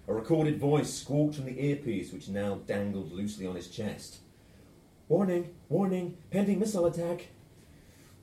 A 0.08 0.14
recorded 0.16 0.58
voice 0.58 0.92
squawked 0.92 1.36
from 1.36 1.46
the 1.46 1.64
earpiece, 1.64 2.12
which 2.12 2.28
now 2.28 2.56
dangled 2.66 3.12
loosely 3.12 3.46
on 3.46 3.56
his 3.56 3.68
chest. 3.68 4.18
Warning, 5.08 5.54
warning, 5.70 6.18
pending 6.32 6.58
missile 6.58 6.88
attack. 6.88 7.28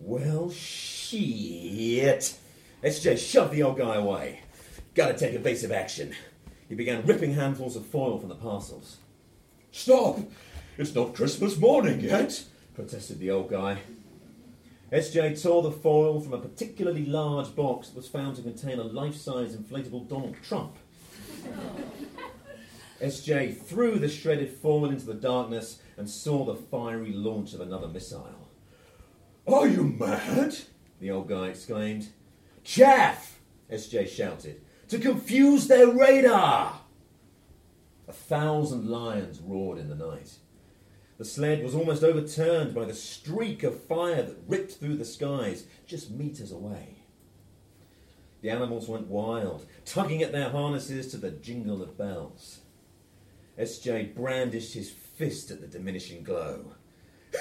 Well, 0.01 0.51
shit. 0.51 2.37
SJ 2.83 3.19
shoved 3.19 3.53
the 3.53 3.63
old 3.63 3.79
guy 3.79 3.97
away. 3.97 4.41
Gotta 4.95 5.15
take 5.15 5.35
evasive 5.35 5.73
action. 5.73 6.15
He 6.69 6.75
began 6.75 7.05
ripping 7.07 7.35
handfuls 7.35 7.77
of 7.77 7.87
foil 7.87 8.19
from 8.19 8.29
the 8.29 8.35
parcels. 8.35 8.99
Stop! 9.73 10.21
It's 10.77 10.95
not 10.95 11.15
Christmas 11.15 11.59
morning 11.59 12.01
yet, 12.01 12.45
protested 12.75 13.19
the 13.19 13.31
old 13.31 13.51
guy. 13.51 13.79
SJ 14.93 15.43
tore 15.43 15.63
the 15.63 15.73
foil 15.73 16.21
from 16.21 16.33
a 16.35 16.39
particularly 16.39 17.05
large 17.05 17.55
box 17.55 17.89
that 17.89 17.97
was 17.97 18.09
found 18.09 18.37
to 18.37 18.43
contain 18.43 18.79
a 18.79 18.85
life 18.85 19.17
size 19.17 19.57
inflatable 19.57 20.09
Donald 20.09 20.37
Trump. 20.43 20.77
SJ 23.03 23.61
threw 23.61 23.99
the 23.99 24.09
shredded 24.09 24.51
foil 24.51 24.91
into 24.91 25.07
the 25.07 25.15
darkness 25.15 25.81
and 25.97 26.09
saw 26.09 26.45
the 26.45 26.55
fiery 26.55 27.13
launch 27.13 27.55
of 27.55 27.61
another 27.61 27.89
missile. 27.89 28.49
Are 29.47 29.69
you 29.69 29.85
mad? 29.85 30.57
The 31.01 31.11
old 31.11 31.29
guy 31.29 31.49
exclaimed. 31.49 32.09
Chaff! 32.69 33.41
SJ 33.73 34.11
shouted. 34.11 34.61
To 34.89 34.99
confuse 34.99 35.69
their 35.69 35.89
radar! 35.89 36.83
A 38.07 38.13
thousand 38.13 38.91
lions 38.91 39.41
roared 39.41 39.79
in 39.79 39.89
the 39.89 39.95
night. 39.95 40.35
The 41.17 41.25
sled 41.25 41.65
was 41.65 41.75
almost 41.75 42.05
overturned 42.05 42.75
by 42.75 42.85
the 42.85 42.93
streak 42.93 43.63
of 43.63 43.83
fire 43.85 44.23
that 44.23 44.43
ripped 44.47 44.73
through 44.73 44.99
the 44.99 45.07
skies 45.07 45.65
just 45.87 46.11
meters 46.11 46.53
away. 46.53 46.97
The 48.43 48.51
animals 48.51 48.87
went 48.87 49.07
wild, 49.07 49.65
tugging 49.87 50.23
at 50.23 50.33
their 50.33 50.51
harnesses 50.51 51.11
to 51.13 51.17
the 51.17 51.31
jingle 51.31 51.83
of 51.83 51.97
bells. 51.97 52.61
SJ 53.59 54.15
brandished 54.15 54.75
his 54.75 54.91
fist 54.91 55.51
at 55.51 55.63
the 55.63 55.69
diminishing 55.69 56.23
glow. 56.23 56.75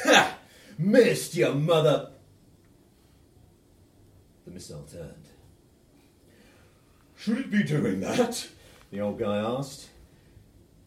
Ha! 0.06 0.38
Missed, 0.78 1.36
your 1.36 1.54
mother! 1.54 2.12
The 4.48 4.54
missile 4.54 4.88
turned. 4.90 5.28
Should 7.18 7.38
it 7.40 7.52
be 7.52 7.64
doing 7.64 8.00
that? 8.00 8.48
The 8.92 9.02
old 9.02 9.20
guy 9.20 9.40
asked. 9.40 9.90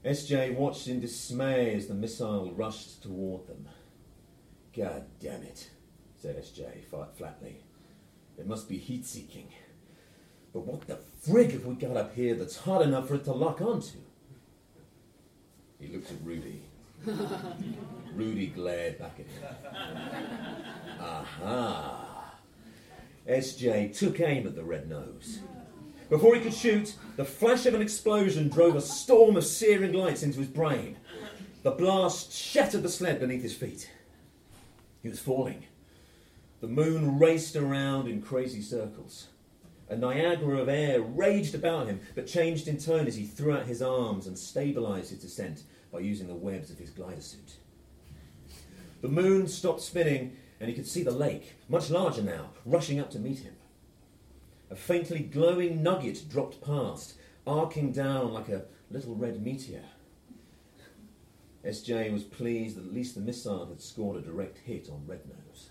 SJ 0.03 0.55
watched 0.57 0.89
in 0.89 0.99
dismay 0.99 1.74
as 1.74 1.87
the 1.87 1.93
missile 1.93 2.53
rushed 2.53 3.03
toward 3.03 3.47
them. 3.47 3.69
God 4.74 5.05
damn 5.20 5.43
it, 5.43 5.69
said 6.16 6.43
SJ 6.43 6.85
flatly. 7.15 7.59
It 8.39 8.47
must 8.47 8.66
be 8.66 8.78
heat 8.78 9.05
seeking. 9.05 9.49
But 10.55 10.61
what 10.61 10.87
the 10.87 10.99
frig 11.28 11.53
have 11.53 11.66
we 11.66 11.74
got 11.74 11.99
up 11.99 12.15
here 12.15 12.35
that's 12.35 12.57
hot 12.57 12.81
enough 12.81 13.09
for 13.09 13.16
it 13.16 13.24
to 13.24 13.32
lock 13.35 13.61
onto? 13.61 13.99
He 15.78 15.89
looked 15.89 16.11
at 16.11 16.16
Rudy. 16.24 16.62
Rudy 18.15 18.47
glared 18.47 18.99
back 18.99 19.20
at 19.20 19.27
him. 19.27 19.43
Aha! 20.99 22.10
SJ 23.29 23.97
took 23.97 24.21
aim 24.21 24.47
at 24.47 24.55
the 24.55 24.65
red 24.65 24.89
nose. 24.89 25.41
Before 26.09 26.35
he 26.35 26.41
could 26.41 26.55
shoot, 26.55 26.97
the 27.17 27.25
flash 27.25 27.67
of 27.67 27.75
an 27.75 27.83
explosion 27.83 28.49
drove 28.49 28.75
a 28.75 28.81
storm 28.81 29.37
of 29.37 29.45
searing 29.45 29.93
lights 29.93 30.23
into 30.23 30.41
his 30.41 30.49
brain. 30.49 30.97
The 31.63 31.71
blast 31.71 32.33
shattered 32.33 32.83
the 32.83 32.89
sled 32.89 33.21
beneath 33.21 33.43
his 33.43 33.55
feet. 33.55 33.91
He 35.03 35.09
was 35.09 35.21
falling. 35.21 35.65
The 36.61 36.67
moon 36.67 37.19
raced 37.19 37.57
around 37.57 38.09
in 38.09 38.23
crazy 38.23 38.61
circles. 38.61 39.29
A 39.89 39.97
Niagara 39.97 40.61
of 40.61 40.69
air 40.69 41.01
raged 41.01 41.55
about 41.55 41.87
him, 41.87 42.01
but 42.15 42.27
changed 42.27 42.69
in 42.69 42.79
tone 42.79 43.07
as 43.07 43.17
he 43.17 43.25
threw 43.25 43.53
out 43.53 43.67
his 43.67 43.83
arms 43.83 44.27
and 44.27 44.39
stabilized 44.39 45.11
his 45.11 45.21
descent 45.21 45.63
by 45.93 46.01
using 46.01 46.29
the 46.29 46.35
webs 46.35 46.71
of 46.71 46.79
his 46.79 46.91
glider 46.91 47.21
suit. 47.21 47.57
The 49.01 49.09
moon 49.09 49.49
stopped 49.49 49.81
spinning, 49.81 50.37
and 50.61 50.69
he 50.69 50.74
could 50.74 50.87
see 50.87 51.03
the 51.03 51.11
lake, 51.11 51.57
much 51.69 51.91
larger 51.91 52.23
now, 52.23 52.51
rushing 52.66 53.01
up 53.01 53.11
to 53.11 53.19
meet 53.19 53.39
him. 53.41 53.55
A 54.70 54.77
faintly 54.77 55.20
glowing 55.20 55.82
nugget 55.82 56.28
dropped 56.31 56.61
past, 56.61 57.15
arcing 57.47 57.93
down 57.93 58.32
like 58.32 58.51
a 58.51 58.66
little 58.91 59.15
red 59.15 59.43
meteor. 59.43 59.82
SJ 61.65 62.12
was 62.12 62.23
pleased 62.23 62.77
that 62.77 62.85
at 62.85 62.93
least 62.93 63.15
the 63.15 63.20
missile 63.20 63.66
had 63.66 63.81
scored 63.81 64.19
a 64.19 64.20
direct 64.20 64.59
hit 64.59 64.89
on 64.91 65.07
Red 65.07 65.20
Nose. 65.27 65.70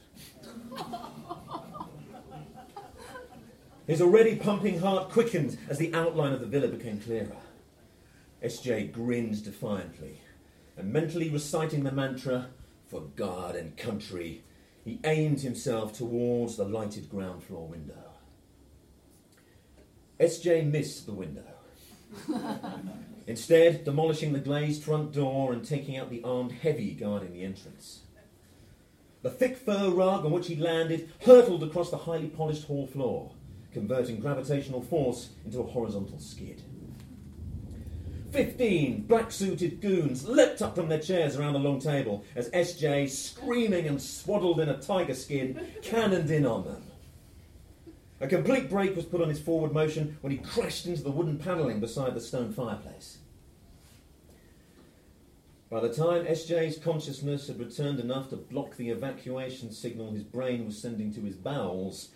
His 3.88 4.02
already 4.02 4.36
pumping 4.36 4.80
heart 4.80 5.10
quickened 5.10 5.58
as 5.68 5.78
the 5.80 5.94
outline 5.94 6.34
of 6.34 6.42
the 6.42 6.46
villa 6.46 6.68
became 6.68 7.00
clearer. 7.00 7.38
SJ 8.44 8.92
grinned 8.92 9.44
defiantly, 9.44 10.22
and 10.78 10.94
mentally 10.94 11.30
reciting 11.30 11.84
the 11.84 11.92
mantra, 11.92 12.50
for 12.88 13.02
God 13.16 13.56
and 13.56 13.76
country, 13.78 14.44
he 14.90 15.00
aimed 15.04 15.42
himself 15.42 15.94
towards 15.94 16.58
the 16.58 16.64
lighted 16.64 17.12
ground 17.12 17.44
floor 17.44 17.68
window. 17.68 17.94
SJ 20.20 20.66
missed 20.72 21.06
the 21.06 21.14
window. 21.14 21.44
Instead, 23.28 23.86
demolishing 23.86 24.34
the 24.34 24.40
glazed 24.40 24.82
front 24.82 25.14
door 25.14 25.54
and 25.54 25.64
taking 25.64 25.96
out 25.96 26.10
the 26.10 26.24
armed 26.24 26.52
heavy 26.52 26.94
guarding 26.94 27.34
the 27.34 27.44
entrance. 27.44 28.00
The 29.22 29.30
thick 29.30 29.58
fur 29.58 29.92
rug 29.92 30.26
on 30.26 30.32
which 30.32 30.48
he 30.48 30.56
landed 30.56 31.12
hurtled 31.22 31.62
across 31.62 31.92
the 31.92 31.98
highly 31.98 32.30
polished 32.30 32.66
hall 32.66 32.88
floor, 32.88 33.34
converting 33.72 34.20
gravitational 34.20 34.82
force 34.82 35.30
into 35.46 35.60
a 35.60 35.68
horizontal 35.68 36.20
skid. 36.20 36.64
Fifteen 38.32 39.04
black 39.04 39.32
suited 39.32 39.82
goons 39.82 40.28
leapt 40.28 40.62
up 40.62 40.76
from 40.76 40.88
their 40.88 41.00
chairs 41.00 41.36
around 41.36 41.54
the 41.54 41.60
long 41.60 41.80
table 41.80 42.24
as 42.36 42.50
SJ, 42.52 43.10
screaming 43.10 43.88
and 43.88 44.00
swaddled 44.00 44.60
in 44.60 44.70
a 44.70 44.78
tiger 44.78 45.16
skin, 45.16 45.68
cannoned 45.82 46.30
in 46.30 46.46
on 46.46 46.64
them. 46.66 46.84
A 48.22 48.28
complete 48.28 48.70
brake 48.70 48.96
was 48.96 49.06
put 49.06 49.22
on 49.22 49.30
his 49.30 49.40
forward 49.40 49.72
motion 49.72 50.18
when 50.22 50.32
he 50.32 50.38
crashed 50.38 50.86
into 50.86 51.02
the 51.02 51.12
wooden 51.12 51.38
panelling 51.38 51.80
beside 51.80 52.14
the 52.14 52.22
stone 52.22 52.52
fireplace. 52.52 53.20
By 55.70 55.80
the 55.80 55.94
time 55.94 56.26
SJ's 56.26 56.78
consciousness 56.78 57.48
had 57.48 57.60
returned 57.60 58.00
enough 58.00 58.30
to 58.30 58.36
block 58.36 58.76
the 58.76 58.90
evacuation 58.90 59.72
signal 59.72 60.12
his 60.12 60.24
brain 60.24 60.66
was 60.66 60.78
sending 60.78 61.14
to 61.14 61.22
his 61.22 61.36
bowels, 61.36 62.10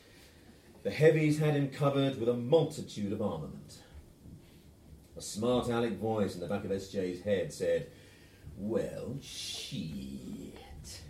the 0.83 0.91
heavies 0.91 1.39
had 1.39 1.55
him 1.55 1.69
covered 1.69 2.19
with 2.19 2.27
a 2.27 2.33
multitude 2.33 3.13
of 3.13 3.21
armament. 3.21 3.82
A 5.15 5.21
smart 5.21 5.67
aleck 5.67 5.97
voice 5.99 6.33
in 6.33 6.41
the 6.41 6.47
back 6.47 6.65
of 6.65 6.71
SJ's 6.71 7.21
head 7.21 7.53
said, 7.53 7.87
Well, 8.57 9.17
shit. 9.21 11.01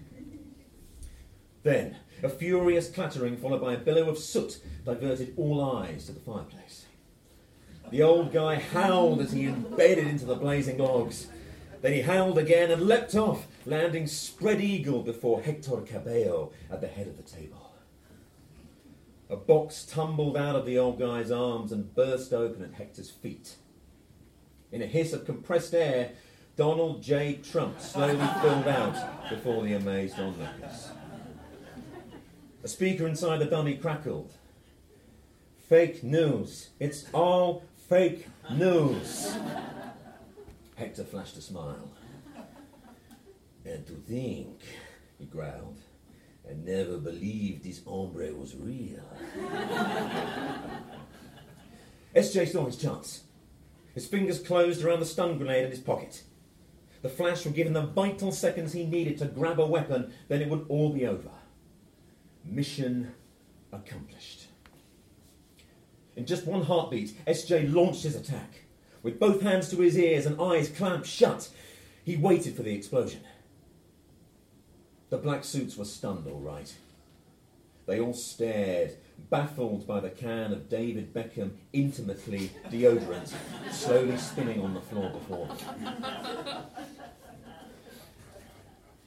Then, 1.64 1.98
A 2.22 2.30
furious 2.30 2.90
clattering, 2.90 3.36
followed 3.36 3.62
by 3.62 3.74
a 3.74 3.78
billow 3.78 4.10
of 4.10 4.18
soot, 4.18 4.60
diverted 4.86 5.34
all 5.38 5.62
eyes 5.62 6.06
to 6.06 6.14
the 6.14 6.20
fireplace. 6.22 6.86
The 7.90 8.02
old 8.02 8.32
guy 8.32 8.56
howled 8.56 9.20
as 9.22 9.34
he 9.34 9.46
embedded 9.46 10.08
into 10.08 10.26
the 10.26 10.36
blazing 10.36 10.78
logs. 10.78 11.28
Then 11.82 11.94
he 11.94 12.02
howled 12.02 12.38
again 12.38 12.72
and 12.72 12.84
leapt 12.84 13.14
off, 13.16 13.48
landing 13.66 14.08
spread 14.08 14.62
eagle 14.62 15.02
before 15.02 15.42
Hector 15.42 15.82
Cabello 15.82 16.52
at 16.72 16.80
the 16.80 16.88
head 16.88 17.08
of 17.08 17.18
the 17.18 17.24
table. 17.24 17.74
A 19.30 19.36
box 19.36 19.86
tumbled 19.86 20.38
out 20.38 20.56
of 20.56 20.66
the 20.66 20.78
old 20.78 21.00
guy's 21.00 21.30
arms 21.30 21.72
and 21.72 21.94
burst 21.94 22.32
open 22.32 22.64
at 22.64 22.74
Hector's 22.76 23.10
feet. 23.10 23.58
In 24.74 24.82
a 24.82 24.88
hiss 24.88 25.14
of 25.14 25.24
compressed 25.24 25.76
air, 25.76 26.14
Donald 26.56 27.04
J. 27.04 27.40
Trump 27.44 27.80
slowly 27.80 28.28
filled 28.42 28.68
out 28.68 29.30
before 29.30 29.64
the 29.64 29.74
amazed 29.74 30.18
onlookers. 30.18 30.90
A 32.64 32.68
speaker 32.68 33.08
inside 33.08 33.38
the 33.38 33.46
dummy 33.46 33.78
crackled. 33.78 34.34
Fake 35.70 36.04
news. 36.04 36.72
It's 36.80 37.06
all 37.14 37.64
fake 37.88 38.28
news. 38.50 39.38
Hector 40.76 41.04
flashed 41.04 41.38
a 41.38 41.42
smile. 41.42 41.92
And 43.64 43.86
to 43.86 43.94
think, 43.94 44.60
he 45.20 45.26
growled, 45.26 45.78
I 46.50 46.54
never 46.54 46.98
believed 46.98 47.64
this 47.64 47.84
hombre 47.86 48.34
was 48.34 48.56
real. 48.56 49.08
SJ 52.16 52.52
saw 52.52 52.66
his 52.66 52.78
chance. 52.78 53.22
His 53.94 54.08
fingers 54.08 54.40
closed 54.40 54.84
around 54.84 55.00
the 55.00 55.06
stun 55.06 55.38
grenade 55.38 55.66
in 55.66 55.72
his 55.72 55.80
pocket. 55.80 56.24
The 57.02 57.10
flash 57.10 57.46
would 57.46 57.54
give 57.54 57.68
him 57.68 57.74
the 57.74 57.82
vital 57.82 58.32
seconds 58.32 58.74
he 58.74 58.86
needed 58.86 59.18
to 59.20 59.26
grab 59.26 59.60
a 59.60 59.66
weapon, 59.66 60.14
then 60.30 60.42
it 60.42 60.50
would 60.50 60.66
all 60.70 60.94
be 60.94 61.06
over. 61.06 61.30
Mission 62.46 63.14
accomplished. 63.72 64.48
In 66.16 66.26
just 66.26 66.46
one 66.46 66.64
heartbeat, 66.64 67.26
SJ 67.26 67.74
launched 67.74 68.04
his 68.04 68.16
attack. 68.16 68.64
With 69.02 69.20
both 69.20 69.42
hands 69.42 69.70
to 69.70 69.78
his 69.78 69.98
ears 69.98 70.26
and 70.26 70.40
eyes 70.40 70.70
clamped 70.70 71.08
shut, 71.08 71.50
he 72.04 72.16
waited 72.16 72.56
for 72.56 72.64
the 72.64 72.74
explosion. 72.74 73.22
The 75.10 75.18
black 75.18 75.44
suits 75.44 75.76
were 75.76 75.86
stunned, 75.86 76.26
all 76.28 76.40
right. 76.40 76.74
They 77.86 78.00
all 78.00 78.14
stared, 78.14 78.96
baffled 79.30 79.88
by 79.88 80.00
the 80.00 80.10
can 80.10 80.52
of 80.52 80.70
David 80.70 81.14
Beckham 81.14 81.52
intimately 81.72 82.52
deodorant 82.70 83.34
slowly 83.72 84.18
spinning 84.18 84.62
on 84.62 84.74
the 84.74 84.82
floor 84.82 85.10
before 85.10 85.48
them. 85.48 85.96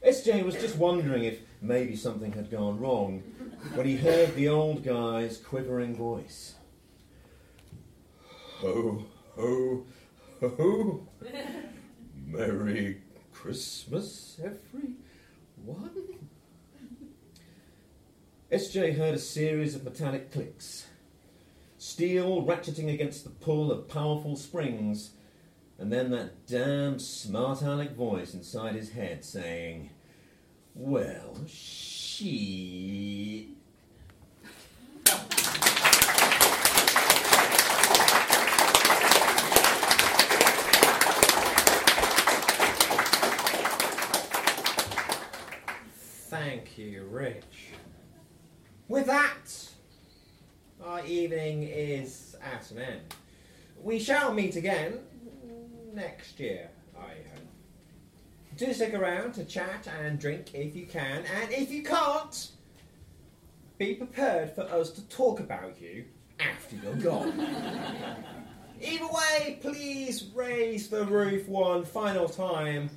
SJ 0.07 0.45
was 0.45 0.55
just 0.55 0.77
wondering 0.77 1.25
if 1.25 1.41
maybe 1.61 1.97
something 1.97 2.33
had 2.33 2.51
gone 2.51 2.79
wrong 2.79 3.23
when 3.75 3.87
he 3.87 3.97
heard 3.97 4.35
the 4.37 4.49
old 4.49 4.85
guy's 4.85 5.39
quivering 5.39 5.97
voice. 5.97 6.55
Ho, 8.61 9.05
ho, 9.35 9.85
ho. 10.41 11.09
Merry 12.27 13.03
Christmas, 13.33 14.41
everyone. 14.43 16.16
SJ 18.53 18.97
heard 18.97 19.17
a 19.17 19.19
series 19.19 19.75
of 19.75 19.83
metallic 19.83 20.31
clicks, 20.31 20.87
steel 21.79 22.47
ratcheting 22.47 22.95
against 22.95 23.25
the 23.25 23.31
pull 23.31 23.73
of 23.73 23.89
powerful 23.89 24.37
springs, 24.37 25.11
and 25.81 25.93
then 25.93 26.13
that 26.13 26.47
damn 26.47 27.01
smart 27.01 27.61
aleck 27.63 27.97
voice 27.97 28.35
inside 28.35 28.77
his 28.77 28.91
head 28.91 29.25
saying, 29.25 29.91
Well, 30.77 31.39
she. 31.49 33.49
Thank 46.29 46.79
you, 46.79 47.09
Rich. 47.11 47.73
With 48.89 49.07
that, 49.07 49.69
our 50.85 51.05
evening 51.05 51.65
is 51.65 52.37
at 52.41 52.71
an 52.71 52.79
end. 52.79 53.15
We 53.83 53.99
shall 53.99 54.33
meet 54.33 54.55
again 54.55 55.01
next 55.93 56.39
year, 56.39 56.71
I 56.97 57.01
hope. 57.01 57.49
Do 58.57 58.73
stick 58.73 58.95
around 58.95 59.33
to 59.35 59.45
chat 59.45 59.89
and 60.01 60.21
drink 60.21 60.55
if 60.55 60.77
you 60.77 60.87
can, 60.87 61.25
and 61.41 61.51
if 61.51 61.73
you 61.73 61.83
can't, 61.83 62.53
be 63.77 63.95
prepared 63.95 64.55
for 64.55 64.63
us 64.63 64.91
to 64.93 65.03
talk 65.09 65.41
about 65.41 65.81
you 65.83 66.05
after 66.39 66.77
you're 66.77 66.95
gone. 66.95 67.41
Either 68.81 69.09
way, 69.09 69.59
please 69.63 70.31
raise 70.33 70.89
the 70.89 71.05
roof 71.07 71.49
one 71.49 71.85
final 71.85 72.29
time 72.29 72.89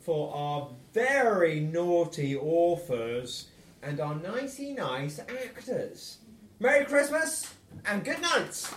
for 0.00 0.34
our 0.34 0.70
very 0.94 1.60
naughty 1.60 2.34
authors 2.34 3.50
and 3.84 4.00
our 4.00 4.14
nicey 4.14 4.72
nice 4.72 5.18
actors. 5.18 6.18
Merry 6.58 6.86
Christmas 6.86 7.54
and 7.84 8.02
good 8.02 8.20
night. 8.22 8.70